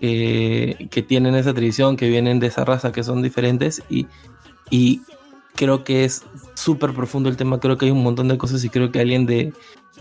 que, 0.00 0.88
que 0.90 1.02
tienen 1.02 1.36
esa 1.36 1.54
tradición, 1.54 1.96
que 1.96 2.08
vienen 2.08 2.40
de 2.40 2.48
esa 2.48 2.64
raza, 2.64 2.90
que 2.90 3.04
son 3.04 3.22
diferentes 3.22 3.80
y, 3.88 4.08
y 4.70 5.02
creo 5.54 5.84
que 5.84 6.04
es 6.04 6.24
súper 6.54 6.92
profundo 6.92 7.28
el 7.28 7.36
tema, 7.36 7.60
creo 7.60 7.78
que 7.78 7.86
hay 7.86 7.92
un 7.92 8.02
montón 8.02 8.28
de 8.28 8.38
cosas 8.38 8.64
y 8.64 8.70
creo 8.70 8.90
que 8.90 9.00
alguien 9.00 9.24
de 9.24 9.52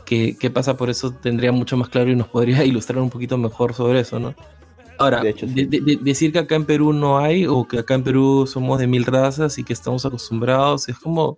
que, 0.06 0.38
que 0.38 0.50
pasa 0.50 0.78
por 0.78 0.90
eso 0.90 1.12
tendría 1.12 1.52
mucho 1.52 1.76
más 1.78 1.90
claro 1.90 2.10
y 2.12 2.16
nos 2.16 2.28
podría 2.28 2.64
ilustrar 2.66 3.00
un 3.02 3.10
poquito 3.10 3.38
mejor 3.38 3.74
sobre 3.74 4.00
eso, 4.02 4.20
¿no? 4.20 4.34
Ahora, 4.98 5.22
De 5.22 5.30
hecho, 5.32 5.48
sí. 5.48 5.54
de- 5.54 5.66
de- 5.66 5.82
de- 5.82 5.98
decir 6.02 6.32
que 6.32 6.40
acá 6.40 6.56
en 6.56 6.64
Perú 6.66 6.94
no 6.94 7.18
hay 7.20 7.46
o 7.48 7.68
que 7.68 7.80
acá 7.80 7.96
en 7.96 8.04
Perú 8.04 8.48
somos 8.48 8.80
de 8.80 8.88
mil 8.88 9.04
razas 9.06 9.58
y 9.58 9.64
que 9.66 9.74
estamos 9.74 10.06
acostumbrados, 10.06 10.88
es 10.88 10.98
como... 10.98 11.38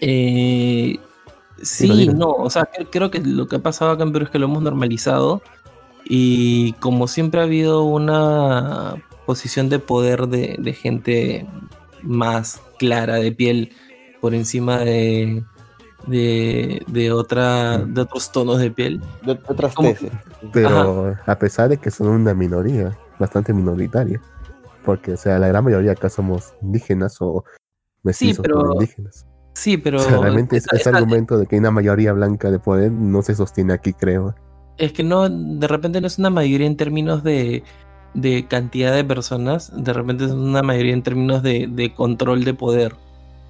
eh, 0.00 0.96
sí, 1.62 2.08
no, 2.08 2.30
o 2.30 2.48
sea, 2.50 2.70
cre- 2.70 2.88
creo 2.90 3.10
que 3.10 3.20
lo 3.20 3.46
que 3.48 3.56
ha 3.56 3.62
pasado 3.62 3.90
acá 3.90 4.02
en 4.04 4.12
Perú 4.12 4.24
es 4.26 4.30
que 4.30 4.38
lo 4.38 4.46
hemos 4.46 4.62
normalizado 4.62 5.42
y 6.04 6.72
como 6.74 7.08
siempre 7.08 7.40
ha 7.40 7.44
habido 7.44 7.82
una 7.84 8.94
posición 9.26 9.68
de 9.68 9.78
poder 9.78 10.28
de, 10.28 10.56
de 10.58 10.72
gente 10.72 11.46
más 12.02 12.62
clara 12.78 13.16
de 13.16 13.32
piel 13.32 13.72
por 14.20 14.34
encima 14.34 14.78
de, 14.78 15.42
de, 16.06 16.82
de 16.86 17.12
otra, 17.12 17.78
de 17.78 18.00
otros 18.00 18.30
tonos 18.32 18.58
de 18.58 18.70
piel. 18.70 19.00
De, 19.24 19.32
otras 19.32 19.74
tesis. 19.74 20.10
Pero 20.52 21.14
a 21.26 21.38
pesar 21.38 21.68
de 21.68 21.78
que 21.78 21.90
son 21.90 22.08
una 22.08 22.34
minoría, 22.34 22.96
bastante 23.18 23.52
minoritaria. 23.52 24.20
Porque, 24.84 25.12
o 25.12 25.16
sea, 25.16 25.38
la 25.38 25.48
gran 25.48 25.64
mayoría 25.64 25.92
acá 25.92 26.08
somos 26.08 26.54
indígenas 26.62 27.16
o 27.20 27.44
mestizos 28.02 28.42
pero- 28.42 28.60
con 28.62 28.72
indígenas. 28.74 29.26
Sí, 29.54 29.78
pero... 29.78 29.96
o 29.98 30.00
sea, 30.02 30.18
realmente 30.18 30.58
esa- 30.58 30.68
ese 30.76 30.90
esa- 30.90 30.98
argumento 30.98 31.38
de 31.38 31.46
que 31.46 31.56
hay 31.56 31.60
una 31.60 31.70
mayoría 31.70 32.12
blanca 32.12 32.50
de 32.50 32.58
poder 32.58 32.92
no 32.92 33.22
se 33.22 33.34
sostiene 33.34 33.72
aquí, 33.72 33.94
creo. 33.94 34.34
Es 34.76 34.92
que 34.92 35.02
no, 35.02 35.28
de 35.30 35.66
repente 35.66 36.00
no 36.02 36.06
es 36.06 36.18
una 36.18 36.28
mayoría 36.28 36.66
en 36.66 36.76
términos 36.76 37.24
de, 37.24 37.64
de 38.12 38.46
cantidad 38.46 38.94
de 38.94 39.02
personas, 39.02 39.72
de 39.74 39.94
repente 39.94 40.26
es 40.26 40.32
una 40.32 40.62
mayoría 40.62 40.92
en 40.92 41.02
términos 41.02 41.42
de, 41.42 41.68
de 41.72 41.94
control 41.94 42.44
de 42.44 42.52
poder. 42.52 42.94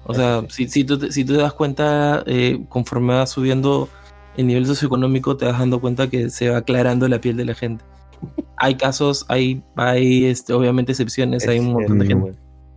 O 0.07 0.13
sea, 0.13 0.43
si, 0.49 0.67
si, 0.67 0.83
tú, 0.83 0.97
te- 0.97 1.11
si 1.11 1.23
tú 1.25 1.33
te 1.35 1.39
das 1.41 1.53
cuenta, 1.53 2.23
eh, 2.25 2.63
conforme 2.69 3.13
va 3.15 3.27
subiendo 3.27 3.89
el 4.37 4.47
nivel 4.47 4.65
socioeconómico, 4.65 5.35
te 5.37 5.45
vas 5.45 5.59
dando 5.59 5.79
cuenta 5.81 6.09
que 6.09 6.29
se 6.29 6.49
va 6.49 6.57
aclarando 6.57 7.07
la 7.07 7.19
piel 7.19 7.35
de 7.37 7.45
la 7.45 7.53
gente. 7.55 7.83
Hay 8.57 8.75
casos, 8.75 9.25
hay, 9.27 9.61
hay 9.75 10.25
este, 10.25 10.53
obviamente 10.53 10.91
excepciones, 10.93 11.47
hay 11.47 11.59
un 11.59 11.73
montón 11.73 11.99
de 11.99 12.07
gente. 12.07 12.31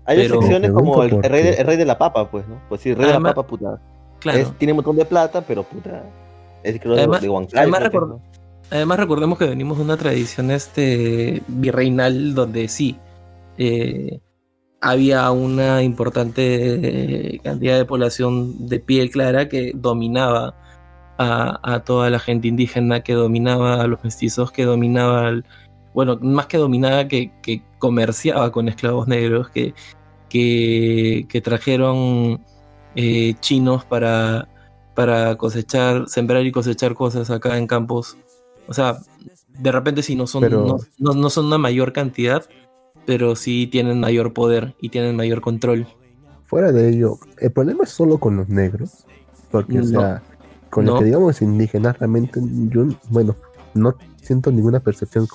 Hay 0.05 0.16
Pero- 0.19 0.40
Me 0.43 0.71
como 0.73 1.03
el, 1.05 1.23
rey 1.23 1.43
de, 1.43 1.51
el 1.55 1.66
rey 1.66 1.77
de 1.79 1.85
la 1.87 1.97
papa, 1.97 2.31
pues, 2.31 2.47
¿no? 2.49 2.61
Pues 2.69 2.81
sí, 2.83 2.90
el 2.90 2.97
rey 2.97 3.07
de 3.07 3.12
la 3.14 3.21
papa, 3.21 3.47
puta. 3.47 3.81
Claro. 4.19 4.38
Es- 4.38 4.53
tiene 4.59 4.73
un 4.73 4.77
montón 4.77 4.97
de 4.97 5.05
plata, 5.07 5.40
pero 5.40 5.62
puta. 5.62 6.03
Es 6.62 6.79
creo 6.81 6.95
de- 6.95 7.01
Además- 7.01 7.23
de 7.23 7.29
Huancayo, 7.31 7.59
además 7.59 7.79
creo 7.81 7.90
que 7.90 7.97
es, 7.97 8.03
recuerdo- 8.03 8.14
¿no? 8.16 8.40
Además 8.73 8.99
recordemos 9.01 9.38
que 9.38 9.47
venimos 9.47 9.79
de 9.79 9.85
una 9.85 9.97
tradición 9.97 10.51
este 10.51 11.43
virreinal 11.49 12.35
donde 12.35 12.69
sí 12.69 12.97
eh, 13.59 14.21
había 14.81 15.31
una 15.31 15.83
importante 15.83 17.35
eh, 17.35 17.40
cantidad 17.43 17.77
de 17.77 17.85
población 17.85 18.66
de 18.66 18.81
piel 18.81 19.11
clara 19.11 19.49
que 19.49 19.73
dominaba 19.75 20.55
a, 21.19 21.61
a 21.75 21.85
toda 21.85 22.09
la 22.11 22.19
gente 22.19 22.49
indígena, 22.49 23.03
que 23.03 23.12
dominaba 23.12 23.83
a 23.83 23.87
los 23.87 24.03
mestizos, 24.03 24.53
que 24.53 24.64
dominaba 24.64 25.27
al, 25.29 25.45
bueno, 25.93 26.19
más 26.23 26.47
que 26.47 26.57
dominaba, 26.57 27.09
que, 27.09 27.31
que 27.43 27.62
comerciaba 27.79 28.51
con 28.53 28.69
esclavos 28.69 29.07
negros, 29.07 29.51
que, 29.51 29.75
que, 30.31 31.27
que 31.29 31.40
trajeron 31.43 32.43
eh, 32.97 33.35
chinos 33.40 33.85
para, 33.85 34.49
para 34.95 35.37
cosechar, 35.37 36.09
sembrar 36.09 36.47
y 36.47 36.53
cosechar 36.53 36.95
cosas 36.95 37.31
acá 37.31 37.59
en 37.59 37.66
campos. 37.66 38.16
O 38.66 38.73
sea, 38.73 38.97
de 39.49 39.73
repente 39.73 40.03
sí 40.03 40.14
no 40.16 40.27
son, 40.27 40.40
Pero- 40.43 40.64
no, 40.66 40.77
no- 41.12 41.21
no 41.21 41.29
son 41.29 41.47
una 41.47 41.59
mayor 41.59 41.93
cantidad, 41.93 42.45
pero 43.07 43.37
sí 43.37 43.67
tienen 43.67 44.01
mayor 44.01 44.33
poder 44.33 44.75
y 44.81 44.89
tienen 44.91 45.17
mayor 45.17 45.41
control. 45.41 45.87
Fuera 46.45 46.73
de 46.73 46.89
ello, 46.91 47.19
el 47.39 47.53
problema 47.53 47.85
es 47.85 47.91
solo 47.91 48.19
con 48.19 48.37
los 48.37 48.49
negros. 48.49 49.07
Porque, 49.51 49.81
o 49.81 49.85
sea, 49.85 50.23
con 50.69 50.85
No. 50.85 50.95
lo 50.95 50.99
que 51.01 51.07
digamos 51.07 51.43
indígenas, 51.43 51.99
realmente 51.99 52.41
yo, 52.69 52.85
bueno, 53.09 53.35
no 53.75 53.97
siento 54.23 54.53
ninguna 54.53 54.81
percepción 54.81 55.27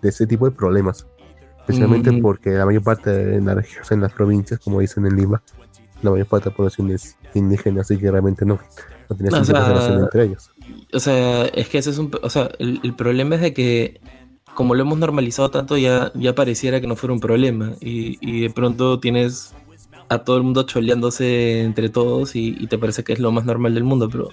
de 0.00 0.08
ese 0.08 0.26
tipo 0.26 0.46
de 0.48 0.52
problemas. 0.56 1.06
Especialmente 1.60 2.10
Mm. 2.10 2.22
porque 2.22 2.50
la 2.50 2.64
mayor 2.66 2.82
parte 2.82 3.10
de 3.10 3.40
las 3.40 3.54
regiones, 3.54 3.92
en 3.92 4.00
las 4.00 4.12
provincias, 4.12 4.60
como 4.60 4.80
dicen 4.80 5.04
en 5.06 5.14
Lima, 5.16 5.42
la 6.02 6.10
mayor 6.10 6.26
parte 6.26 6.44
de 6.46 6.50
la 6.52 6.56
población 6.56 6.90
es 6.90 7.16
indígena, 7.34 7.82
así 7.82 7.98
que 7.98 8.10
realmente 8.10 8.44
no, 8.46 8.58
no 9.10 9.16
tiene 9.16 9.28
O 9.28 9.36
sentido 9.44 9.58
sea, 9.58 9.68
relación 9.68 10.00
entre 10.00 10.24
ellos. 10.24 10.50
O 10.94 10.98
sea, 11.00 11.44
es 11.46 11.68
que 11.68 11.78
ese 11.78 11.90
es 11.90 11.98
un... 11.98 12.10
O 12.22 12.30
sea, 12.30 12.50
el, 12.58 12.80
el 12.82 12.94
problema 12.94 13.34
es 13.34 13.42
de 13.42 13.52
que 13.52 14.00
como 14.54 14.74
lo 14.74 14.82
hemos 14.82 14.98
normalizado 14.98 15.50
tanto, 15.50 15.76
ya, 15.78 16.10
ya 16.14 16.34
pareciera 16.34 16.80
que 16.80 16.86
no 16.86 16.96
fuera 16.96 17.12
un 17.14 17.20
problema. 17.20 17.72
Y, 17.80 18.18
y 18.20 18.40
de 18.42 18.50
pronto 18.50 18.98
tienes 19.00 19.54
a 20.08 20.18
todo 20.18 20.36
el 20.36 20.42
mundo 20.42 20.64
choleándose 20.64 21.62
entre 21.62 21.88
todos 21.88 22.34
y, 22.36 22.56
y 22.58 22.66
te 22.66 22.78
parece 22.78 23.04
que 23.04 23.12
es 23.12 23.18
lo 23.20 23.30
más 23.32 23.44
normal 23.44 23.74
del 23.74 23.84
mundo, 23.84 24.08
pero 24.10 24.28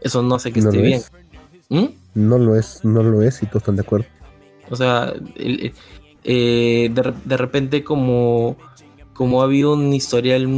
eso 0.00 0.22
no 0.22 0.36
hace 0.36 0.52
que 0.52 0.60
No 0.62 0.70
esté 0.70 0.80
bien. 0.82 0.94
es. 1.00 1.12
¿Mm? 1.68 1.86
No 2.14 2.38
lo 2.38 2.56
es, 2.56 2.84
no 2.84 3.02
lo 3.02 3.22
es, 3.22 3.42
y 3.42 3.46
todos 3.46 3.62
están 3.62 3.76
de 3.76 3.82
acuerdo. 3.82 4.06
O 4.70 4.76
sea, 4.76 5.12
el- 5.36 5.72
eh, 6.24 6.90
de, 6.92 7.14
de 7.24 7.36
repente 7.36 7.84
como, 7.84 8.56
como 9.12 9.40
ha 9.40 9.44
habido 9.44 9.74
un 9.74 9.92
historial 9.92 10.48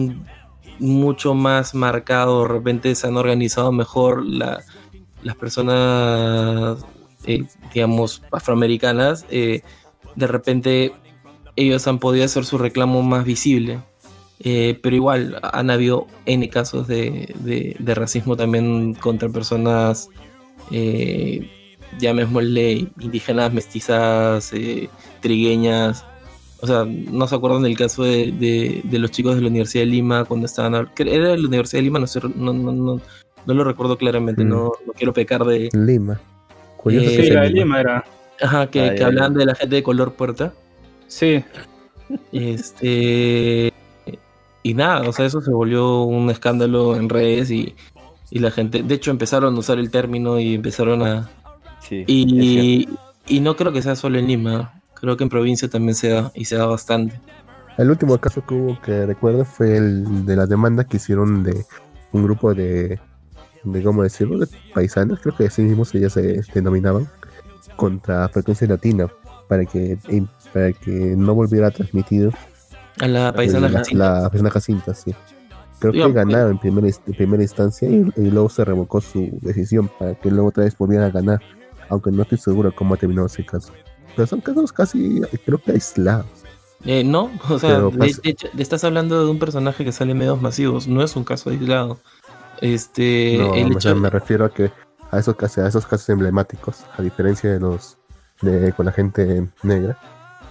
mucho 0.79 1.35
más 1.35 1.75
marcado, 1.75 2.43
de 2.43 2.49
repente 2.49 2.95
se 2.95 3.07
han 3.07 3.17
organizado 3.17 3.71
mejor 3.73 4.25
la- 4.25 4.63
las 5.23 5.37
personas, 5.37 6.79
eh, 7.27 7.45
digamos, 7.75 8.23
afroamericanas, 8.33 9.25
eh, 9.31 9.63
de 10.17 10.27
repente 10.27 10.93
ellos 11.57 11.87
han 11.87 11.99
podido 11.99 12.25
hacer 12.25 12.45
su 12.45 12.59
reclamo 12.59 13.03
más 13.03 13.25
visible. 13.25 13.81
Eh, 14.43 14.79
pero 14.83 14.97
igual 14.97 15.39
han 15.43 15.69
habido 15.71 16.07
N 16.25 16.49
casos 16.49 16.89
de, 16.89 17.35
de- 17.41 17.77
de 17.79 17.95
racismo 17.95 18.37
también 18.37 18.95
contra 18.95 19.29
personas 19.29 20.09
eh, 20.71 21.47
llamémosle 21.99 22.89
indígenas, 23.01 23.53
mestizas, 23.53 24.53
trigueñas. 25.21 26.05
O 26.63 26.67
sea, 26.67 26.85
no 26.87 27.27
se 27.27 27.35
acuerdan 27.35 27.63
del 27.63 27.77
caso 27.77 28.03
de, 28.03 28.33
de- 28.33 28.99
los 28.99 29.11
chicos 29.11 29.35
de 29.37 29.43
la 29.43 29.49
Universidad 29.49 29.83
de 29.85 29.91
Lima 29.91 30.25
cuando 30.25 30.47
estaban. 30.47 30.75
a- 30.75 30.91
Era 30.97 31.29
de 31.31 31.39
la 31.39 31.49
Universidad 31.49 31.79
de 31.81 31.83
Lima, 31.85 31.99
no, 31.99 32.07
sé, 32.07 32.21
no, 32.35 32.53
no, 32.53 32.73
no, 32.73 33.01
no 33.47 33.55
lo 33.55 33.65
recuerdo 33.65 33.99
claramente, 33.99 34.45
Mm. 34.45 34.49
no, 34.49 34.73
no 34.87 34.93
quiero 34.95 35.13
pecar 35.13 35.45
de. 35.45 35.69
Lima. 35.73 36.21
Curioso 36.81 37.11
Eh, 37.11 37.25
Sí, 37.25 37.31
la 37.31 37.43
de 37.43 37.51
Lima. 37.51 37.81
Era. 37.81 38.05
Ajá, 38.41 38.67
que, 38.69 39.03
hablaban 39.03 39.35
de 39.35 39.45
la 39.45 39.55
gente 39.55 39.77
de 39.77 39.83
color 39.83 40.15
puerta. 40.15 40.53
Sí, 41.07 41.45
Este. 42.33 43.73
Y 44.63 44.75
nada, 44.75 45.09
o 45.09 45.13
sea, 45.13 45.27
eso 45.27 45.41
se 45.41 45.51
volvió 45.51 46.03
un 46.03 46.29
escándalo 46.31 46.97
en 46.97 47.09
redes 47.09 47.51
y, 47.51 47.75
y 48.31 48.39
la 48.41 48.51
gente. 48.51 48.83
De 48.83 48.95
hecho, 48.95 49.11
empezaron 49.11 49.55
a 49.55 49.59
usar 49.59 49.79
el 49.79 49.91
término 49.91 50.39
y 50.39 50.55
empezaron 50.55 51.03
a, 51.03 51.31
Sí, 51.81 52.05
Y, 52.07 52.89
y 53.27 53.41
no 53.41 53.57
creo 53.57 53.73
que 53.73 53.83
sea 53.83 53.97
solo 53.97 54.19
en 54.19 54.27
Lima, 54.27 54.81
creo 54.95 55.17
que 55.17 55.25
en 55.25 55.31
provincia 55.31 55.69
también 55.69 55.95
se 55.95 56.11
da 56.11 56.31
y 56.35 56.45
se 56.45 56.57
da 56.57 56.67
bastante. 56.67 57.19
El 57.79 57.91
último 57.91 58.19
caso 58.19 58.45
que 58.47 58.55
hubo 58.55 58.81
que 58.83 59.07
recuerdo 59.07 59.45
fue 59.45 59.77
el 59.77 60.27
de 60.27 60.37
la 60.37 60.47
demanda 60.47 60.85
que 60.85 60.99
hicieron 60.99 61.43
de 61.43 61.65
un 62.13 62.23
grupo 62.25 62.53
de, 62.55 63.01
de 63.65 63.83
¿cómo 63.83 64.03
decirlo? 64.03 64.39
De 64.39 64.47
paisanos, 64.75 65.21
creo 65.21 65.37
que 65.37 65.47
así 65.47 65.63
mismos 65.63 65.95
ellas 65.95 66.13
se 66.13 66.43
denominaban, 66.55 67.09
contra 67.77 68.29
Frecuencia 68.29 68.67
Latina, 68.67 69.09
para 69.49 69.65
que, 69.65 69.99
para 70.53 70.73
que 70.73 70.91
no 70.91 71.35
volviera 71.35 71.71
transmitido 71.71 72.31
A 73.01 73.09
la 73.09 73.33
paisana 73.33 73.69
la, 73.69 73.79
Jacinta. 73.79 74.23
la 74.23 74.31
paisana 74.31 74.51
Jacinta, 74.51 74.95
sí. 74.95 75.15
Creo 75.79 75.93
que 75.93 76.13
ganaron 76.13 76.53
en 76.53 76.59
primera, 76.59 76.87
en 76.87 77.15
primera 77.15 77.43
instancia 77.43 77.89
y, 77.89 78.07
y 78.17 78.31
luego 78.31 78.51
se 78.51 78.65
revocó 78.65 79.01
su 79.01 79.39
decisión 79.41 79.91
para 79.99 80.15
que 80.15 80.31
luego 80.31 80.49
otra 80.49 80.65
vez 80.65 80.77
volvieran 80.77 81.07
a 81.07 81.11
ganar, 81.11 81.41
aunque 81.89 82.11
no 82.11 82.23
estoy 82.23 82.39
seguro 82.39 82.75
cómo 82.75 82.95
ha 82.95 82.97
terminado 82.99 83.27
ese 83.27 83.45
caso. 83.47 83.73
Pero 84.15 84.27
son 84.27 84.41
casos 84.41 84.73
casi, 84.73 85.23
creo 85.45 85.59
que 85.59 85.73
aislados. 85.73 86.27
Eh, 86.85 87.05
no, 87.05 87.31
o 87.49 87.59
sea, 87.59 87.81
de, 87.81 88.17
hecho, 88.23 88.49
estás 88.57 88.85
hablando 88.85 89.25
de 89.25 89.31
un 89.31 89.39
personaje 89.39 89.85
que 89.85 89.93
sale 89.93 90.13
en 90.13 90.19
medios 90.19 90.41
masivos, 90.41 90.89
no 90.89 91.03
es 91.03 91.15
un 91.15 91.25
caso 91.25 91.51
aislado. 91.51 91.99
Este, 92.61 93.37
No, 93.39 93.55
el 93.55 93.77
o 93.77 93.81
sea, 93.81 93.93
hecho, 93.93 94.01
me 94.01 94.11
refiero 94.11 94.45
a 94.45 94.51
que 94.51 94.71
a 95.11 95.19
esos 95.19 95.35
casos, 95.37 95.59
a 95.65 95.69
esos 95.69 95.87
casos 95.87 96.09
emblemáticos, 96.11 96.85
a 96.97 97.03
diferencia 97.03 97.51
de 97.51 97.61
los 97.61 97.99
de 98.43 98.73
con 98.73 98.87
la 98.87 98.93
gente 98.93 99.47
negra, 99.63 99.99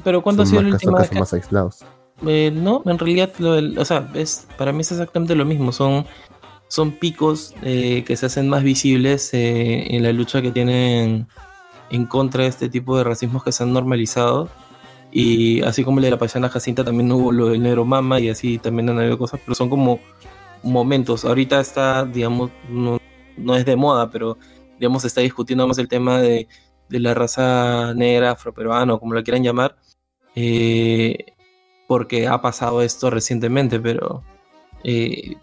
pero 0.03 0.21
¿cuándo 0.21 0.43
ha 0.43 0.45
sido 0.45 0.61
más 0.61 0.71
la 0.83 0.97
casos, 0.97 1.19
más 1.19 1.33
aislados. 1.33 1.85
Eh, 2.25 2.51
no, 2.53 2.81
en 2.85 2.99
realidad, 2.99 3.31
lo 3.39 3.53
del- 3.53 3.77
o 3.79 3.85
sea, 3.85 4.09
es, 4.13 4.47
para 4.57 4.71
mí 4.71 4.81
es 4.81 4.91
exactamente 4.91 5.35
lo 5.35 5.45
mismo. 5.45 5.71
Son, 5.71 6.05
son 6.67 6.91
picos 6.91 7.53
eh, 7.63 8.03
que 8.05 8.15
se 8.15 8.25
hacen 8.25 8.49
más 8.49 8.63
visibles 8.63 9.33
eh, 9.33 9.95
en 9.95 10.03
la 10.03 10.11
lucha 10.11 10.41
que 10.41 10.51
tienen 10.51 11.27
en 11.89 12.05
contra 12.05 12.43
de 12.43 12.49
este 12.49 12.69
tipo 12.69 12.97
de 12.97 13.03
racismos 13.03 13.43
que 13.43 13.51
se 13.51 13.63
han 13.63 13.73
normalizado. 13.73 14.49
Y 15.11 15.61
así 15.63 15.83
como 15.83 15.97
el 15.99 16.03
de 16.05 16.11
la 16.11 16.17
paisana 16.19 16.49
Jacinta, 16.49 16.83
también 16.83 17.11
hubo 17.11 17.31
lo 17.31 17.47
del 17.49 17.63
negro 17.63 17.83
mama 17.85 18.19
y 18.19 18.29
así 18.29 18.59
también 18.59 18.89
han 18.89 18.99
habido 18.99 19.17
cosas, 19.17 19.39
pero 19.43 19.55
son 19.55 19.69
como 19.69 19.99
momentos. 20.63 21.25
Ahorita 21.25 21.59
está, 21.59 22.05
digamos, 22.05 22.51
no, 22.69 22.99
no 23.37 23.55
es 23.55 23.65
de 23.65 23.75
moda, 23.75 24.09
pero 24.11 24.37
digamos, 24.79 25.01
se 25.01 25.07
está 25.09 25.21
discutiendo 25.21 25.67
más 25.67 25.77
el 25.77 25.87
tema 25.87 26.19
de, 26.21 26.47
de 26.89 26.99
la 26.99 27.13
raza 27.13 27.93
negra, 27.95 28.31
afroperuana 28.31 28.93
o 28.93 28.99
como 28.99 29.13
lo 29.13 29.23
quieran 29.23 29.43
llamar. 29.43 29.75
Eh, 30.35 31.17
porque 31.87 32.27
ha 32.27 32.41
pasado 32.41 32.81
esto 32.81 33.09
recientemente, 33.09 33.79
pero 33.79 34.23
eh, 34.83 35.35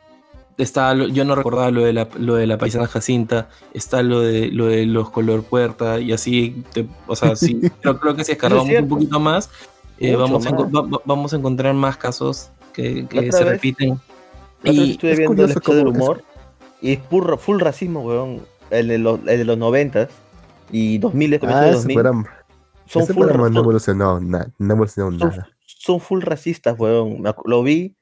está 0.56 0.94
yo 0.94 1.24
no 1.24 1.34
recordaba 1.34 1.70
lo 1.70 1.82
de 1.84 1.92
la, 1.92 2.08
lo 2.18 2.36
de 2.36 2.46
la 2.46 2.56
paisana 2.56 2.86
Jacinta, 2.86 3.48
está 3.74 4.02
lo 4.02 4.20
de 4.20 4.48
lo 4.52 4.66
de 4.66 4.86
los 4.86 5.10
color 5.10 5.42
puerta 5.42 5.98
y 6.00 6.12
así, 6.12 6.62
te- 6.72 6.86
o 7.08 7.16
sea, 7.16 7.34
sí, 7.36 7.60
creo, 7.82 7.98
creo 7.98 8.14
que 8.16 8.24
si 8.24 8.32
escarbamos 8.32 8.68
un 8.70 8.88
poquito 8.88 9.18
más, 9.20 9.50
eh, 9.98 10.14
vamos, 10.14 10.46
a, 10.46 10.50
va- 10.52 10.82
va- 10.82 11.02
vamos 11.04 11.32
a 11.34 11.36
encontrar 11.36 11.74
más 11.74 11.96
casos 11.96 12.50
que, 12.72 13.06
se 13.10 13.20
vez- 13.20 13.44
repiten. 13.44 14.00
Y 14.72 14.92
estuve 14.92 15.12
es 15.12 15.18
viendo 15.18 15.44
el 15.44 15.50
episodio 15.50 15.78
del 15.78 15.86
cómo 15.86 15.96
es- 15.98 16.02
humor 16.02 16.24
y 16.82 16.92
es 16.92 16.98
puro, 17.00 17.38
full 17.38 17.60
racismo, 17.60 18.02
weón. 18.02 18.42
El 18.70 18.88
de 18.88 18.98
los, 18.98 19.20
el 19.20 19.38
de 19.38 19.44
los 19.44 19.56
90 19.58 20.08
y 20.72 20.98
2000, 20.98 21.38
comienzo 21.38 21.58
Ah, 21.60 21.64
de 21.64 21.68
ese 21.70 21.76
2000. 21.78 21.94
programa, 21.94 22.28
son, 22.86 23.06
full, 23.06 23.16
programa 23.16 23.48
no 23.50 23.60
evolucionó 23.60 24.20
nada, 24.20 24.50
no 24.58 24.74
evolucionó 24.74 25.10
son- 25.18 25.28
nada. 25.30 25.48
son 25.64 26.00
full 26.00 26.20
racistas, 26.22 26.76
weón. 26.78 27.22
Lo 27.44 27.62
vi 27.62 27.94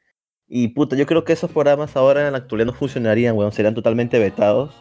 y 0.48 0.68
puta, 0.68 0.96
yo 0.96 1.06
creo 1.06 1.24
que 1.24 1.32
esos 1.34 1.50
programas 1.50 1.96
ahora 1.96 2.26
en 2.26 2.32
la 2.32 2.38
actualidad 2.38 2.66
no 2.66 2.72
funcionarían, 2.72 3.36
weón. 3.36 3.52
Serían 3.52 3.74
totalmente 3.74 4.18
vetados. 4.18 4.72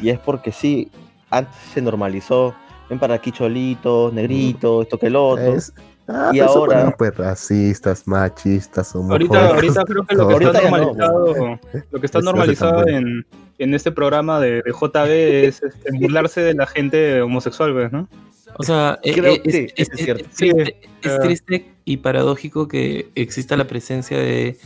Y 0.00 0.10
es 0.10 0.18
porque 0.18 0.52
sí, 0.52 0.90
antes 1.30 1.54
se 1.74 1.82
normalizó. 1.82 2.54
Ven 2.88 2.98
para 2.98 3.14
aquí 3.14 3.32
cholitos, 3.32 4.12
negritos, 4.14 4.84
esto 4.84 4.98
que 4.98 5.06
el 5.08 5.16
otro. 5.16 5.54
Es, 5.54 5.74
ah, 6.08 6.30
Y 6.32 6.38
pero 6.38 6.44
esos 6.46 6.56
ahora- 6.56 6.94
pues 6.98 7.16
racistas, 7.16 8.06
machistas, 8.08 8.94
homofóbicos. 8.96 9.36
ahorita, 9.36 9.54
ahorita 9.54 9.84
creo 9.84 10.04
que 10.06 10.14
lo 10.16 10.28
que 10.28 10.44
está 10.44 10.60
no, 10.62 10.70
normalizado, 10.70 11.60
lo 11.90 12.00
que 12.00 12.06
está 12.06 12.20
normalizado 12.20 12.86
en, 12.88 13.26
en 13.58 13.74
este 13.74 13.92
programa 13.92 14.40
de, 14.40 14.62
de 14.62 14.72
JB 14.72 15.10
es 15.46 15.62
este, 15.62 15.90
burlarse 15.98 16.40
de 16.40 16.54
la 16.54 16.66
gente 16.66 17.20
homosexual, 17.22 17.72
¿ves, 17.74 17.92
no? 17.92 18.08
O 18.56 18.62
sea, 18.62 18.98
eh, 19.04 19.12
Creo 19.12 19.34
eh, 19.34 19.42
sí, 19.44 19.66
es, 19.76 19.88
eso 19.88 19.92
es 19.92 20.00
es- 20.00 20.04
cierto. 20.36 20.64
es 21.02 21.12
Ah. 21.12 21.18
triste 21.22 21.70
y 21.84 21.98
paradójico 21.98 22.66
que 22.66 23.08
exista 23.14 23.56
la 23.56 23.66
presencia 23.66 24.18
de. 24.18 24.56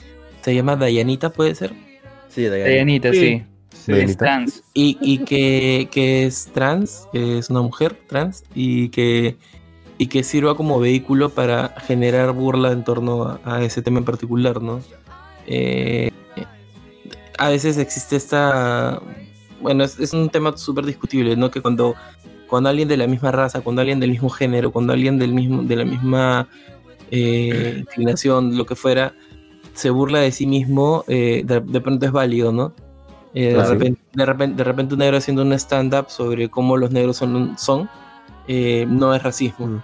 Se 0.42 0.54
llama 0.54 0.76
Dayanita, 0.76 1.30
puede 1.30 1.54
ser. 1.54 1.72
Sí, 2.28 2.46
ahí. 2.46 2.60
Dayanita, 2.60 3.12
Sí. 3.12 3.18
sí. 3.18 3.44
Sí. 3.84 3.92
Dayanita. 3.92 4.10
Es 4.12 4.16
trans. 4.18 4.62
Y, 4.72 4.96
y 5.02 5.18
que, 5.24 5.88
que 5.90 6.24
es 6.26 6.46
trans, 6.54 7.06
que 7.12 7.38
es 7.38 7.50
una 7.50 7.60
mujer 7.62 7.96
trans, 8.08 8.44
y 8.54 8.88
que, 8.90 9.36
y 10.02 10.08
que 10.08 10.24
sirva 10.24 10.56
como 10.56 10.80
vehículo 10.80 11.28
para 11.28 11.76
generar 11.86 12.32
burla 12.32 12.72
en 12.72 12.82
torno 12.82 13.22
a, 13.22 13.40
a 13.44 13.62
ese 13.62 13.82
tema 13.82 13.98
en 14.00 14.04
particular, 14.04 14.60
¿no? 14.60 14.80
Eh, 15.46 16.10
a 17.38 17.48
veces 17.48 17.78
existe 17.78 18.16
esta... 18.16 19.00
Bueno, 19.60 19.84
es, 19.84 20.00
es 20.00 20.12
un 20.12 20.28
tema 20.28 20.56
súper 20.56 20.86
discutible, 20.86 21.36
¿no? 21.36 21.52
Que 21.52 21.60
cuando, 21.60 21.94
cuando 22.48 22.68
alguien 22.68 22.88
de 22.88 22.96
la 22.96 23.06
misma 23.06 23.30
raza, 23.30 23.60
cuando 23.60 23.80
alguien 23.80 24.00
del 24.00 24.10
mismo 24.10 24.28
género, 24.28 24.72
cuando 24.72 24.92
alguien 24.92 25.20
del 25.20 25.32
mismo, 25.32 25.62
de 25.62 25.76
la 25.76 25.84
misma 25.84 26.48
eh, 27.12 27.76
inclinación, 27.78 28.56
lo 28.56 28.66
que 28.66 28.74
fuera, 28.74 29.14
se 29.72 29.90
burla 29.90 30.18
de 30.18 30.32
sí 30.32 30.48
mismo, 30.48 31.04
eh, 31.06 31.44
de, 31.44 31.60
de 31.60 31.80
pronto 31.80 32.06
es 32.06 32.10
válido, 32.10 32.50
¿no? 32.50 32.74
Eh, 33.34 33.54
de, 33.54 33.64
repente, 33.64 34.00
de, 34.14 34.26
repente, 34.26 34.56
de 34.56 34.64
repente 34.64 34.94
un 34.94 34.98
negro 34.98 35.18
haciendo 35.18 35.42
un 35.42 35.52
stand-up 35.52 36.06
sobre 36.08 36.50
cómo 36.50 36.76
los 36.76 36.90
negros 36.90 37.18
son, 37.18 37.56
son 37.56 37.88
eh, 38.48 38.84
no 38.88 39.14
es 39.14 39.22
racismo. 39.22 39.80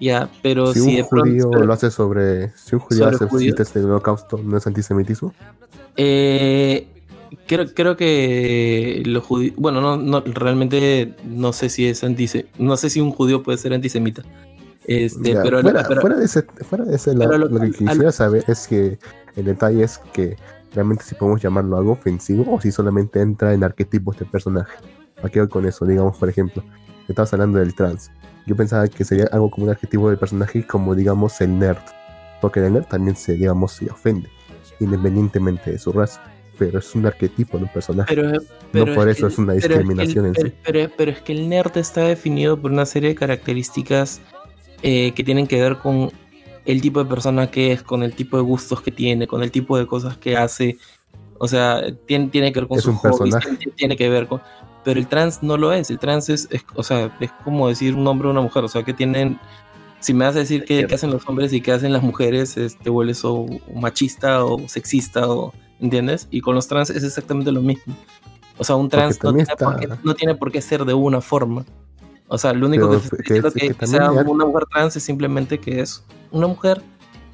Ya, 0.00 0.28
pero 0.42 0.72
si 0.74 0.80
si, 0.80 0.88
un 0.90 0.96
de 0.96 1.02
judío 1.02 1.50
lo 1.64 1.72
hace 1.72 1.90
sobre. 1.90 2.50
Si 2.56 2.74
un 2.74 2.80
judío 2.80 3.08
hace 3.08 3.78
del 3.80 3.84
holocausto, 3.90 4.38
¿no 4.42 4.56
es 4.56 4.66
antisemitismo? 4.66 5.32
Eh, 5.96 6.86
creo, 7.46 7.66
creo 7.74 7.96
que 7.96 9.02
los 9.06 9.24
judíos, 9.24 9.54
bueno, 9.56 9.80
no, 9.80 9.96
no, 9.96 10.20
realmente 10.20 11.14
no 11.24 11.52
sé 11.52 11.68
si 11.70 11.86
es 11.86 12.04
antisemita, 12.04 12.50
no 12.58 12.76
sé 12.76 12.90
si 12.90 13.00
un 13.00 13.10
judío 13.12 13.42
puede 13.42 13.58
ser 13.58 13.72
antisemita. 13.72 14.22
Este, 14.84 15.32
Ya, 15.32 15.42
pero, 15.42 15.60
fuera, 15.62 15.84
pero- 15.88 16.00
fuera 16.00 16.16
de 16.16 16.24
ese, 16.26 16.42
fuera 16.68 16.84
de 16.84 16.94
ese 16.94 17.14
lado, 17.14 17.38
lo- 17.38 17.48
lo, 17.48 17.58
que 17.58 17.66
al- 17.66 17.72
quisiera 17.74 18.12
saber 18.12 18.44
es 18.46 18.68
que 18.68 18.98
el 19.34 19.44
detalle 19.46 19.82
es 19.82 19.98
que 20.12 20.36
realmente 20.74 21.02
si 21.04 21.14
podemos 21.14 21.42
llamarlo 21.42 21.76
algo 21.76 21.92
ofensivo 21.92 22.54
o 22.54 22.60
si 22.60 22.70
solamente 22.70 23.20
entra 23.20 23.52
en 23.54 23.64
arquetipos 23.64 24.18
de 24.18 24.26
personaje. 24.26 24.76
¿A 25.22 25.28
qué 25.30 25.48
con 25.48 25.66
eso? 25.66 25.86
Digamos, 25.86 26.16
por 26.18 26.28
ejemplo, 26.28 26.62
estabas 27.08 27.32
hablando 27.32 27.58
del 27.58 27.74
trans. 27.74 28.10
Yo 28.46 28.54
pensaba 28.56 28.86
que 28.88 29.04
sería 29.04 29.26
algo 29.32 29.50
como 29.50 29.64
un 29.66 29.70
arquetipo 29.70 30.08
de 30.08 30.16
personaje 30.16 30.64
como, 30.66 30.94
digamos, 30.94 31.40
el 31.40 31.58
nerd. 31.58 31.78
Porque 32.40 32.60
el 32.64 32.72
nerd 32.72 32.84
también 32.86 33.16
se, 33.16 33.32
digamos, 33.34 33.72
se 33.72 33.90
ofende, 33.90 34.28
independientemente 34.80 35.72
de 35.72 35.78
su 35.78 35.92
raza. 35.92 36.22
Pero 36.58 36.78
es 36.78 36.94
un 36.94 37.04
arquetipo 37.06 37.58
de 37.58 37.64
un 37.64 37.70
personaje. 37.70 38.14
pero- 38.14 38.38
pero 38.72 38.86
no 38.86 38.94
por 38.94 39.08
es 39.08 39.18
eso 39.18 39.26
que- 39.26 39.32
es 39.32 39.38
una 39.38 39.52
pero 39.54 39.68
discriminación 39.68 40.26
en 40.26 40.34
sí. 40.34 40.52
pero- 40.64 40.90
pero 40.96 41.10
es 41.10 41.20
que 41.20 41.32
el 41.32 41.48
nerd 41.48 41.76
está 41.76 42.02
definido 42.02 42.60
por 42.60 42.70
una 42.72 42.86
serie 42.86 43.10
de 43.10 43.14
características 43.14 44.20
eh, 44.82 45.12
que 45.14 45.24
tienen 45.24 45.46
que 45.46 45.60
ver 45.60 45.78
con 45.78 46.10
el 46.66 46.80
tipo 46.82 47.02
de 47.02 47.08
persona 47.08 47.50
que 47.50 47.72
es, 47.72 47.82
con 47.82 48.02
el 48.02 48.14
tipo 48.14 48.36
de 48.36 48.42
gustos 48.42 48.80
que 48.82 48.90
tiene, 48.90 49.26
con 49.26 49.42
el 49.42 49.50
tipo 49.50 49.76
de 49.78 49.86
cosas 49.86 50.16
que 50.18 50.36
hace. 50.36 50.76
O 51.38 51.48
sea, 51.48 51.80
tiene, 52.06 52.28
tiene 52.28 52.52
que 52.52 52.60
ver 52.60 52.68
con 52.68 52.78
Es 52.78 52.84
sus 52.84 52.92
un 52.92 52.98
hobbies, 52.98 53.34
personaje. 53.34 53.56
tiene, 53.58 53.72
tiene 53.76 53.96
que 53.96 54.08
ver 54.08 54.26
con... 54.26 54.40
Pero 54.86 55.00
el 55.00 55.08
trans 55.08 55.42
no 55.42 55.56
lo 55.56 55.72
es, 55.72 55.90
el 55.90 55.98
trans 55.98 56.28
es, 56.30 56.46
es- 56.52 56.64
o 56.76 56.82
sea, 56.84 57.12
es 57.18 57.30
como 57.44 57.66
decir 57.68 57.94
un 57.96 58.06
hombre 58.06 58.28
o 58.28 58.30
una 58.30 58.40
mujer, 58.40 58.62
o 58.64 58.68
sea, 58.68 58.84
que 58.84 58.94
tienen... 58.94 59.38
Si 59.98 60.14
me 60.14 60.24
vas 60.26 60.36
a 60.36 60.38
decir 60.38 60.64
qué, 60.64 60.86
hacen 60.94 61.10
los 61.10 61.26
hombres 61.28 61.52
y 61.52 61.60
qué 61.60 61.72
hacen 61.72 61.92
las 61.92 62.02
mujeres, 62.02 62.56
este, 62.56 62.84
te 62.84 62.90
vuelves 62.90 63.24
o, 63.24 63.46
machista 63.74 64.44
o 64.44 64.68
sexista, 64.68 65.28
o, 65.28 65.52
¿entiendes? 65.80 66.28
Y 66.30 66.40
con 66.40 66.54
los 66.54 66.68
trans 66.68 66.90
es 66.90 67.02
exactamente 67.02 67.50
lo 67.50 67.62
mismo. 67.62 67.96
O 68.58 68.62
sea, 68.62 68.76
un 68.76 68.88
trans 68.88 69.18
no 69.24 69.32
tiene, 69.34 69.46
por 69.46 69.52
está- 69.72 69.76
qué, 69.80 69.88
no 70.04 70.14
tiene 70.14 70.34
por 70.36 70.52
qué 70.52 70.62
ser 70.62 70.84
de 70.84 70.94
una 70.94 71.20
forma. 71.20 71.64
O 72.28 72.38
sea, 72.38 72.52
lo 72.52 72.66
único 72.68 72.88
Pero 72.88 73.00
que, 73.00 73.08
que- 73.08 73.34
diciendo 73.42 73.78
que 73.80 73.86
sea 73.88 74.10
una 74.12 74.44
mujer 74.44 74.64
trans 74.72 74.94
es 74.96 75.02
simplemente 75.02 75.58
que 75.58 75.80
es 75.80 76.04
una 76.30 76.46
mujer 76.46 76.80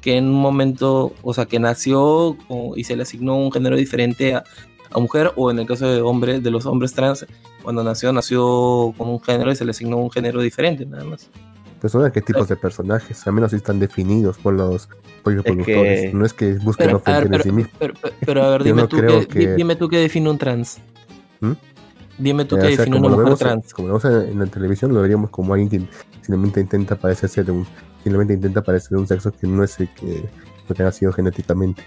que 0.01 0.17
en 0.17 0.25
un 0.29 0.41
momento, 0.41 1.13
o 1.21 1.33
sea, 1.33 1.45
que 1.45 1.59
nació 1.59 2.01
o- 2.47 2.73
y 2.75 2.83
se 2.85 2.95
le 2.95 3.03
asignó 3.03 3.35
un 3.37 3.51
género 3.51 3.75
diferente 3.75 4.33
a, 4.35 4.43
a 4.93 4.99
mujer, 4.99 5.31
o 5.35 5.49
en 5.51 5.59
el 5.59 5.65
caso 5.67 5.87
de 5.87 6.01
hombres, 6.01 6.43
de 6.43 6.51
los 6.51 6.65
hombres 6.65 6.93
trans, 6.93 7.25
cuando 7.61 7.83
nació, 7.83 8.11
nació 8.13 8.93
con 8.97 9.09
un 9.09 9.21
género 9.21 9.51
y 9.51 9.55
se 9.55 9.65
le 9.65 9.71
asignó 9.71 9.97
un 9.97 10.11
género 10.11 10.41
diferente, 10.41 10.85
nada 10.85 11.03
más. 11.05 11.29
Pero 11.79 11.89
son 11.91 12.03
arquetipos 12.05 12.47
de 12.47 12.55
personajes, 12.55 13.25
al 13.27 13.33
menos 13.33 13.51
si 13.51 13.57
están 13.57 13.79
definidos 13.79 14.37
por 14.37 14.53
los 14.53 14.87
propios 15.23 15.45
Es 15.45 15.51
productores. 15.51 16.01
que- 16.01 16.13
No 16.13 16.25
es 16.25 16.33
que 16.33 16.53
busquen 16.55 16.95
ofender 16.95 17.39
a 17.39 17.43
sí 17.43 17.51
mismos. 17.51 17.73
pero- 17.77 17.93
pero- 18.01 18.15
pero, 18.25 18.43
a 18.43 18.49
ver, 18.51 18.63
dime, 18.63 18.81
no 18.83 18.87
tú 18.87 18.97
qué, 19.01 19.27
que- 19.27 19.55
dime 19.55 19.75
tú 19.75 19.89
qué 19.89 19.97
define 19.97 20.29
un 20.29 20.37
trans. 20.37 20.77
¿Mm? 21.41 21.51
Dime 22.17 22.45
tú 22.45 22.55
Eh, 22.57 22.59
qué 22.61 22.67
define 22.77 22.97
una 22.97 23.09
mujer 23.09 23.23
vemos, 23.25 23.39
trans. 23.39 23.73
como 23.73 23.87
lo 23.89 23.99
vemos 23.99 24.23
en, 24.25 24.31
en 24.33 24.39
la 24.39 24.45
televisión, 24.45 24.93
lo 24.93 25.01
veríamos 25.01 25.29
como 25.31 25.53
alguien 25.55 25.69
que 25.69 25.87
simplemente 26.21 26.61
intenta 26.61 26.95
parecerse 26.95 27.43
de 27.43 27.51
un, 27.51 27.65
simplemente 28.03 28.33
intenta 28.35 28.61
parecer 28.63 28.91
de 28.91 28.97
un 28.97 29.07
sexo 29.07 29.31
que 29.31 29.47
no 29.47 29.63
es 29.63 29.77
el 29.79 29.89
que, 29.93 30.23
lo 30.69 30.75
que 30.75 30.83
ha 30.83 30.91
sido 30.91 31.11
genéticamente. 31.11 31.83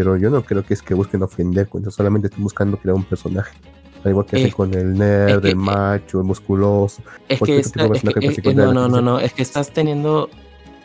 Pero 0.00 0.16
yo 0.16 0.30
no 0.30 0.42
creo 0.42 0.64
que 0.64 0.72
es 0.72 0.80
que 0.80 0.94
busquen 0.94 1.22
ofender, 1.22 1.68
cuando 1.68 1.90
solamente 1.90 2.28
están 2.28 2.42
buscando 2.42 2.78
crear 2.78 2.96
un 2.96 3.04
personaje. 3.04 3.54
Al 4.02 4.12
igual 4.12 4.24
que 4.24 4.36
Es- 4.36 4.42
hacen 4.44 4.56
con 4.56 4.72
el 4.72 4.94
nerd, 4.96 5.34
es 5.36 5.42
que- 5.42 5.48
el 5.50 5.56
macho, 5.56 6.20
el 6.20 6.24
musculoso. 6.24 7.02
Es 7.28 7.38
que, 7.38 7.58
es 7.58 7.76
no, 7.76 8.72
no, 8.72 8.88
no, 8.88 9.02
no, 9.02 9.20
es 9.20 9.34
que 9.34 9.42
estás 9.42 9.74
teniendo, 9.74 10.30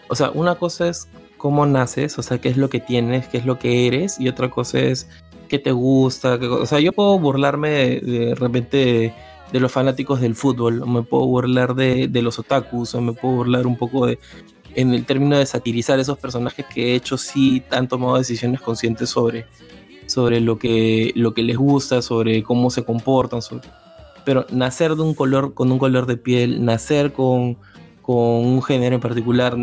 o 0.09 0.15
sea, 0.15 0.31
una 0.31 0.55
cosa 0.55 0.89
es 0.89 1.07
cómo 1.37 1.65
naces, 1.65 2.19
o 2.19 2.23
sea, 2.23 2.39
qué 2.39 2.49
es 2.49 2.57
lo 2.57 2.69
que 2.69 2.81
tienes, 2.81 3.29
qué 3.29 3.37
es 3.37 3.45
lo 3.45 3.57
que 3.57 3.87
eres, 3.87 4.19
y 4.19 4.27
otra 4.27 4.49
cosa 4.49 4.79
es 4.79 5.07
qué 5.47 5.59
te 5.59 5.71
gusta, 5.71 6.37
qué 6.37 6.47
o 6.47 6.65
sea, 6.65 6.81
yo 6.81 6.91
puedo 6.91 7.17
burlarme 7.17 7.69
de, 7.69 8.01
de 8.01 8.35
repente 8.35 8.77
de, 8.77 9.13
de 9.53 9.59
los 9.61 9.71
fanáticos 9.71 10.19
del 10.19 10.35
fútbol, 10.35 10.81
o 10.81 10.87
me 10.87 11.03
puedo 11.03 11.25
burlar 11.25 11.73
de, 11.73 12.09
de 12.09 12.21
los 12.21 12.37
otakus, 12.37 12.93
o 12.95 12.99
me 12.99 13.13
puedo 13.13 13.35
burlar 13.35 13.65
un 13.65 13.77
poco 13.77 14.07
de, 14.07 14.19
en 14.75 14.93
el 14.93 15.05
término 15.05 15.37
de 15.37 15.45
satirizar 15.45 15.99
esos 15.99 16.17
personajes 16.17 16.65
que 16.65 16.85
de 16.85 16.95
hecho 16.95 17.17
sí 17.17 17.63
han 17.71 17.87
tomado 17.87 18.17
decisiones 18.17 18.61
conscientes 18.61 19.09
sobre, 19.09 19.45
sobre 20.07 20.41
lo 20.41 20.57
que, 20.59 21.11
lo 21.15 21.33
que 21.33 21.43
les 21.43 21.57
gusta, 21.57 22.01
sobre 22.01 22.43
cómo 22.43 22.69
se 22.69 22.83
comportan, 22.83 23.39
pero 24.25 24.45
nacer 24.51 24.95
de 24.95 25.03
un 25.03 25.13
color 25.13 25.53
con 25.53 25.71
un 25.71 25.79
color 25.79 26.05
de 26.05 26.17
piel, 26.17 26.65
nacer 26.65 27.13
con, 27.13 27.57
con 28.01 28.17
un 28.17 28.61
género 28.61 28.95
en 28.95 29.01
particular, 29.01 29.57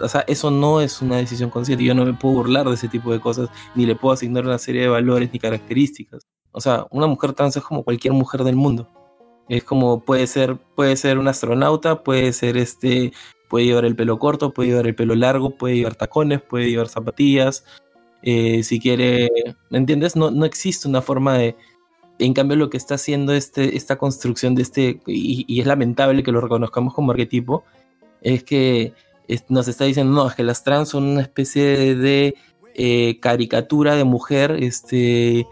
o 0.00 0.08
sea, 0.08 0.24
eso 0.26 0.50
no 0.50 0.80
es 0.80 1.02
una 1.02 1.16
decisión 1.18 1.50
consciente. 1.50 1.84
Yo 1.84 1.94
no 1.94 2.04
me 2.04 2.14
puedo 2.14 2.34
burlar 2.34 2.66
de 2.68 2.74
ese 2.74 2.88
tipo 2.88 3.12
de 3.12 3.20
cosas, 3.20 3.48
ni 3.74 3.86
le 3.86 3.94
puedo 3.94 4.12
asignar 4.12 4.44
una 4.44 4.58
serie 4.58 4.82
de 4.82 4.88
valores 4.88 5.30
ni 5.32 5.38
características. 5.38 6.26
O 6.50 6.60
sea, 6.60 6.86
una 6.90 7.06
mujer 7.06 7.32
trans 7.32 7.56
es 7.56 7.62
como 7.62 7.84
cualquier 7.84 8.12
mujer 8.12 8.42
del 8.42 8.56
mundo. 8.56 8.88
Es 9.48 9.62
como 9.62 10.00
puede 10.00 10.26
ser, 10.26 10.56
puede 10.74 10.96
ser 10.96 11.18
un 11.18 11.28
astronauta, 11.28 12.02
puede 12.02 12.32
ser 12.32 12.56
este, 12.56 13.12
puede 13.48 13.66
llevar 13.66 13.84
el 13.84 13.96
pelo 13.96 14.18
corto, 14.18 14.52
puede 14.52 14.70
llevar 14.70 14.86
el 14.86 14.94
pelo 14.94 15.14
largo, 15.14 15.50
puede 15.56 15.76
llevar 15.76 15.94
tacones, 15.94 16.40
puede 16.42 16.70
llevar 16.70 16.88
zapatillas. 16.88 17.64
eh, 18.22 18.62
si 18.64 18.80
quiere, 18.80 19.28
¿me 19.70 19.78
entiendes? 19.78 20.16
No, 20.16 20.30
no 20.30 20.44
existe 20.46 20.88
una 20.88 21.00
forma 21.02 21.38
de, 21.38 21.54
en 22.18 22.32
cambio, 22.34 22.56
lo 22.56 22.70
que 22.70 22.76
está 22.78 22.94
haciendo 22.96 23.32
este, 23.34 23.76
esta 23.76 23.96
construcción 23.98 24.54
de 24.54 24.62
este, 24.62 25.00
y, 25.06 25.60
es 25.60 25.66
lamentable 25.66 26.22
que 26.22 26.32
lo 26.32 26.40
reconozcamos 26.40 26.94
como 26.94 27.12
arquetipo, 27.12 27.64
es 28.22 28.42
que 28.42 28.94
es- 29.28 29.44
nos 29.48 29.68
está 29.68 29.84
diciendo, 29.84 30.12
no, 30.12 30.28
es 30.28 30.34
que 30.34 30.42
las 30.42 30.64
trans 30.64 30.88
son 30.88 31.04
una 31.04 31.20
especie 31.22 31.64
de, 31.64 31.94
de, 31.94 32.34
eh, 32.74 33.18
caricatura 33.20 33.94
de 33.96 34.04
mujer 34.04 34.56
este, 34.60 35.46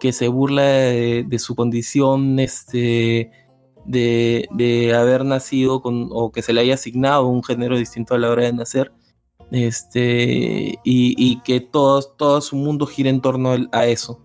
que 0.00 0.12
se 0.12 0.28
burla 0.28 0.62
de, 0.62 1.24
de 1.26 1.38
su 1.38 1.54
condición 1.54 2.38
este, 2.40 3.30
de, 3.88 4.46
de 4.52 4.94
haber 4.94 5.24
nacido 5.24 5.82
con, 5.82 6.08
o 6.12 6.30
que 6.30 6.42
se 6.42 6.52
le 6.52 6.60
haya 6.60 6.74
asignado 6.74 7.26
un 7.26 7.42
género 7.42 7.76
distinto 7.76 8.14
a 8.14 8.18
la 8.18 8.30
hora 8.30 8.44
de 8.44 8.52
nacer. 8.52 8.92
Este, 9.50 10.78
y, 10.84 11.14
y 11.16 11.40
que 11.40 11.60
todo, 11.60 12.02
todo 12.02 12.42
su 12.42 12.54
mundo 12.54 12.84
gira 12.84 13.08
en 13.08 13.22
torno 13.22 13.56
a 13.72 13.86
eso 13.86 14.20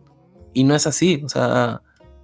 y 0.51 0.65
no 0.65 0.75
es 0.75 0.85
así, 0.85 1.21
o 1.23 1.29
sea, 1.29 1.81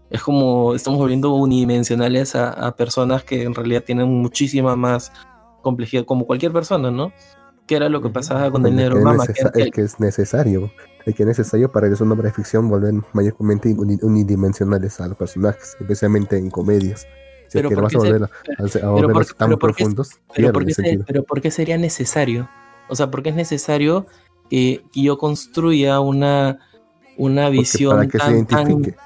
es 0.09 0.21
como 0.21 0.75
estamos 0.75 0.99
volviendo 0.99 1.33
unidimensionales 1.33 2.35
a, 2.35 2.49
a 2.49 2.75
personas 2.75 3.23
que 3.23 3.43
en 3.43 3.55
realidad 3.55 3.85
tienen 3.85 4.09
muchísima 4.09 4.75
más 4.75 5.13
complejidad, 5.61 6.03
como 6.03 6.25
cualquier 6.25 6.51
persona, 6.51 6.91
¿no? 6.91 7.13
Que 7.67 7.77
era 7.77 7.87
lo 7.87 8.01
que 8.01 8.09
pasaba 8.09 8.51
con 8.51 8.65
el 8.65 8.73
El 8.73 8.75
negro 8.75 8.97
que, 8.97 9.01
mama, 9.01 9.23
el 9.53 9.71
que 9.71 9.81
es 9.81 9.97
necesario. 10.01 10.69
El 11.05 11.13
que 11.13 11.23
es 11.23 11.27
necesario 11.27 11.71
para 11.71 11.87
que 11.87 11.93
es 11.93 12.01
una 12.01 12.15
obra 12.15 12.25
de 12.25 12.33
ficción 12.33 12.67
volver 12.67 12.95
mayormente 13.13 13.73
uni- 13.77 13.99
unidimensionales 14.01 14.99
a 14.99 15.07
los 15.07 15.17
personajes, 15.17 15.77
especialmente 15.79 16.37
en 16.37 16.49
comedias. 16.49 17.07
Pero 17.51 17.69
¿por 17.69 17.87
qué 17.89 17.97
a 17.97 17.99
se- 17.99 18.07
a, 18.07 18.11
a- 18.13 18.19
a 18.19 18.67
pero 18.69 18.91
volverlos 18.91 19.13
por 19.13 19.25
qué- 19.27 19.33
tan 19.33 19.47
pero 19.49 19.59
por 19.59 19.69
qué- 19.75 19.83
profundos, 19.83 20.09
pero 20.09 20.33
pierde 20.35 20.53
¿por, 20.53 20.61
el 20.63 20.67
qué 20.67 20.73
se- 20.73 20.81
sentido. 20.83 21.03
pero 21.07 21.23
¿por 21.23 21.41
qué 21.41 21.51
sería 21.51 21.77
necesario? 21.77 22.49
O 22.89 22.95
sea, 22.95 23.09
¿por 23.11 23.21
qué 23.23 23.29
es 23.29 23.35
necesario 23.35 24.05
que, 24.49 24.83
que 24.91 25.01
yo 25.03 25.17
construya 25.17 25.99
una, 25.99 26.59
una 27.17 27.49
visión 27.49 27.91
para 27.97 28.07
que 28.07 28.11
se 28.13 28.17
tan, 28.19 28.45
tan- 28.45 28.67
identifique, 28.71 28.97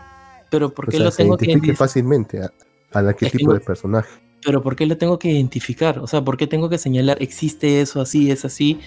pero 0.49 0.69
¿por 0.73 0.85
o 0.85 0.91
qué 0.91 0.97
sea, 0.97 1.05
lo 1.05 1.11
se 1.11 1.17
tengo 1.23 1.37
que 1.37 1.45
identifique 1.45 1.67
identificar? 1.71 1.87
fácilmente 1.87 2.41
a- 2.43 2.51
al 2.93 3.07
arquetipo 3.09 3.47
no- 3.47 3.53
del 3.53 3.61
personaje. 3.61 4.09
Pero 4.45 4.61
¿por 4.61 4.75
qué 4.75 4.85
lo 4.85 4.97
tengo 4.97 5.17
que 5.19 5.29
identificar? 5.31 5.99
O 5.99 6.07
sea, 6.07 6.23
¿por 6.23 6.37
qué 6.37 6.47
tengo 6.47 6.69
que 6.69 6.77
señalar 6.77 7.21
existe 7.21 7.81
eso 7.81 8.01
así, 8.01 8.29
es 8.31 8.45
así? 8.45 8.79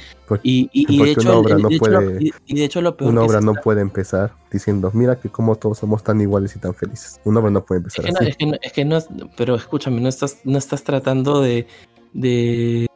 Y, 0.42 0.68
y- 0.72 0.86
y 0.94 0.98
porque 0.98 1.04
de 1.04 1.10
hecho, 1.12 1.20
una 1.22 1.38
obra 1.38 1.54
el- 1.56 1.62
no 1.62 1.68
de 1.68 1.78
puede- 1.78 2.24
y- 2.24 2.30
y 2.46 2.54
de 2.58 2.64
hecho 2.64 2.80
lo 2.80 2.96
peor 2.96 3.10
Una 3.12 3.20
que 3.22 3.26
obra 3.28 3.38
se 3.40 3.44
no 3.46 3.52
está- 3.52 3.62
puede 3.62 3.80
empezar 3.80 4.32
diciendo, 4.50 4.90
mira 4.94 5.18
que 5.20 5.28
como 5.28 5.56
todos 5.56 5.78
somos 5.78 6.02
tan 6.02 6.20
iguales 6.20 6.54
y 6.56 6.58
tan 6.58 6.74
felices. 6.74 7.20
Una 7.24 7.40
obra 7.40 7.50
no 7.50 7.64
puede 7.64 7.80
Es 7.80 7.98
empezar 7.98 8.04
que, 8.04 8.12
no, 8.12 8.18
así. 8.20 8.28
es, 8.30 8.36
que 8.36 8.46
no, 8.46 8.56
es 8.62 8.72
que 8.72 8.84
no 8.84 8.96
es- 8.96 9.08
pero 9.36 9.54
escúchame, 9.54 10.00
no 10.00 10.08
estás, 10.08 10.38
no 10.44 10.58
estás 10.58 10.82
tratando 10.84 11.40
de, 11.40 11.66
de, 12.12 12.86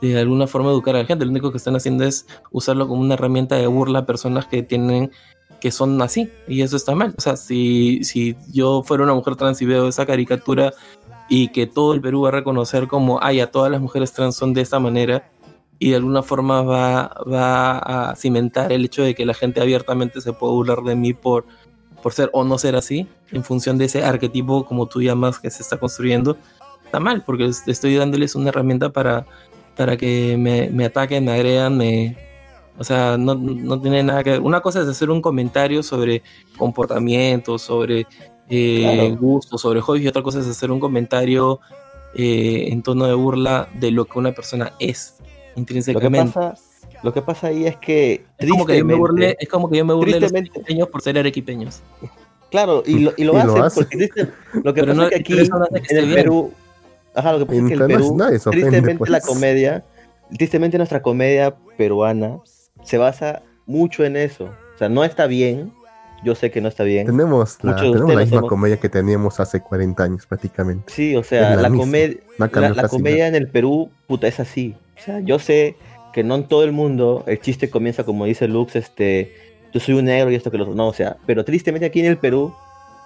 de 0.00 0.18
alguna 0.18 0.46
forma 0.46 0.70
educar 0.70 0.94
a 0.96 1.00
la 1.00 1.04
gente. 1.06 1.24
Lo 1.24 1.30
único 1.30 1.50
que 1.50 1.58
están 1.58 1.76
haciendo 1.76 2.04
es 2.04 2.26
usarlo 2.52 2.86
como 2.88 3.00
una 3.00 3.14
herramienta 3.14 3.56
de 3.56 3.66
burla 3.66 4.00
a 4.00 4.06
personas 4.06 4.46
que 4.46 4.62
tienen 4.62 5.10
que 5.60 5.72
son 5.72 6.00
así, 6.02 6.30
y 6.46 6.62
eso 6.62 6.76
está 6.76 6.94
mal. 6.94 7.14
O 7.18 7.20
sea, 7.20 7.34
si, 7.36 8.04
si 8.04 8.36
yo 8.52 8.84
fuera 8.84 9.02
una 9.02 9.14
mujer 9.14 9.34
trans 9.34 9.60
y 9.60 9.66
veo 9.66 9.88
esa 9.88 10.06
caricatura 10.06 10.72
y 11.28 11.48
que 11.48 11.66
todo 11.66 11.94
el 11.94 12.00
Perú 12.00 12.22
va 12.22 12.28
a 12.28 12.32
reconocer 12.32 12.88
como, 12.88 13.18
ay, 13.22 13.40
a 13.40 13.50
todas 13.50 13.70
las 13.70 13.80
mujeres 13.80 14.12
trans 14.12 14.34
son 14.36 14.54
de 14.54 14.62
esta 14.62 14.78
manera, 14.78 15.30
y 15.78 15.90
de 15.90 15.96
alguna 15.96 16.22
forma 16.22 16.62
va, 16.62 17.14
va 17.30 17.78
a 18.10 18.16
cimentar 18.16 18.72
el 18.72 18.84
hecho 18.86 19.02
de 19.02 19.14
que 19.14 19.24
la 19.24 19.34
gente 19.34 19.60
abiertamente 19.60 20.20
se 20.20 20.32
puede 20.32 20.52
burlar 20.54 20.82
de 20.82 20.96
mí 20.96 21.12
por, 21.12 21.44
por 22.02 22.12
ser 22.12 22.30
o 22.32 22.42
no 22.44 22.58
ser 22.58 22.74
así, 22.74 23.06
en 23.30 23.44
función 23.44 23.78
de 23.78 23.84
ese 23.84 24.02
arquetipo, 24.02 24.64
como 24.64 24.86
tú 24.86 25.02
llamas, 25.02 25.38
que 25.38 25.50
se 25.50 25.62
está 25.62 25.76
construyendo, 25.76 26.36
está 26.84 26.98
mal, 26.98 27.22
porque 27.24 27.46
es- 27.46 27.68
estoy 27.68 27.94
dándoles 27.94 28.34
una 28.34 28.48
herramienta 28.48 28.90
para, 28.90 29.26
para 29.76 29.96
que 29.96 30.36
me, 30.38 30.68
me 30.70 30.86
ataquen, 30.86 31.24
me 31.24 31.32
agredan, 31.32 31.76
me... 31.76 32.16
O 32.80 32.84
sea, 32.84 33.16
no, 33.18 33.34
no 33.34 33.80
tiene 33.80 34.04
nada 34.04 34.22
que 34.22 34.30
ver. 34.30 34.40
Una 34.40 34.60
cosa 34.60 34.80
es 34.80 34.86
hacer 34.88 35.10
un 35.10 35.20
comentario 35.20 35.82
sobre 35.82 36.22
comportamiento, 36.56 37.58
sobre 37.58 38.06
eh, 38.50 38.80
Claro. 38.82 39.16
gusto, 39.16 39.58
sobre 39.58 39.80
hobbies, 39.80 40.04
y 40.04 40.08
otra 40.08 40.22
cosa 40.22 40.40
es 40.40 40.46
hacer 40.46 40.70
un 40.70 40.80
comentario 40.80 41.60
eh, 42.14 42.68
en 42.70 42.82
tono 42.82 43.06
de 43.06 43.14
burla 43.14 43.68
de 43.74 43.90
lo 43.90 44.06
que 44.06 44.18
una 44.18 44.32
persona 44.32 44.72
es 44.78 45.16
Lo 45.18 45.24
que 45.54 45.60
intrínsecamente. 45.60 46.32
pasa, 46.32 46.54
lo 47.02 47.12
que 47.12 47.22
pasa 47.22 47.48
ahí 47.48 47.66
es 47.66 47.76
que 47.76 48.24
es, 48.38 48.48
como 48.50 48.64
que 48.66 48.78
yo 48.78 48.84
me 48.84 48.94
burlé, 48.94 49.16
tristemente- 49.36 49.44
es 49.44 49.48
como 49.50 49.70
que 49.70 49.76
yo 49.76 49.84
me 49.84 49.94
burlé 49.94 50.14
de 50.14 50.20
los 50.20 50.32
tristemente- 50.32 50.50
arequipeños 50.60 50.88
por 50.88 51.02
ser 51.02 51.18
arequipeños. 51.18 51.82
Claro, 52.50 52.82
y 52.86 53.00
lo, 53.00 53.12
y 53.18 53.24
lo 53.24 53.32
Y 53.34 53.36
lo 53.36 53.38
hacen 53.42 53.62
hacen. 53.62 53.84
porque 53.84 53.96
triste- 53.98 54.32
lo 54.64 54.72
que 54.74 54.80
Pero 54.80 54.86
pasa 54.86 54.94
no- 54.94 55.02
es 55.04 55.08
que 55.10 55.16
aquí 55.16 55.32
no 55.34 55.38
hace 55.62 55.80
que 55.82 55.94
en 55.94 55.98
el 55.98 56.04
bien. 56.06 56.16
Perú, 56.16 56.52
ajá, 57.14 57.32
lo 57.32 57.38
que 57.40 57.46
pasa 57.46 57.58
es 57.60 57.66
que 57.68 57.74
el 57.74 57.78
Perú, 57.86 58.16
ofende, 58.16 58.38
tristemente 58.50 59.10
la 59.10 59.18
pues. 59.20 59.26
comedia, 59.26 59.84
tristemente 60.36 60.76
nuestra 60.78 61.02
comedia 61.02 61.54
peruana 61.76 62.38
se 62.82 62.96
basa 62.98 63.42
mucho 63.66 64.04
en 64.04 64.16
eso. 64.16 64.44
O 64.74 64.78
sea, 64.78 64.88
no 64.88 65.04
está 65.04 65.26
bien, 65.26 65.72
yo 66.24 66.34
sé 66.34 66.50
que 66.50 66.60
no 66.60 66.68
está 66.68 66.84
bien. 66.84 67.06
Tenemos 67.06 67.58
la, 67.62 67.76
tenemos 67.76 68.12
la 68.14 68.20
misma 68.20 68.38
hemos- 68.38 68.48
comedia 68.48 68.76
que 68.78 68.88
teníamos 68.88 69.38
hace 69.40 69.60
40 69.60 70.02
años 70.04 70.26
prácticamente. 70.26 70.92
Sí, 70.92 71.14
o 71.16 71.22
sea, 71.22 71.56
la 71.56 71.68
comedia, 71.70 72.16
No 72.38 72.46
la, 72.74 72.88
comedia 72.88 73.26
en 73.28 73.34
el 73.34 73.48
Perú, 73.48 73.90
puta, 74.06 74.26
es 74.28 74.40
así. 74.40 74.74
O 74.98 75.00
sea, 75.02 75.20
yo 75.20 75.38
sé 75.38 75.76
que 76.12 76.24
no 76.24 76.34
en 76.34 76.44
todo 76.48 76.64
el 76.64 76.72
mundo 76.72 77.22
el 77.26 77.40
chiste 77.40 77.70
comienza 77.70 78.04
como 78.04 78.24
dice 78.24 78.48
Lux, 78.48 78.74
este, 78.76 79.32
yo 79.72 79.80
soy 79.80 79.94
un 79.94 80.06
negro 80.06 80.30
y 80.30 80.34
esto 80.34 80.50
que 80.50 80.58
lo 80.58 80.64
otro. 80.64 80.74
No, 80.74 80.88
o 80.88 80.92
sea, 80.92 81.16
pero 81.26 81.44
tristemente 81.44 81.86
aquí 81.86 82.00
en 82.00 82.06
el 82.06 82.16
Perú, 82.18 82.52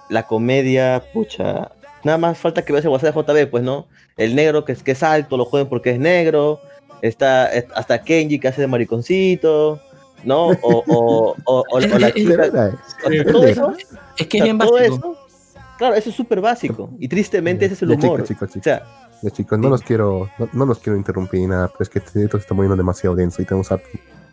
la 0.09 0.23
comedia, 0.27 1.03
pucha, 1.13 1.71
nada 2.03 2.17
más 2.17 2.37
falta 2.37 2.63
que 2.65 2.73
veas 2.73 2.83
el 2.85 2.91
WhatsApp 2.91 3.15
de 3.15 3.21
JB, 3.45 3.49
pues, 3.51 3.63
¿no? 3.63 3.87
El 4.17 4.35
negro 4.35 4.65
que 4.65 4.71
es, 4.73 4.83
que 4.83 4.91
es 4.91 5.03
alto, 5.03 5.37
lo 5.37 5.45
joden 5.45 5.67
porque 5.67 5.91
es 5.91 5.99
negro. 5.99 6.59
Está 7.01 7.47
es- 7.53 7.65
hasta 7.75 8.01
Kenji 8.03 8.39
que 8.39 8.47
hace 8.47 8.61
de 8.61 8.67
mariconcito, 8.67 9.81
¿no? 10.25 10.47
O, 10.47 10.55
o, 10.61 10.83
o, 10.87 11.35
o- 11.45 11.63
o 11.69 11.79
la 11.79 12.07
Eh, 12.09 12.13
eh, 12.15 12.23
chica. 12.23 12.51
Todo 13.31 13.45
eso, 13.47 13.73
Es 14.17 14.27
que 14.27 14.37
o 14.37 14.39
sea, 14.39 14.39
es 14.39 14.43
bien 14.43 14.57
todo 14.59 14.73
básico. 14.73 14.95
eso, 14.95 15.17
claro, 15.77 15.95
eso 15.95 16.09
es 16.09 16.15
súper 16.15 16.41
básico. 16.41 16.89
Y 16.99 17.07
tristemente 17.07 17.65
ese 17.65 17.73
es 17.75 17.81
el 17.81 17.91
humor. 17.91 18.23
chicos, 18.23 18.27
chicos, 18.27 18.49
chicos. 18.49 18.61
O 18.61 18.63
sea, 18.63 18.83
Ya, 19.21 19.29
chicos, 19.31 19.57
no 19.57 19.67
Sí. 19.67 19.69
los 19.71 19.81
quiero, 19.83 20.29
no, 20.37 20.49
no 20.51 20.65
los 20.65 20.79
quiero 20.79 20.97
interrumpir 20.97 21.39
ni 21.41 21.47
nada, 21.47 21.67
pero 21.69 21.79
es 21.83 21.89
que 21.89 21.99
esto 21.99 22.11
se 22.37 22.41
está 22.41 22.53
moviendo 22.53 22.75
demasiado 22.75 23.15
denso 23.15 23.41
y 23.41 23.45
tenemos 23.45 23.69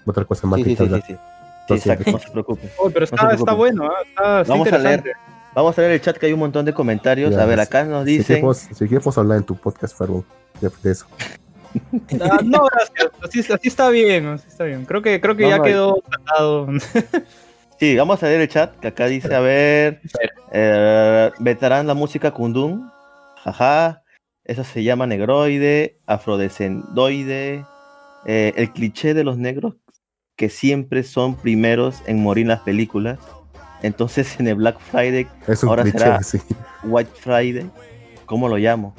otra 0.07 0.24
cosa 0.24 0.47
más 0.49 0.59
sí, 0.59 0.64
que 0.64 0.70
sí, 0.70 0.76
sí, 0.76 0.82
hablar. 0.82 1.03
sí, 1.07 1.12
sí. 1.12 1.18
Sí, 1.18 1.68
Lo 1.68 1.76
exacto, 1.76 2.11
no 2.11 2.18
se 2.18 2.30
preocupe. 2.30 2.68
Oh, 2.78 2.91
pero 2.91 3.05
está, 3.05 3.16
está 3.16 3.28
preocupen. 3.28 3.57
bueno, 3.57 3.84
¿ah? 3.84 4.03
está, 4.09 4.41
está 4.41 4.53
Vamos 4.53 4.66
a 4.72 4.78
leer. 4.78 4.99
interesante. 4.99 5.12
Vamos 5.55 5.78
a 5.78 5.82
ver 5.82 5.91
el 5.93 6.01
chat 6.01 6.16
que 6.16 6.26
hay 6.26 6.32
un 6.32 6.38
montón 6.41 6.64
de 6.64 6.72
comentarios. 6.74 7.30
Ya, 7.34 7.43
a 7.43 7.47
ver, 7.47 7.59
sí. 7.59 7.62
acá 7.62 7.84
nos 7.84 8.05
Si 8.05 8.18
dicen. 8.18 8.45
si 8.55 8.84
queremos 8.88 9.16
hablar 9.18 9.38
en 9.38 9.45
tu 9.45 9.55
podcast, 9.57 9.97
Farbo, 9.97 10.24
de, 10.61 10.70
de 10.82 10.91
eso. 10.93 11.07
Ah, 12.20 12.40
no, 12.44 12.64
gracias. 12.72 13.10
Así, 13.22 13.40
así 13.52 13.68
está 13.68 13.88
bien, 13.90 14.26
así 14.26 14.48
está 14.48 14.64
bien. 14.64 14.84
Creo 14.84 15.02
que, 15.02 15.20
creo 15.20 15.36
que 15.36 15.44
No, 15.44 15.50
ya 15.50 15.56
no, 15.58 15.62
quedó 15.64 16.02
tratado. 16.08 16.68
Sí, 17.78 17.96
vamos 17.96 18.22
a 18.22 18.26
ver 18.28 18.42
el 18.42 18.48
chat 18.48 18.76
que 18.78 18.88
acá 18.88 19.06
dice, 19.06 19.34
a 19.34 19.40
ver, 19.40 20.02
eh, 20.52 21.30
veterán 21.38 21.86
la 21.86 21.94
música 21.94 22.30
Kundun, 22.30 22.90
jaja, 23.42 24.02
eso 24.44 24.64
se 24.64 24.82
llama 24.82 25.06
negroide, 25.06 25.96
afrodescendoide, 26.04 27.64
eh, 28.26 28.52
el 28.56 28.70
cliché 28.72 29.14
de 29.14 29.24
los 29.24 29.38
negros 29.38 29.76
que 30.36 30.50
siempre 30.50 31.02
son 31.04 31.36
primeros 31.36 32.02
en 32.06 32.20
morir 32.22 32.42
en 32.42 32.48
las 32.48 32.60
películas. 32.60 33.18
Entonces 33.82 34.38
en 34.38 34.48
el 34.48 34.56
Black 34.56 34.78
Friday, 34.78 35.26
Es 35.46 35.62
un 35.62 35.70
Ahora 35.70 35.82
cliché, 35.84 35.98
será- 35.98 36.22
sí. 36.22 36.38
White 36.82 37.12
Friday, 37.14 37.70
¿cómo 38.26 38.46
lo 38.48 38.58
llamo? 38.58 38.94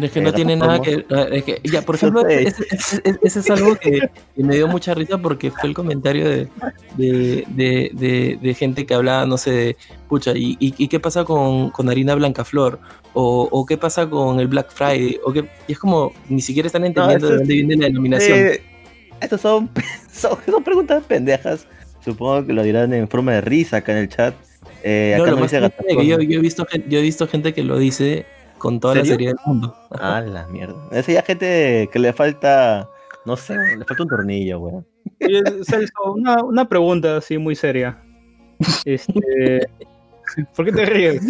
Es 0.00 0.10
que 0.12 0.20
no 0.20 0.32
tiene 0.32 0.56
nada 0.56 0.80
que. 0.80 0.92
eh, 1.08 1.28
es 1.32 1.44
que- 1.44 1.60
ya, 1.64 1.80
por 1.82 1.94
ejemplo, 1.94 2.20
ese, 2.28 2.64
ese- 2.70 3.00
ese- 3.04 3.18
ese 3.22 3.40
es 3.40 3.50
algo 3.50 3.76
que, 3.76 3.98
que 4.34 4.42
me 4.44 4.54
dio 4.56 4.68
mucha 4.68 4.92
risa 4.92 5.16
porque 5.16 5.50
fue 5.50 5.68
el 5.70 5.74
comentario 5.74 6.28
de, 6.28 6.48
de, 6.96 7.44
de- 7.48 7.90
de- 7.94 8.38
de 8.42 8.54
gente 8.54 8.84
que 8.84 8.92
hablaba, 8.94 9.24
no 9.24 9.38
sé, 9.38 9.50
de 9.52 9.76
pucha, 10.08 10.32
¿y, 10.36 10.56
y, 10.60 10.74
y 10.76 10.88
qué 10.88 11.00
pasa 11.00 11.24
con, 11.24 11.70
con 11.70 11.88
harina 11.88 12.14
Blancaflor? 12.14 12.78
O, 13.14 13.48
o 13.50 13.64
qué 13.64 13.78
pasa 13.78 14.08
con 14.10 14.38
el 14.38 14.48
Black 14.48 14.70
Friday? 14.70 15.18
O 15.24 15.32
qué, 15.32 15.48
y 15.66 15.72
es 15.72 15.78
como, 15.78 16.12
ni 16.28 16.42
siquiera 16.42 16.66
están 16.66 16.84
entendiendo 16.84 17.28
de 17.28 17.36
dónde 17.38 17.54
viene 17.54 17.76
la 17.76 17.86
denominación. 17.86 18.38
Eh, 18.38 18.60
estas 19.22 19.40
son, 19.40 19.70
son, 20.12 20.36
son 20.44 20.62
preguntas 20.62 21.02
pendejas. 21.04 21.66
Supongo 22.04 22.46
que 22.46 22.52
lo 22.52 22.62
dirán 22.62 22.92
en 22.92 23.08
forma 23.08 23.32
de 23.32 23.40
risa 23.40 23.78
acá 23.78 23.92
en 23.92 23.98
el 23.98 24.08
chat. 24.10 24.34
Eh, 24.84 25.14
No, 25.16 25.22
acá 25.24 25.30
lo 25.32 25.38
nos 25.40 25.52
más 25.52 25.62
dice 25.62 25.96
que 25.96 26.06
yo, 26.06 26.20
yo 26.20 26.38
he 26.38 26.42
visto, 26.42 26.66
yo 26.86 26.98
he 26.98 27.02
visto 27.02 27.26
gente 27.26 27.54
que 27.54 27.62
lo 27.64 27.78
dice 27.78 28.26
con 28.58 28.80
toda 28.80 28.96
la 28.96 29.04
seriedad 29.04 29.34
del 29.34 29.46
mundo. 29.46 29.76
Ah, 29.90 30.20
la 30.20 30.46
mierda. 30.46 30.76
Esa 30.90 31.12
ya 31.12 31.22
gente 31.22 31.88
que 31.92 31.98
le 31.98 32.12
falta, 32.12 32.88
no 33.24 33.36
sé, 33.36 33.54
le 33.76 33.84
falta 33.84 34.02
un 34.02 34.08
tornillo, 34.08 34.58
weón. 34.58 34.86
Celso, 35.64 36.12
una, 36.14 36.42
una 36.42 36.68
pregunta 36.68 37.18
así 37.18 37.38
muy 37.38 37.54
seria. 37.54 38.02
Este, 38.84 39.68
¿Por 40.54 40.64
qué 40.64 40.72
te 40.72 40.86
ríes? 40.86 41.22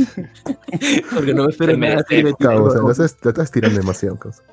Porque 1.15 1.35
no 1.35 1.45
me 1.45 1.51
esperes 1.51 1.79
Me 1.79 1.91
nada 1.91 2.05
sea, 2.09 2.81
lo 2.81 2.91
estás, 2.91 3.51
tirando 3.51 3.79
demasiado, 3.79 4.19
causa. 4.19 4.43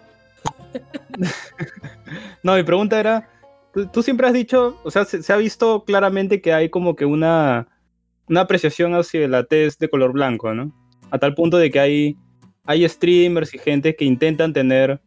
No, 2.44 2.56
mi 2.56 2.64
pregunta 2.64 3.00
era, 3.00 3.30
tú, 3.74 3.88
tú 3.88 4.04
siempre 4.04 4.28
has 4.28 4.34
dicho, 4.34 4.78
o 4.84 4.92
sea, 4.92 5.06
se, 5.06 5.24
se 5.24 5.32
ha 5.32 5.38
visto 5.38 5.86
claramente 5.86 6.42
que 6.42 6.54
hay 6.54 6.70
como 6.70 6.96
que 6.96 7.06
una, 7.06 7.68
una 8.28 8.42
apreciación 8.42 8.94
hacia 8.96 9.28
la 9.28 9.46
tez 9.46 9.78
de 9.80 9.90
color 9.90 10.12
blanco, 10.12 10.54
¿no? 10.54 10.72
A 11.12 11.20
tal 11.20 11.34
punto 11.36 11.58
de 11.58 11.72
que 11.72 11.80
hay, 11.80 12.18
hay 12.66 12.88
streamers 12.88 13.54
y 13.54 13.58
gente 13.58 13.96
que 13.96 14.06
intentan 14.06 14.54
tener 14.54 15.02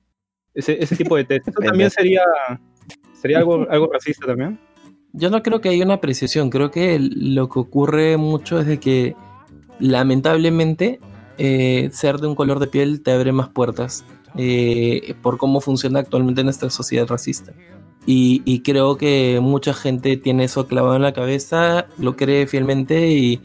ese, 0.54 0.82
ese 0.82 0.96
tipo 0.96 1.16
de 1.16 1.24
tez. 1.24 1.42
¿Eso 1.46 1.60
también 1.60 1.90
sería, 1.90 2.22
sería 3.20 3.38
algo, 3.38 3.66
algo 3.70 3.90
racista 3.92 4.26
también? 4.26 4.58
Yo 5.12 5.30
no 5.30 5.42
creo 5.42 5.60
que 5.60 5.70
haya 5.70 5.84
una 5.84 5.94
apreciación, 5.94 6.50
creo 6.50 6.70
que 6.70 6.98
lo 7.00 7.48
que 7.48 7.58
ocurre 7.58 8.16
mucho 8.18 8.60
es 8.60 8.66
de 8.66 8.78
que 8.78 9.14
lamentablemente 9.78 11.00
eh, 11.38 11.88
ser 11.92 12.18
de 12.18 12.26
un 12.26 12.34
color 12.34 12.58
de 12.58 12.66
piel 12.66 13.02
te 13.02 13.12
abre 13.12 13.32
más 13.32 13.48
puertas 13.48 14.04
eh, 14.36 15.14
por 15.22 15.38
cómo 15.38 15.60
funciona 15.60 16.00
actualmente 16.00 16.44
nuestra 16.44 16.68
sociedad 16.70 17.06
racista. 17.06 17.52
Y, 18.04 18.42
y 18.44 18.60
creo 18.60 18.96
que 18.96 19.40
mucha 19.42 19.74
gente 19.74 20.16
tiene 20.16 20.44
eso 20.44 20.66
clavado 20.68 20.96
en 20.96 21.02
la 21.02 21.12
cabeza, 21.12 21.86
lo 21.98 22.14
cree 22.16 22.46
fielmente 22.46 23.08
y, 23.10 23.40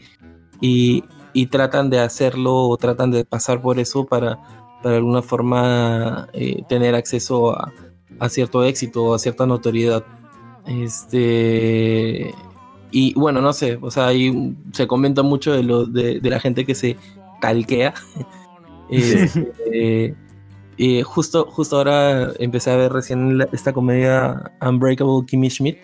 y- 0.60 1.04
y 1.34 1.46
tratan 1.46 1.90
de 1.90 2.00
hacerlo 2.00 2.54
o 2.68 2.76
tratan 2.76 3.10
de 3.10 3.24
pasar 3.24 3.60
por 3.62 3.78
eso 3.78 4.04
para, 4.04 4.38
para 4.82 4.90
de 4.92 4.96
alguna 4.96 5.22
forma 5.22 6.28
eh, 6.32 6.62
tener 6.68 6.94
acceso 6.94 7.52
a, 7.52 7.72
a 8.18 8.28
cierto 8.28 8.64
éxito 8.64 9.04
o 9.04 9.14
a 9.14 9.18
cierta 9.18 9.46
notoriedad. 9.46 10.04
Este. 10.66 12.34
Y 12.90 13.14
bueno, 13.14 13.40
no 13.40 13.52
sé, 13.52 13.78
o 13.80 13.90
sea, 13.90 14.08
ahí 14.08 14.54
se 14.72 14.86
comenta 14.86 15.22
mucho 15.22 15.52
de, 15.52 15.62
lo, 15.62 15.86
de, 15.86 16.20
de 16.20 16.30
la 16.30 16.38
gente 16.40 16.64
que 16.66 16.74
se 16.74 16.96
calquea. 17.40 17.94
Este, 18.90 20.14
y 20.76 21.00
justo, 21.00 21.46
justo 21.50 21.78
ahora 21.78 22.30
empecé 22.38 22.70
a 22.72 22.76
ver 22.76 22.92
recién 22.92 23.38
la- 23.38 23.48
esta 23.50 23.72
comedia 23.72 24.52
Unbreakable 24.60 25.24
Kimmy 25.26 25.48
Schmidt. 25.48 25.78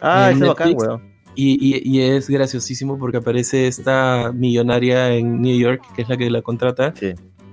Ah, 0.00 0.30
ese 0.30 0.42
es 0.42 0.48
bacán, 0.48 0.74
weón. 0.76 1.13
Y, 1.34 1.58
y- 1.60 1.82
y 1.84 2.00
es 2.02 2.28
graciosísimo 2.30 2.98
porque 2.98 3.16
aparece 3.18 3.66
esta 3.66 4.32
millonaria 4.32 5.14
en 5.14 5.40
New 5.42 5.58
York, 5.58 5.82
que 5.96 6.02
es 6.02 6.08
la 6.08 6.16
que 6.16 6.30
la 6.30 6.42
contrata, 6.42 6.94
Sí. 6.96 7.12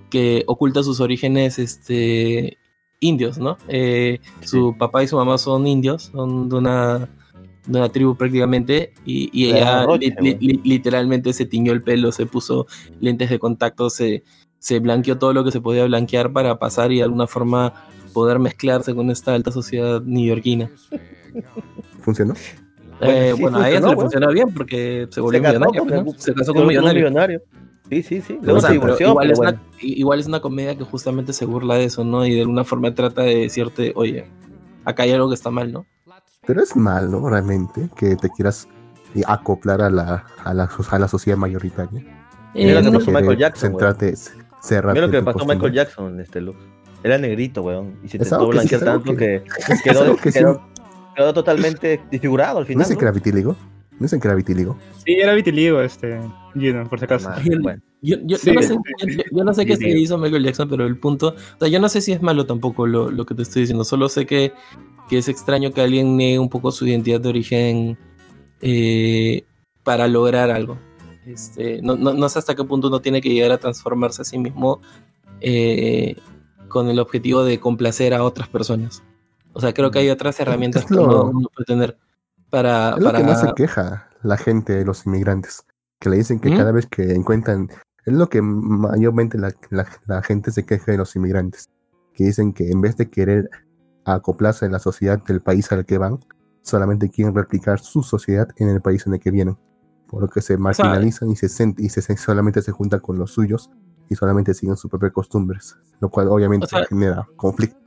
que 0.10 0.44
oculta 0.48 0.84
sus 0.84 1.00
orígenes 1.00 1.58
este, 1.58 2.58
indios, 3.00 3.38
¿no? 3.40 3.58
Eh, 3.68 4.20
Su 4.44 4.76
papá 4.78 5.04
y 5.04 5.08
su 5.08 5.16
mamá 5.18 5.38
son 5.38 5.66
indios, 5.66 6.12
son 6.14 6.48
de 6.50 6.56
una, 6.58 7.10
de 7.66 7.78
una 7.80 7.90
tribu 7.90 8.16
prácticamente, 8.16 8.94
y, 9.06 9.46
ella 9.48 9.84
Roche, 9.86 10.14
li- 10.22 10.38
li- 10.40 10.48
li- 10.54 10.62
literalmente 10.64 11.34
se 11.34 11.46
tiñó 11.46 11.72
el 11.74 11.82
pelo, 11.82 12.12
se 12.12 12.26
puso 12.28 12.68
lentes 13.00 13.30
de 13.32 13.40
contacto, 13.40 13.90
se, 13.90 14.24
se 14.60 14.78
blanqueó 14.80 15.18
todo 15.18 15.34
lo 15.34 15.44
que 15.44 15.52
se 15.52 15.62
podía 15.62 15.86
blanquear 15.86 16.32
para 16.32 16.60
pasar 16.60 16.92
y 16.92 16.98
de 16.98 17.04
alguna 17.04 17.26
forma 17.26 17.74
poder 18.14 18.38
mezclarse 18.38 18.94
con 18.94 19.10
esta 19.10 19.34
alta 19.34 19.52
sociedad 19.52 20.02
neoyorquina. 20.04 20.70
¿Funcionó? 22.02 22.36
Bueno, 23.02 23.14
Eh, 23.22 23.34
sí 23.36 23.42
bueno, 23.42 23.58
a 23.58 23.70
ella 23.70 23.78
se 23.78 23.82
le 23.82 23.86
bueno. 23.88 24.02
funcionó 24.02 24.32
bien 24.32 24.54
porque 24.54 25.08
se 25.10 25.22
volvió 25.22 25.42
Se 25.42 25.48
millonaria. 25.48 25.82
pues, 25.84 26.06
¿no? 26.06 26.12
Se 26.18 26.34
casó 26.34 26.46
Con 26.48 26.54
con 26.54 26.62
un 26.64 26.68
millonario. 26.70 27.02
millonario. 27.10 27.42
Sí, 27.90 28.04
sí, 28.04 28.22
sí. 28.22 28.38
O 28.42 28.46
Luego 28.46 28.62
sea, 28.62 28.70
se 28.70 28.76
pero 28.76 28.86
divorció, 28.86 29.08
igual, 29.10 29.24
pero 29.28 29.34
es 29.34 29.38
bueno. 29.40 29.52
una, 29.60 29.62
igual 29.82 30.20
es 30.22 30.28
una 30.28 30.40
comedia 30.40 30.78
que 30.78 30.84
justamente 30.86 31.34
se 31.34 31.46
burla 31.46 31.76
de 31.76 31.86
eso, 31.86 32.04
¿no? 32.06 32.26
Y 32.26 32.34
de 32.36 32.42
alguna 32.42 32.64
forma 32.64 32.94
trata 32.96 33.24
de 33.24 33.36
decirte, 33.36 33.92
oye, 33.96 34.26
acá 34.86 35.04
hay 35.04 35.12
algo 35.12 35.28
que 35.28 35.36
está 35.36 35.52
mal, 35.52 35.72
¿no? 35.74 35.86
Pero 36.48 36.64
es 36.64 36.76
mal, 36.76 37.12
¿no? 37.12 37.28
Realmente, 37.30 37.90
que 37.98 38.16
te 38.16 38.30
quieras 38.30 38.68
y 39.14 39.22
acoplar 39.28 39.82
a 39.82 39.90
la, 39.90 40.26
a 40.44 40.54
la, 40.54 40.70
a 40.90 41.00
la 41.00 41.08
sociedad 41.10 41.38
mayoritaria. 41.38 42.00
Eh, 42.54 42.66
Mira 42.66 42.82
lo 42.82 42.92
que 42.92 42.98
pasó 42.98 43.12
Michael 43.12 43.38
Jackson, 43.38 43.70
Centrarte, 43.72 44.14
cerrarte 44.62 44.94
Mira 45.02 45.08
lo 45.08 45.12
que 45.12 45.22
pasó 45.24 45.42
a 45.44 45.54
Michael. 45.54 45.74
Jackson, 45.74 46.20
este 46.22 46.40
Lux. 46.42 46.58
Era 47.04 47.18
negrito, 47.18 47.62
weón. 47.64 47.98
Y 48.04 48.08
se 48.10 48.18
intentó 48.18 48.48
blanquear 48.48 48.82
tanto 48.84 49.16
que, 49.16 49.44
quedó, 49.84 50.16
que 50.18 50.32
sí. 50.32 50.40
quedó- 50.40 50.62
quedó 51.16 51.34
totalmente 51.34 52.02
desfigurado 52.12 52.58
al 52.60 52.64
¿No 52.64 52.68
final. 52.68 52.84
dicen 52.86 52.98
que 52.98 53.06
era 53.06 53.12
vitíligo? 53.12 53.56
¿No 53.92 53.98
dicen 54.06 54.20
que 54.20 54.28
era 54.28 54.36
vitíligo? 54.36 54.78
Sí, 55.06 55.14
era 55.14 55.34
vitiligo, 55.34 55.80
este, 55.82 56.20
Gino, 56.56 56.88
por 56.90 56.98
si 57.00 57.06
acaso. 57.06 57.30
Bueno. 57.62 57.82
Yo, 58.02 58.18
yo- 58.24 58.38
Sí, 58.38 58.48
yo 58.48 58.54
no 58.54 58.62
sé, 58.64 58.68
sí, 58.70 58.76
yo- 58.76 59.08
sí. 59.08 59.18
yo- 59.18 59.24
yo 59.38 59.44
no 59.44 59.54
sé 59.54 59.66
qué 59.66 59.76
se 59.78 59.90
hizo 59.90 60.18
Michael 60.18 60.44
Jackson, 60.44 60.68
pero 60.70 60.88
el 60.88 60.98
punto. 60.98 61.30
O 61.30 61.60
sea, 61.60 61.68
yo 61.68 61.80
no 61.80 61.88
sé 61.88 62.02
si 62.02 62.12
es 62.12 62.22
malo 62.22 62.48
tampoco 62.48 62.88
lo, 62.88 63.12
lo 63.12 63.26
que 63.28 63.36
te 63.36 63.44
estoy 63.44 63.62
diciendo. 63.62 63.84
Solo 63.84 64.10
sé 64.10 64.26
que, 64.26 64.54
que 65.08 65.20
es 65.20 65.28
extraño 65.30 65.72
que 65.72 65.82
alguien 65.82 66.18
niegue 66.18 66.40
un 66.40 66.50
poco 66.50 66.72
su 66.72 66.88
identidad 66.88 67.22
de 67.22 67.30
origen 67.30 67.98
eh, 68.62 69.44
para 69.84 70.08
lograr 70.08 70.50
algo. 70.50 70.80
Este, 71.28 71.80
no, 71.84 71.96
no, 71.96 72.14
no 72.16 72.28
sé 72.30 72.40
hasta 72.40 72.56
qué 72.56 72.64
punto 72.64 72.88
uno 72.88 73.02
tiene 73.02 73.22
que 73.22 73.30
llegar 73.30 73.52
a 73.52 73.60
transformarse 73.60 74.24
a 74.24 74.26
sí 74.26 74.40
mismo 74.40 74.82
eh, 75.42 76.16
con 76.68 76.90
el 76.90 76.98
objetivo 77.00 77.44
de 77.44 77.60
complacer 77.60 78.16
a 78.16 78.24
otras 78.24 78.48
personas. 78.48 79.04
O 79.54 79.60
sea, 79.60 79.74
creo 79.74 79.92
que 79.92 80.00
hay 80.00 80.10
otras 80.10 80.40
herramientas 80.40 80.86
que 80.86 80.94
uno, 80.94 81.32
puede 81.54 81.66
tener 81.66 81.98
para. 82.50 82.92
Es 82.92 82.98
lo 83.00 83.06
para 83.06 83.18
que 83.20 83.24
más 83.26 83.42
se 83.42 83.54
queja 83.54 84.10
la 84.24 84.38
gente 84.38 84.74
de 84.74 84.86
los 84.86 85.06
inmigrantes, 85.06 85.64
que 86.00 86.10
le 86.10 86.18
dicen 86.18 86.40
que 86.40 86.52
¿Mm? 86.52 86.58
cada 86.58 86.72
vez 86.72 86.88
que 86.88 87.14
encuentran, 87.14 87.70
es 88.06 88.14
lo 88.14 88.30
que 88.30 88.42
mayormente 88.42 89.38
la, 89.38 89.54
la- 89.70 89.88
la 90.06 90.22
gente 90.22 90.52
se 90.52 90.66
queja 90.66 90.92
de 90.92 90.98
los 90.98 91.16
inmigrantes, 91.16 91.70
que 92.14 92.26
dicen 92.26 92.54
que 92.54 92.70
en 92.70 92.82
vez 92.82 92.98
de 92.98 93.10
querer 93.10 93.50
acoplarse 94.06 94.66
a 94.66 94.70
la 94.70 94.80
sociedad 94.80 95.22
del 95.24 95.42
país 95.42 95.72
al 95.72 95.86
que 95.86 95.98
van, 95.98 96.20
solamente 96.62 97.10
quieren 97.10 97.34
replicar 97.36 97.80
su 97.80 98.04
sociedad 98.04 98.48
en 98.58 98.70
el 98.70 98.82
país 98.82 99.06
en 99.08 99.14
el 99.14 99.20
que 99.20 99.32
vienen, 99.32 99.58
por 100.08 100.22
lo 100.22 100.28
que 100.28 100.42
se 100.42 100.58
marginalizan 100.58 101.30
y, 101.32 101.36
se, 101.36 101.74
y 101.78 101.90
se, 101.90 102.18
solamente 102.18 102.62
se 102.62 102.72
juntan 102.72 103.00
con 103.00 103.18
los 103.18 103.32
suyos 103.32 103.70
y 104.10 104.16
solamente 104.16 104.54
siguen 104.54 104.76
sus 104.76 104.90
propias 104.92 105.14
costumbres, 105.14 105.78
lo 106.00 106.10
cual 106.10 106.28
obviamente 106.28 106.66
O 106.66 106.70
sea, 106.70 106.86
genera 106.86 107.28
conflicto. 107.36 107.78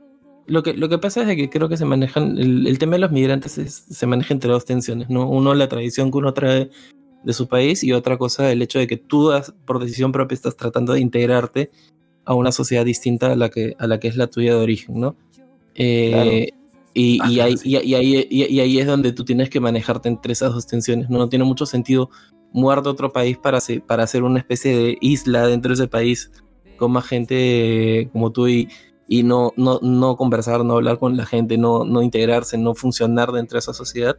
Lo 0.47 0.61
que, 0.63 0.73
lo 0.73 0.89
que 0.89 0.97
pasa 0.99 1.21
es 1.21 1.27
de 1.27 1.35
que 1.35 1.49
creo 1.49 1.69
que 1.69 1.77
se 1.77 1.85
manejan, 1.85 2.37
el, 2.37 2.67
el 2.67 2.77
tema 2.77 2.93
de 2.93 2.99
los 2.99 3.11
migrantes 3.11 3.57
es- 3.57 3.85
se 3.89 4.05
maneja 4.05 4.33
entre 4.33 4.51
dos 4.51 4.65
tensiones, 4.65 5.09
¿no? 5.09 5.27
Uno, 5.27 5.53
la 5.55 5.67
tradición 5.67 6.11
que 6.11 6.17
uno 6.17 6.33
trae 6.33 6.69
de 7.23 7.33
su 7.33 7.47
país 7.47 7.83
y 7.83 7.91
otra 7.93 8.17
cosa, 8.17 8.51
el 8.51 8.61
hecho 8.61 8.77
de 8.77 8.85
que 8.85 8.97
tú 8.97 9.31
por 9.65 9.79
decisión 9.79 10.11
propia 10.11 10.35
estás 10.35 10.55
tratando 10.55 10.93
de 10.93 10.99
integrarte 10.99 11.71
a 12.25 12.35
una 12.35 12.51
sociedad 12.51 12.85
distinta 12.85 13.31
a 13.31 13.35
la 13.35 13.49
que, 13.49 13.75
a 13.79 13.87
la 13.87 13.99
que 13.99 14.07
es 14.07 14.15
la 14.17 14.27
tuya 14.27 14.53
de 14.55 14.61
origen, 14.61 14.99
¿no? 14.99 15.15
Eh, 15.73 16.49
y, 16.93 17.15
y, 17.15 17.39
Ajá, 17.39 17.43
ahí, 17.45 17.57
sí. 17.57 17.69
y, 17.69 17.77
y 17.89 17.95
ahí, 17.95 18.27
y- 18.29 18.43
y 18.45 18.59
ahí 18.59 18.79
es 18.79 18.87
donde 18.87 19.11
tú 19.11 19.25
tienes 19.25 19.49
que 19.49 19.59
manejarte 19.59 20.07
entre 20.09 20.31
esas 20.33 20.53
dos 20.53 20.65
tensiones, 20.67 21.09
¿no? 21.09 21.17
No 21.17 21.27
tiene 21.29 21.43
mucho 21.43 21.65
sentido 21.65 22.09
mudarte 22.53 22.87
a 22.87 22.91
otro 22.93 23.11
país 23.11 23.37
para, 23.37 23.57
hacer- 23.57 23.81
para 23.81 24.03
hacer 24.03 24.23
una 24.23 24.39
especie 24.39 24.75
de 24.77 24.97
isla 25.01 25.47
dentro 25.47 25.69
de 25.69 25.73
ese 25.73 25.87
país 25.87 26.31
con 26.77 26.91
más 26.91 27.05
gente 27.05 28.09
como 28.13 28.31
tú 28.31 28.47
y, 28.47 28.69
y 29.07 29.23
no, 29.23 29.51
no, 29.55 29.79
no 29.81 30.17
conversar, 30.17 30.65
no 30.65 30.73
hablar 30.75 30.97
con 30.97 31.15
la 31.15 31.25
gente, 31.25 31.57
no, 31.57 31.85
no 31.85 32.01
integrarse, 32.01 32.57
no 32.57 32.73
funcionar 32.75 33.31
dentro 33.31 33.55
de 33.55 33.59
esa 33.59 33.73
sociedad. 33.73 34.17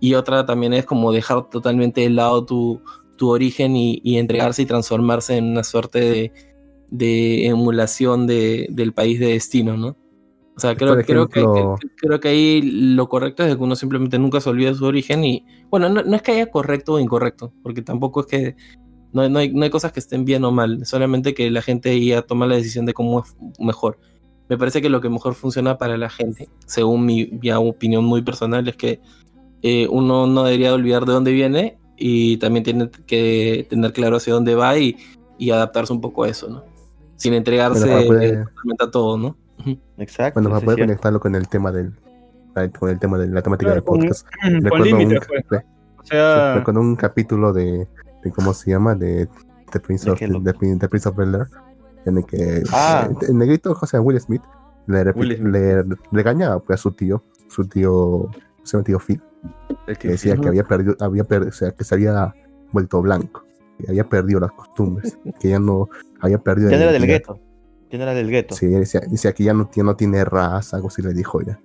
Y 0.00 0.14
otra 0.14 0.44
también 0.44 0.72
es 0.74 0.84
como 0.84 1.12
dejar 1.12 1.48
totalmente 1.48 2.02
de 2.02 2.10
lado 2.10 2.44
tu, 2.44 2.82
tu 3.16 3.30
origen 3.30 3.76
y, 3.76 4.00
y 4.04 4.18
entregarse 4.18 4.62
y 4.62 4.66
transformarse 4.66 5.36
en 5.36 5.46
una 5.52 5.64
suerte 5.64 6.00
de, 6.00 6.32
de 6.90 7.46
emulación 7.46 8.26
de, 8.26 8.66
del 8.70 8.92
país 8.92 9.18
de 9.20 9.28
destino, 9.28 9.76
¿no? 9.76 9.96
O 10.56 10.60
sea, 10.60 10.74
creo, 10.74 10.94
Por 10.94 11.04
creo, 11.04 11.28
que, 11.28 11.40
ejemplo- 11.40 11.78
creo 11.96 12.18
que 12.20 12.28
ahí 12.28 12.62
lo 12.62 13.08
correcto 13.08 13.42
es 13.44 13.56
que 13.56 13.62
uno 13.62 13.76
simplemente 13.76 14.18
nunca 14.18 14.40
se 14.40 14.48
olvide 14.48 14.68
de 14.68 14.74
su 14.74 14.86
origen 14.86 15.22
y, 15.24 15.44
bueno, 15.70 15.88
no, 15.90 16.02
no 16.02 16.16
es 16.16 16.22
que 16.22 16.32
haya 16.32 16.50
correcto 16.50 16.94
o 16.94 16.98
incorrecto, 16.98 17.52
porque 17.62 17.82
tampoco 17.82 18.20
es 18.20 18.26
que 18.26 18.56
no, 19.12 19.28
no 19.28 19.38
hay, 19.38 19.52
no 19.52 19.64
hay 19.64 19.70
cosas 19.70 19.92
que 19.92 20.00
estén 20.00 20.24
bien 20.24 20.44
o 20.44 20.50
mal, 20.52 20.84
solamente 20.86 21.34
que 21.34 21.50
la 21.50 21.60
gente 21.62 22.02
ya 22.02 22.22
toma 22.22 22.46
la 22.46 22.56
decisión 22.56 22.86
de 22.86 22.94
cómo 22.94 23.20
es 23.20 23.36
mejor. 23.58 23.98
Me 24.48 24.56
parece 24.58 24.80
que 24.80 24.88
lo 24.88 25.00
que 25.00 25.08
mejor 25.08 25.34
funciona 25.34 25.76
para 25.78 25.96
la 25.96 26.08
gente, 26.08 26.48
según 26.66 27.04
mi, 27.04 27.26
mi 27.26 27.50
opinión 27.52 28.04
muy 28.04 28.22
personal, 28.22 28.66
es 28.68 28.76
que 28.76 29.00
eh, 29.62 29.88
uno 29.90 30.26
no 30.26 30.44
debería 30.44 30.72
olvidar 30.74 31.04
de 31.04 31.12
dónde 31.12 31.32
viene 31.32 31.78
y 31.96 32.36
también 32.36 32.62
tiene 32.64 32.90
que 33.06 33.66
tener 33.68 33.92
claro 33.92 34.16
hacia 34.16 34.34
dónde 34.34 34.54
va 34.54 34.78
y, 34.78 34.96
y 35.38 35.50
adaptarse 35.50 35.92
un 35.92 36.00
poco 36.00 36.24
a 36.24 36.28
eso, 36.28 36.48
¿no? 36.48 36.62
Sin 37.16 37.32
entregarse 37.34 38.06
Bueno, 38.06 38.44
a 38.78 38.90
todo, 38.90 39.16
¿no? 39.18 39.36
Exacto. 39.98 40.40
Bueno, 40.40 40.50
para 40.54 40.64
poder 40.64 40.80
conectarlo 40.80 41.18
con 41.18 41.34
el 41.34 41.48
tema 41.48 41.72
del 41.72 41.92
con 42.78 42.88
el 42.88 42.98
tema 42.98 43.18
de 43.18 43.28
la 43.28 43.42
temática 43.42 43.72
Claro, 43.72 43.80
del 43.80 43.84
con- 43.84 44.00
podcast. 44.00 44.26
Con 44.42 44.62
Recuerdo 44.62 44.96
un, 44.96 45.18
pues. 45.48 45.62
O 45.98 46.04
sea, 46.04 46.54
recuerdo 46.54 46.80
un 46.80 46.96
capítulo 46.96 47.52
de, 47.52 47.86
de 48.22 48.30
cómo 48.30 48.54
se 48.54 48.70
llama 48.70 48.94
de 48.94 49.28
The 49.72 49.80
Prince 49.80 50.06
¿De 50.06 50.12
of, 50.12 50.18
The 50.78 50.88
Prince 50.88 51.08
of 51.08 51.16
Bel-Air, 51.16 51.48
en 52.06 52.18
el 52.18 52.24
que 52.24 52.62
Ah. 52.72 53.08
eh, 53.10 53.26
el 53.28 53.38
negrito, 53.38 53.74
sea, 53.86 54.00
Will 54.00 54.18
Smith, 54.20 54.42
le, 54.86 55.10
Will 55.12 55.36
Smith. 55.36 55.52
le 55.52 55.84
regañaba 56.12 56.58
pues, 56.60 56.78
a 56.80 56.82
su 56.82 56.92
tío, 56.92 57.22
su 57.48 57.66
tío, 57.66 58.28
se 58.62 58.72
llama 58.76 58.84
tío 58.84 58.98
Phil, 58.98 59.22
que 59.98 60.08
decía 60.08 60.36
que 60.36 60.48
había 60.48 60.64
perdido, 60.64 60.96
había 61.00 61.24
per- 61.24 61.42
o 61.48 61.52
sea, 61.52 61.70
que 61.72 61.84
se 61.84 61.94
había 61.94 62.32
vuelto 62.72 63.00
blanco, 63.02 63.44
que 63.78 63.90
había 63.90 64.08
perdido 64.08 64.40
las 64.40 64.52
costumbres, 64.52 65.18
que 65.40 65.50
ya 65.50 65.58
no 65.58 65.88
había 66.20 66.38
perdido 66.38 66.68
¿Quién 66.68 66.80
la 66.80 66.84
era 66.86 66.92
del 66.92 67.06
gueto? 67.06 67.38
¿Quién 67.90 68.02
era 68.02 68.14
del 68.14 68.30
gueto? 68.30 68.54
Sí, 68.54 68.66
decía, 68.66 69.00
decía 69.08 69.32
que 69.32 69.44
ya 69.44 69.54
no, 69.54 69.66
tiene- 69.68 69.86
no 69.90 69.96
tiene 69.96 70.24
raza, 70.24 70.76
algo 70.76 70.88
así 70.88 71.02
le 71.02 71.12
dijo 71.12 71.40
ya. 71.42 71.60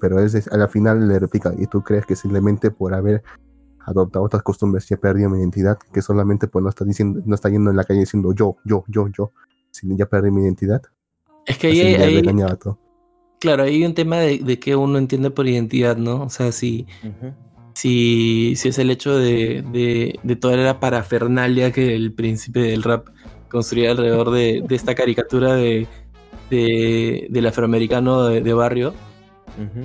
Pero 0.00 0.20
él 0.20 0.30
a 0.52 0.56
la 0.56 0.68
final 0.68 1.08
le 1.08 1.18
replica, 1.18 1.52
¿y 1.56 1.66
tú 1.66 1.82
crees 1.82 2.04
que 2.06 2.14
simplemente 2.14 2.70
por 2.70 2.92
haber 2.94 3.22
adoptado 3.80 4.24
otras 4.24 4.42
costumbres 4.42 4.86
ya 4.88 4.94
he 4.96 4.98
perdido 4.98 5.30
mi 5.30 5.38
identidad? 5.38 5.78
Que 5.92 6.02
solamente 6.02 6.46
pues 6.48 6.62
no 6.62 6.68
está 6.68 6.84
diciendo, 6.84 7.20
no 7.24 7.34
está 7.34 7.48
yendo 7.48 7.70
en 7.70 7.76
la 7.76 7.84
calle 7.84 8.00
diciendo 8.00 8.32
yo, 8.32 8.56
yo, 8.64 8.84
yo, 8.88 9.08
yo, 9.08 9.32
sino 9.76 9.96
ya 9.96 10.06
perdí 10.06 10.30
mi 10.30 10.42
identidad. 10.42 10.82
Es 11.46 11.58
que 11.58 11.68
ahí, 11.68 11.80
ahí- 12.04 12.22
todo. 12.58 12.78
claro, 13.40 13.62
hay 13.64 13.84
un 13.84 13.94
tema 13.94 14.18
de, 14.18 14.38
de 14.38 14.58
que 14.58 14.74
uno 14.74 14.98
entiende 14.98 15.30
por 15.30 15.46
identidad, 15.46 15.96
¿no? 15.96 16.22
O 16.24 16.28
sea, 16.30 16.50
si, 16.52 16.86
si, 17.74 18.54
si 18.56 18.68
es 18.68 18.78
el 18.78 18.90
hecho 18.90 19.16
de, 19.18 19.62
de, 19.72 20.18
de 20.22 20.36
toda 20.36 20.56
la 20.56 20.80
parafernalia 20.80 21.72
que 21.72 21.94
el 21.94 22.12
príncipe 22.12 22.60
del 22.60 22.82
rap 22.82 23.08
construía 23.50 23.90
alrededor 23.92 24.30
de, 24.30 24.62
de 24.66 24.74
esta 24.74 24.94
caricatura 24.94 25.54
de, 25.54 25.86
de- 26.50 27.26
del 27.30 27.46
afroamericano 27.46 28.24
de, 28.24 28.40
de 28.40 28.52
barrio 28.54 28.94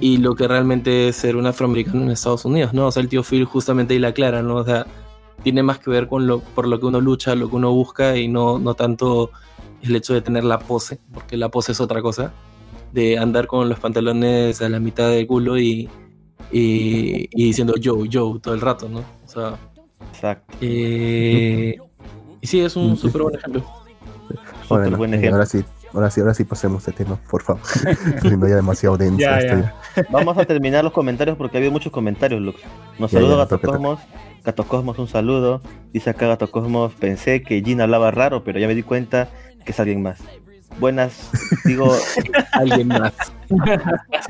y 0.02 0.18
lo 0.18 0.36
que 0.36 0.48
realmente 0.50 1.08
es 1.08 1.16
ser 1.16 1.38
un 1.38 1.46
afroamericano 1.46 2.02
en 2.04 2.12
Estados 2.12 2.44
Unidos, 2.44 2.74
¿no? 2.74 2.88
O 2.88 2.92
sea, 2.92 3.02
el 3.04 3.08
tío 3.08 3.24
Phil 3.24 3.46
justamente 3.46 3.94
ahí 3.94 4.00
la 4.02 4.10
aclara, 4.10 4.42
¿no? 4.42 4.56
O 4.56 4.66
sea, 4.66 4.86
tiene 5.44 5.64
más 5.64 5.80
que 5.80 5.90
ver 5.90 6.08
con 6.08 6.28
lo 6.28 6.40
por 6.42 6.68
lo 6.68 6.78
que 6.80 6.88
uno 6.88 7.00
lucha, 7.00 7.36
lo 7.36 7.50
que 7.50 7.56
uno 7.56 7.72
busca 7.72 8.18
y 8.18 8.28
no, 8.28 8.60
no 8.60 8.74
tanto 8.74 9.32
el 9.84 9.96
hecho 9.96 10.14
de 10.14 10.22
tener 10.22 10.44
la 10.44 10.60
pose, 10.60 11.00
porque 11.14 11.38
la 11.38 11.50
pose 11.50 11.72
es 11.72 11.82
otra 11.82 12.02
cosa, 12.02 12.34
de 12.94 13.18
andar 13.18 13.48
con 13.48 13.70
los 13.70 13.80
pantalones 13.80 14.62
a 14.62 14.70
la 14.70 14.80
mitad 14.80 15.10
del 15.10 15.26
culo 15.28 15.58
y, 15.58 15.90
y, 16.52 17.30
y 17.32 17.46
diciendo 17.46 17.76
yo, 17.80 18.06
yo 18.06 18.40
todo 18.42 18.54
el 18.54 18.62
rato, 18.62 18.90
¿no? 18.90 19.00
O 19.00 19.28
sea, 19.28 19.58
Exacto. 20.14 20.58
eh, 20.62 21.78
y 22.42 22.48
sí, 22.48 22.60
es 22.62 22.76
un 22.76 22.96
Sí. 22.96 23.04
súper 23.04 23.22
buen 23.24 23.36
ejemplo. 23.36 23.64
Bueno, 24.70 24.96
buen 24.98 25.14
eh, 25.14 25.18
ejemplo. 25.18 25.36
ahora 25.36 25.46
sí, 25.46 25.64
ahora 25.94 26.10
sí, 26.10 26.22
ahora 26.22 26.34
sí 26.34 26.46
pasemos 26.46 26.86
de 26.86 26.94
tema, 26.94 27.18
por 27.30 27.42
favor. 27.44 27.62
Si 28.22 28.38
no 28.38 28.48
ya 28.48 28.56
demasiado 28.56 28.96
denso 28.98 29.18
Ya, 29.20 29.42
ya. 29.42 29.76
Vamos 30.10 30.38
a 30.38 30.46
terminar 30.46 30.82
los 30.86 30.94
comentarios 30.94 31.36
porque 31.36 31.58
ha 31.58 31.60
habido 31.60 31.74
muchos 31.74 31.92
comentarios, 31.92 32.40
Lux. 32.40 32.62
Nos 32.98 33.12
Ya, 33.12 33.20
saluda 33.20 33.36
Gato. 33.36 33.60
Cosmos. 33.60 34.00
Gato 34.46 34.64
Cosmos, 34.66 34.98
un 34.98 35.10
saludo. 35.10 35.62
Dice 35.92 36.10
acá 36.12 36.28
Gato 36.28 36.50
Cosmos, 36.50 36.94
pensé 36.94 37.44
que 37.44 37.62
Gina 37.62 37.84
hablaba 37.84 38.12
raro, 38.12 38.46
pero 38.46 38.60
ya 38.60 38.68
me 38.68 38.76
di 38.76 38.84
cuenta 38.84 39.28
que 39.66 39.72
es 39.72 39.80
alguien 39.80 40.02
más. 40.02 40.20
Buenas, 40.80 41.30
digo, 41.66 41.94
Alguien 42.54 42.88
más. 42.88 43.14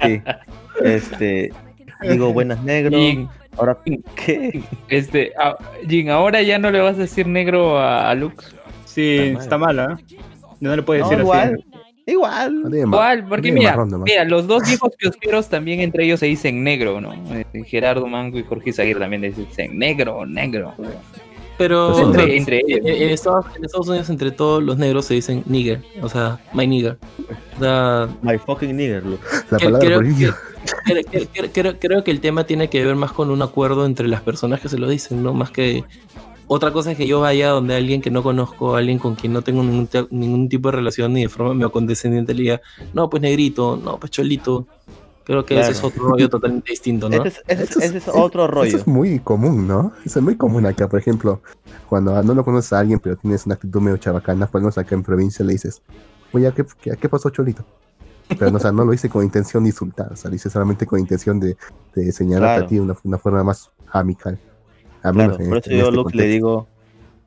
sí. 0.01 0.21
Este, 0.83 1.53
digo 2.01 2.33
buenas 2.33 2.61
negro. 2.63 2.97
Jin, 2.97 3.29
Ahora, 3.57 3.77
¿qué? 4.15 4.63
este, 4.87 5.33
Jin, 5.87 6.09
ahora 6.09 6.41
ya 6.41 6.57
no 6.57 6.71
le 6.71 6.79
vas 6.79 6.95
a 6.95 7.01
decir 7.01 7.27
negro 7.27 7.77
a, 7.77 8.09
a 8.09 8.15
Lux. 8.15 8.55
sí, 8.85 9.35
Está 9.39 9.57
mal. 9.57 9.77
¿eh? 9.79 10.17
No 10.59 10.75
le 10.75 10.81
puedes 10.83 11.03
No, 11.03 11.09
decir 11.09 11.21
igual, 11.23 11.53
así. 11.53 12.11
igual. 12.11 12.63
¿Cuál? 12.89 13.25
Porque 13.27 13.51
mira, 13.51 13.71
marrón 13.75 14.03
mira, 14.03 14.23
los 14.25 14.47
dos 14.47 14.63
viejos 14.67 14.91
kiosqueros 14.97 15.49
también 15.49 15.81
entre 15.81 16.05
ellos 16.05 16.19
se 16.21 16.27
dicen 16.27 16.63
negro, 16.63 17.01
¿no? 17.01 17.13
Eh, 17.35 17.45
Gerardo 17.65 18.07
Mango 18.07 18.39
y 18.39 18.43
Jorge 18.43 18.71
Zaguirre 18.73 18.99
también 19.01 19.21
dicen 19.21 19.77
negro, 19.77 20.25
negro. 20.25 20.73
Pero 21.61 21.91
Pues 21.93 22.05
Entre, 22.05 22.37
entre 22.37 22.57
ellos. 22.67 22.79
en, 22.83 22.87
en 23.03 23.09
Estados, 23.09 23.45
en 23.55 23.63
Estados 23.65 23.87
Unidos 23.87 24.09
entre 24.09 24.31
todos 24.31 24.63
los 24.63 24.77
negros 24.77 25.05
se 25.05 25.13
dicen 25.13 25.43
nigger, 25.45 25.81
o 26.01 26.09
sea, 26.09 26.39
my 26.53 26.65
nigger. 26.65 26.97
O 27.57 27.59
sea, 27.59 28.09
My 28.23 28.37
fucking 28.39 28.75
nigger, 28.75 29.05
Lux. 29.05 29.19
La 29.51 29.57
que- 29.57 29.65
palabra 29.65 29.87
creo, 29.87 29.99
que- 30.01 30.33
creo- 30.85 31.27
creo- 31.31 31.49
creo- 31.53 31.79
creo 31.79 32.03
que 32.03 32.11
el 32.11 32.19
tema 32.19 32.45
tiene 32.45 32.69
que 32.69 32.83
ver 32.83 32.95
más 32.95 33.11
con 33.11 33.29
un 33.29 33.41
acuerdo 33.41 33.85
entre 33.85 34.07
las 34.07 34.21
personas 34.21 34.59
que 34.59 34.69
se 34.69 34.77
lo 34.79 34.89
dicen, 34.89 35.21
¿no? 35.21 35.33
Más 35.33 35.51
que 35.51 35.83
otra 36.47 36.71
cosa 36.73 36.91
es 36.91 36.97
que 36.97 37.07
yo 37.07 37.19
vaya 37.21 37.49
donde 37.49 37.75
alguien 37.75 38.01
que 38.01 38.09
no 38.11 38.23
conozco, 38.23 38.75
alguien 38.75 38.97
con 38.99 39.15
quien 39.15 39.31
no 39.33 39.41
tengo 39.41 39.63
ningún, 39.63 39.87
ningún 40.09 40.49
tipo 40.49 40.69
de 40.69 40.77
relación 40.77 41.13
ni 41.13 41.21
de 41.21 41.29
forma 41.29 41.53
medio 41.53 41.71
condescendiente 41.71 42.33
le 42.33 42.41
diga, 42.41 42.61
no, 42.93 43.09
pues 43.09 43.21
negrito, 43.21 43.79
no, 43.81 43.99
pues 43.99 44.11
cholito. 44.11 44.67
Creo 45.23 45.45
que 45.45 45.53
Claro. 45.55 45.69
ese 45.69 45.77
es 45.77 45.83
otro 45.83 46.07
rollo 46.09 46.29
totalmente 46.29 46.71
distinto, 46.71 47.07
¿no? 47.09 47.23
Ese 47.23 47.41
es, 47.47 47.59
ese 47.59 47.85
ese 47.85 47.97
es 47.97 48.07
otro 48.07 48.47
rollo. 48.47 48.67
Eso 48.67 48.77
es 48.77 48.87
muy 48.87 49.19
común, 49.19 49.67
¿no? 49.67 49.93
Eso 50.05 50.19
es 50.19 50.25
muy 50.25 50.35
común 50.35 50.65
acá, 50.65 50.87
por 50.89 50.99
ejemplo, 50.99 51.41
cuando 51.87 52.21
no 52.23 52.33
lo 52.33 52.43
conoces 52.43 52.73
a 52.73 52.79
alguien, 52.79 52.99
pero 52.99 53.15
tienes 53.15 53.45
una 53.45 53.55
actitud 53.55 53.81
medio 53.81 53.97
chabacana, 53.97 54.49
menos 54.53 54.77
acá 54.77 54.95
en 54.95 55.03
provincia 55.03 55.45
le 55.45 55.53
dices, 55.53 55.81
oye, 56.33 56.51
¿qué, 56.55 56.65
qué, 56.81 56.97
qué 56.97 57.09
pasó, 57.09 57.29
Cholito? 57.29 57.63
Pero 58.29 58.49
no, 58.49 58.57
o 58.57 58.59
sea, 58.59 58.71
no 58.71 58.83
lo 58.85 58.93
hice 58.93 59.09
con 59.09 59.23
intención 59.23 59.63
de 59.63 59.69
insultar, 59.69 60.11
o 60.11 60.15
sea, 60.15 60.29
lo 60.29 60.35
hice 60.35 60.49
solamente 60.49 60.85
con 60.85 60.99
intención 60.99 61.39
de, 61.39 61.57
de 61.93 62.11
señalarte 62.11 62.53
Claro. 62.53 62.65
a 62.65 62.67
ti 62.67 62.75
de 62.75 62.81
una, 62.81 62.95
una 63.03 63.17
forma 63.17 63.43
más 63.43 63.69
amical. 63.91 64.39
A 65.03 65.11
Claro, 65.11 65.15
menos 65.17 65.39
en 65.39 65.49
por 65.49 65.57
este- 65.57 65.69
eso 65.69 65.75
en 65.75 65.81
yo 65.81 65.85
este 65.89 65.95
Lux 65.97 66.15
le 66.15 66.25
digo, 66.27 66.67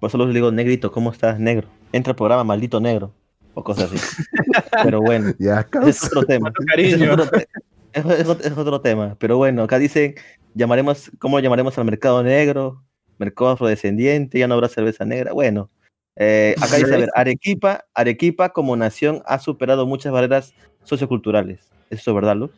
por 0.00 0.08
eso 0.08 0.18
le 0.18 0.32
digo, 0.32 0.50
negrito, 0.50 0.90
¿cómo 0.90 1.10
estás, 1.12 1.38
negro? 1.38 1.68
Entra 1.92 2.10
al 2.12 2.16
programa, 2.16 2.42
maldito 2.42 2.80
negro, 2.80 3.12
o 3.54 3.62
cosas 3.62 3.92
así. 3.92 3.98
Pero 4.82 5.00
bueno, 5.00 5.32
Ya, 5.38 5.66
ese 5.82 5.90
es 5.90 6.04
otro 6.06 6.24
tema. 6.24 6.50
Cuánto 6.52 6.62
Ese 6.74 6.86
es 6.86 6.92
cariño. 6.98 7.12
otro, 7.12 7.26
te- 7.28 7.48
es- 7.94 8.04
es 8.20 8.28
otro- 8.28 8.46
es 8.46 8.56
otro 8.58 8.80
tema. 8.80 9.16
Pero 9.18 9.36
bueno, 9.36 9.62
acá 9.62 9.78
dicen, 9.78 10.14
llamaremos, 10.54 11.10
¿cómo 11.18 11.40
llamaremos 11.40 11.76
al 11.78 11.84
mercado 11.84 12.22
negro? 12.22 12.82
Mercado 13.18 13.50
afrodescendiente, 13.50 14.38
ya 14.38 14.48
no 14.48 14.54
habrá 14.54 14.68
cerveza 14.68 15.04
negra. 15.04 15.32
Bueno, 15.32 15.70
eh, 16.16 16.54
acá 16.76 16.76
dice, 16.78 16.94
a 16.94 16.98
ver, 16.98 17.10
Arequipa, 17.14 17.84
Arequipa 17.94 18.50
como 18.50 18.76
nación 18.76 19.22
ha 19.26 19.38
superado 19.38 19.86
muchas 19.86 20.12
barreras 20.12 20.52
socioculturales. 20.82 21.72
¿Eso 21.90 22.10
es 22.10 22.14
verdad, 22.14 22.36
Lux? 22.36 22.54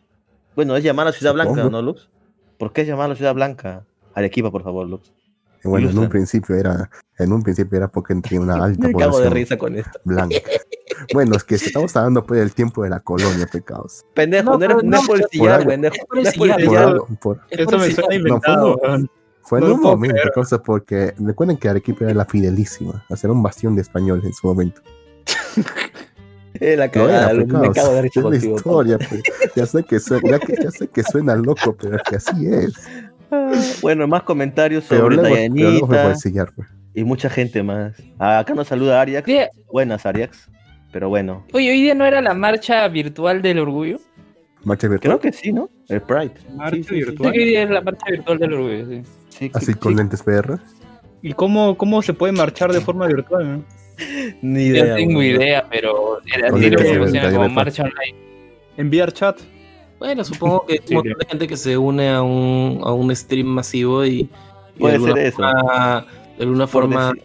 Bueno, 0.55 0.75
es 0.77 0.83
llamar 0.85 1.07
a 1.07 1.13
Ciudad 1.13 1.35
Blanca, 1.35 1.51
Supongo. 1.53 1.71
¿no, 1.71 1.83
Lux? 1.83 2.09
¿Por 2.59 2.73
qué 2.73 2.81
es 2.83 2.89
llamar 2.89 3.11
a 3.11 3.15
Ciudad 3.17 3.35
Blanca? 3.35 3.85
Arequipa, 4.15 4.51
por 4.51 4.63
favor, 4.63 4.87
Lux. 4.89 5.13
Bueno, 5.65 5.91
en 5.91 5.99
un 5.99 6.09
principio 6.09 6.55
era, 6.55 6.89
en 7.19 7.33
un 7.33 7.43
principio 7.43 7.77
era 7.77 7.89
porque 7.89 8.15
tenía 8.15 8.41
una 8.41 8.55
alta 8.65 8.87
Me 8.87 8.93
cago 8.95 9.19
de 9.19 9.27
población 9.29 9.33
risa 9.35 9.59
con 9.59 9.77
esto. 9.77 10.01
blanca. 10.05 10.37
Bueno, 11.13 11.37
es 11.37 11.45
que 11.45 11.55
estamos 11.57 11.97
hablando 11.97 12.25
pues 12.25 12.41
del 12.41 12.53
tiempo 12.53 12.83
de 12.83 12.91
la 12.91 13.01
colonia, 13.01 13.47
pecados. 13.51 14.05
Pendejo, 14.15 14.53
No, 14.53 14.59
no, 14.59 14.65
eres, 14.65 14.77
no 14.85 14.97
es 14.97 15.03
no, 15.03 15.07
por 15.07 15.17
el 15.19 15.25
sillar, 15.31 15.67
pendejo. 15.67 15.97
No 16.13 16.21
el 16.21 16.27
es 16.27 16.35
por 16.37 16.49
el 16.49 16.55
sillar, 16.55 16.57
Por 16.57 16.65
sillar. 16.77 16.85
algo, 16.85 17.07
por- 17.21 17.41
Es 17.51 17.59
Eso 17.61 17.71
por 17.71 17.81
me 17.81 17.91
suena 17.93 18.15
inventado. 18.15 18.79
fue- 18.79 18.89
weón. 18.89 19.11
Fue 19.43 19.61
en 19.61 19.69
No 19.69 19.75
un 19.75 19.81
momento, 19.81 20.15
creer. 20.17 20.33
cosa 20.33 20.61
porque 20.63 21.15
recuerden 21.21 21.57
que 21.57 21.69
Arequipa 21.69 22.05
era 22.07 22.15
la 22.15 22.25
fidelísima, 22.25 23.05
o 23.09 23.15
sea, 23.17 23.29
era 23.29 23.33
un 23.33 23.43
bastión 23.45 23.77
de 23.77 23.83
español 23.83 24.21
en 24.25 24.33
su 24.33 24.45
momento. 24.49 24.81
Eh, 26.59 26.75
la 26.77 26.91
cagada, 26.91 27.31
era, 27.31 27.35
me 27.35 27.45
pecados. 27.45 27.75
cago 27.75 27.93
de 27.95 28.03
risa 28.03 28.21
Es 28.21 28.27
la 28.27 28.37
historia, 28.37 28.99
pues. 28.99 29.23
ya, 29.55 29.67
sé 29.67 29.85
que 29.85 30.01
suena, 30.01 30.31
ya, 30.31 30.39
que- 30.39 30.55
ya 30.63 30.71
sé 30.71 30.89
que 30.89 31.03
suena 31.03 31.37
loco, 31.37 31.77
pero 31.81 31.97
es 31.97 32.03
que 32.09 32.17
así 32.17 32.47
es. 32.47 32.73
Ah, 33.31 33.53
Bueno, 33.83 34.09
más 34.09 34.23
comentarios 34.23 34.85
sobre 34.85 35.17
Dayanita 35.17 35.87
pues. 35.87 36.25
y 36.95 37.05
mucha 37.05 37.29
gente 37.29 37.63
más. 37.63 37.95
Ah, 38.19 38.39
acá 38.39 38.55
nos 38.55 38.69
saluda 38.69 39.01
Ariax. 39.01 39.29
Buenas, 39.71 40.07
Ariax. 40.07 40.49
Pero 40.93 41.09
bueno, 41.09 41.45
oye, 41.53 41.71
hoy 41.71 41.83
día 41.83 41.95
no 41.95 42.05
era 42.07 42.21
la 42.23 42.35
marcha 42.35 42.87
virtual 42.89 43.43
del 43.43 43.59
orgullo. 43.59 43.99
Marcha 44.65 44.89
virtual, 44.89 45.19
creo 45.19 45.21
que 45.21 45.37
sí, 45.37 45.53
¿no? 45.53 45.69
El 45.89 46.01
Pride. 46.03 46.33
Marcha 46.55 46.77
Sí, 46.77 46.83
sí, 46.85 46.95
virtual. 46.97 47.17
Creo 47.19 47.33
que 47.33 47.39
hoy 47.39 47.45
día 47.45 47.63
es 47.63 47.71
la 47.71 47.81
marcha 47.81 48.07
virtual 48.11 48.39
del 48.39 48.53
orgullo, 48.55 48.87
sí. 48.87 49.03
Sí, 49.29 49.51
así 49.55 49.67
sí, 49.67 49.75
con 49.75 49.93
sí. 49.93 49.99
lentes 49.99 50.23
PR. 50.23 50.59
¿Y 51.23 51.33
cómo, 51.35 51.77
cómo 51.77 52.01
se 52.03 52.15
puede 52.15 52.33
marchar 52.33 52.73
de 52.73 52.81
forma 52.81 53.07
virtual? 53.07 53.59
no? 53.59 53.65
Ni 54.43 54.69
Yo 54.69 54.75
idea. 54.75 54.87
no 54.87 54.95
tengo 54.97 55.19
weón. 55.19 55.37
idea, 55.41 55.67
pero 55.71 56.19
era 56.37 56.49
así 56.49 56.63
se 56.71 56.99
funciona 56.99 57.33
como 57.33 57.49
marcha 57.51 57.83
online. 57.85 58.19
Enviar 58.77 59.13
chat. 59.13 59.39
Bueno, 59.99 60.25
supongo 60.25 60.67
que 60.67 60.75
hay 60.75 60.79
Sí, 60.85 60.95
un 60.95 60.97
montón 60.97 61.19
de 61.19 61.27
gente 61.27 61.47
que 61.49 61.57
se 61.57 61.79
une 61.79 62.11
a 62.11 62.23
un, 62.23 62.81
a 62.85 62.93
un 62.93 63.15
stream 63.17 63.47
masivo 63.47 64.05
y, 64.05 64.11
y 64.21 64.31
Puede 64.79 64.93
de 64.93 64.97
alguna 64.97 65.15
ser 65.15 65.27
eso. 65.27 65.37
forma, 65.37 66.07
de 66.37 66.43
alguna 66.45 66.67
forma 66.67 67.09
decir- 67.13 67.23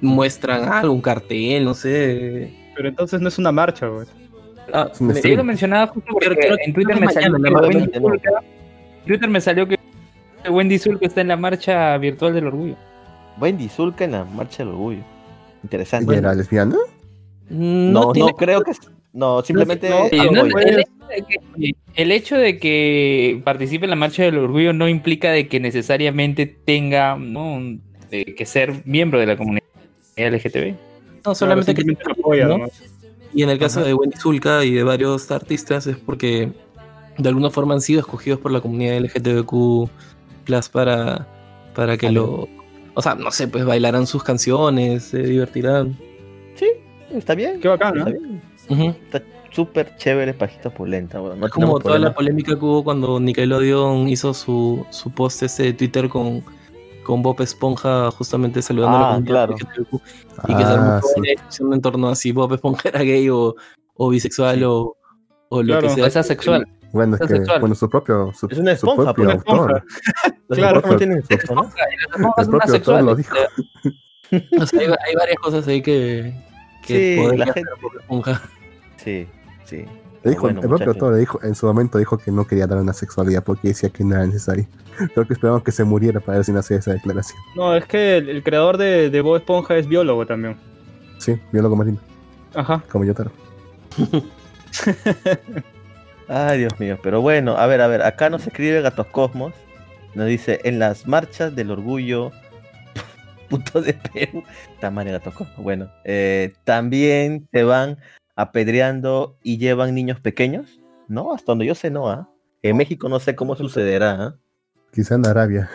muestran 0.00 0.68
algo, 0.72 0.92
un 0.92 1.00
cartel, 1.00 1.64
no 1.64 1.74
sé. 1.74 2.52
Pero 2.76 2.88
entonces 2.88 3.20
no 3.20 3.28
es 3.28 3.38
una 3.38 3.52
marcha, 3.52 3.86
güey. 3.88 4.06
Ah, 4.72 4.90
me- 5.00 5.36
lo 5.36 5.44
mencionaba 5.44 5.86
justo 5.88 6.08
porque 6.12 6.26
Creo- 6.28 6.38
creo- 6.40 6.56
en 6.64 6.72
Twitter 6.72 6.98
me 7.00 7.12
salió 7.12 7.32
que 7.34 7.50
¿no? 7.50 7.58
Wendy 7.60 7.86
No. 7.92 8.00
Zulka, 8.08 8.30
Twitter 9.06 9.28
me 9.28 9.40
salió 9.40 9.68
que 9.68 9.78
Wendy 10.50 10.78
Zulka 10.78 11.06
está 11.06 11.20
en 11.20 11.28
la 11.28 11.36
marcha 11.36 11.96
virtual 11.98 12.34
del 12.34 12.46
orgullo. 12.46 12.76
Wendy 13.40 13.68
Zulka 13.68 14.04
en 14.04 14.12
la 14.12 14.24
Marcha 14.24 14.58
del 14.58 14.68
Orgullo. 14.68 15.02
Interesante. 15.64 16.12
¿Ella 16.12 16.20
era 16.20 16.34
lesbiana? 16.34 16.76
No, 17.50 18.00
no, 18.06 18.12
tiene- 18.12 18.32
creo 18.38 18.62
que. 18.62 18.72
No, 19.12 19.42
simplemente. 19.42 19.88
no, 19.90 20.08
no, 20.10 20.58
el, 20.58 20.78
hecho 20.80 20.86
de 21.08 21.24
que, 21.26 21.74
el 21.94 22.12
hecho 22.12 22.36
de 22.36 22.58
que 22.58 23.40
participe 23.44 23.84
en 23.86 23.90
la 23.90 23.96
marcha 23.96 24.22
del 24.24 24.38
orgullo 24.38 24.72
no 24.72 24.88
implica 24.88 25.30
de 25.30 25.46
que 25.48 25.60
necesariamente 25.60 26.46
tenga 26.46 27.16
¿no? 27.16 27.60
que 28.10 28.46
ser 28.46 28.72
miembro 28.84 29.18
de 29.20 29.26
la 29.26 29.36
comunidad 29.36 29.64
LGTB. 30.16 30.74
No, 31.24 31.34
solamente 31.34 31.74
que. 31.74 31.84
Y 33.32 33.42
en 33.42 33.50
el 33.50 33.58
caso 33.58 33.80
Ajá. 33.80 33.88
de 33.88 33.94
Wendy 33.94 34.16
Zulka 34.16 34.64
y 34.64 34.72
de 34.74 34.84
varios 34.84 35.30
artistas 35.30 35.86
es 35.88 35.96
porque 35.96 36.52
de 37.18 37.28
alguna 37.28 37.50
forma 37.50 37.74
han 37.74 37.80
sido 37.80 38.00
escogidos 38.00 38.38
por 38.38 38.52
la 38.52 38.60
comunidad 38.60 38.96
LGTBQ 38.98 39.88
plus 40.44 40.68
para, 40.68 41.26
para 41.74 41.96
que 41.96 42.12
lo... 42.12 42.48
O 42.94 43.02
sea, 43.02 43.16
no 43.16 43.32
sé, 43.32 43.48
pues 43.48 43.64
bailarán 43.64 44.06
sus 44.06 44.22
canciones, 44.22 45.02
se 45.04 45.18
divertirán. 45.18 45.96
Está 47.10 47.34
bien. 47.34 47.60
Qué 47.60 47.68
bacán, 47.68 47.98
Está 47.98 48.10
¿no? 48.10 48.18
bien. 48.18 48.42
Ujú. 48.68 48.88
Está 49.04 49.22
súper 49.50 49.96
chévere, 49.96 50.34
pajita 50.34 50.70
pulenta. 50.70 51.20
Bueno, 51.20 51.36
no 51.36 51.46
Es 51.46 51.52
como 51.52 51.78
toda 51.78 51.98
la 51.98 52.14
polémica 52.14 52.58
que 52.58 52.64
hubo 52.64 52.82
cuando 52.82 53.20
Nickelodeon 53.20 54.08
hizo 54.08 54.34
su, 54.34 54.84
su 54.90 55.10
post 55.10 55.44
ese 55.44 55.64
de 55.64 55.72
Twitter 55.74 56.08
con, 56.08 56.42
con 57.04 57.22
Bob 57.22 57.40
Esponja 57.40 58.10
justamente 58.10 58.60
saludando 58.62 58.96
a 58.98 59.00
la 59.00 59.14
Ah, 59.16 59.22
claro. 59.24 59.54
LGTBQ 59.54 59.94
y 60.48 60.54
que 60.56 60.62
se 60.64 60.70
armó 60.72 60.90
Ah, 60.92 61.00
toda 61.00 61.12
sí. 61.14 61.20
una 61.20 61.30
discusión 61.30 61.74
en 61.74 61.80
torno 61.80 62.08
a 62.08 62.14
si 62.16 62.32
Bob 62.32 62.52
Esponja 62.54 62.88
era 62.88 63.00
gay 63.02 63.28
o, 63.30 63.54
o 63.94 64.08
bisexual 64.08 64.58
Sí. 64.58 64.64
o, 64.64 64.96
o 65.50 65.62
lo 65.62 65.66
Claro. 65.66 65.82
que 65.88 65.94
sea. 65.94 66.06
O 66.06 66.10
sea, 66.10 66.22
sexual. 66.24 66.66
Bueno, 66.92 67.16
es 67.16 67.22
que, 67.22 67.28
Sexual. 67.28 67.60
bueno, 67.60 67.74
su 67.74 67.90
propio, 67.90 68.32
su, 68.34 68.46
Es 68.50 68.58
una 68.58 68.76
su 68.76 68.86
esponja, 68.86 69.12
propio 69.14 69.24
una 69.24 69.34
esponja. 69.34 69.84
Los 70.48 70.58
Claro. 70.58 70.76
no 70.76 70.82
propio 70.82 70.98
autor 72.38 72.62
asexuales. 72.64 73.04
lo 73.04 73.14
dijo. 73.16 73.34
O 74.60 74.66
sea, 74.66 74.80
hay, 74.80 74.86
hay 74.86 75.14
varias 75.14 75.36
cosas 75.38 75.68
ahí 75.68 75.80
que, 75.82 76.34
que 76.84 77.16
Sí, 77.16 77.20
podría 77.22 77.44
la 77.44 77.50
hacer 77.52 77.64
gente- 77.64 77.80
Bob 77.82 78.00
Esponja. 78.00 78.42
Sí, 78.96 79.28
sí. 79.64 79.84
Le 80.24 80.30
dijo, 80.30 80.42
Bueno, 80.42 80.60
el 80.62 80.68
propio 80.68 80.88
autor 80.90 81.12
le 81.12 81.18
dijo, 81.20 81.38
en 81.42 81.54
su 81.54 81.66
momento 81.66 81.98
dijo 81.98 82.16
que 82.18 82.30
no 82.32 82.46
quería 82.46 82.66
dar 82.66 82.78
una 82.78 82.92
sexualidad 82.94 83.44
porque 83.44 83.68
decía 83.68 83.90
que 83.90 84.02
no 84.04 84.14
era 84.14 84.26
necesario. 84.26 84.66
Creo 85.12 85.26
que 85.26 85.34
esperamos 85.34 85.62
que 85.62 85.70
se 85.72 85.84
muriera 85.84 86.20
para 86.20 86.38
ver 86.38 86.44
si 86.44 86.52
no 86.52 86.60
hacía 86.60 86.78
esa 86.78 86.92
declaración. 86.92 87.38
No, 87.56 87.76
es 87.76 87.84
que 87.84 88.16
el, 88.16 88.28
el 88.30 88.42
creador 88.42 88.78
de, 88.78 89.10
de 89.10 89.20
Bob 89.20 89.36
Esponja 89.36 89.76
es 89.76 89.86
biólogo 89.86 90.24
también. 90.26 90.56
Sí, 91.18 91.38
biólogo 91.52 91.76
marino, 91.76 91.98
Ajá. 92.54 92.82
como 92.90 93.04
Yotaro. 93.04 93.30
Ay, 96.28 96.58
Dios 96.58 96.78
mío. 96.80 96.98
Pero 97.02 97.20
bueno, 97.20 97.56
a 97.56 97.66
ver, 97.66 97.80
a 97.80 97.86
ver. 97.86 98.02
Acá 98.02 98.30
nos 98.30 98.46
escribe 98.46 98.80
Gatos 98.80 99.06
Cosmos. 99.08 99.52
Nos 100.14 100.26
dice: 100.26 100.60
En 100.64 100.78
las 100.78 101.06
marchas 101.06 101.54
del 101.54 101.70
orgullo. 101.70 102.30
Puto 103.50 103.82
de 103.82 103.94
Perú. 103.94 104.42
Tamaño 104.80 105.12
Gatos 105.12 105.34
Cosmos. 105.34 105.58
Bueno, 105.58 105.90
eh, 106.04 106.54
también 106.64 107.46
se 107.52 107.62
van 107.64 107.98
apedreando 108.36 109.38
y 109.42 109.58
llevan 109.58 109.94
niños 109.94 110.20
pequeños. 110.20 110.80
No, 111.08 111.34
hasta 111.34 111.52
donde 111.52 111.66
yo 111.66 111.74
sé, 111.74 111.90
no. 111.90 112.08
¿ah? 112.08 112.30
En 112.62 112.76
México 112.76 113.08
no 113.08 113.20
sé 113.20 113.34
cómo 113.34 113.56
sucederá. 113.56 114.22
¿ah? 114.22 114.36
Quizá 114.92 115.16
en 115.16 115.26
Arabia. 115.26 115.70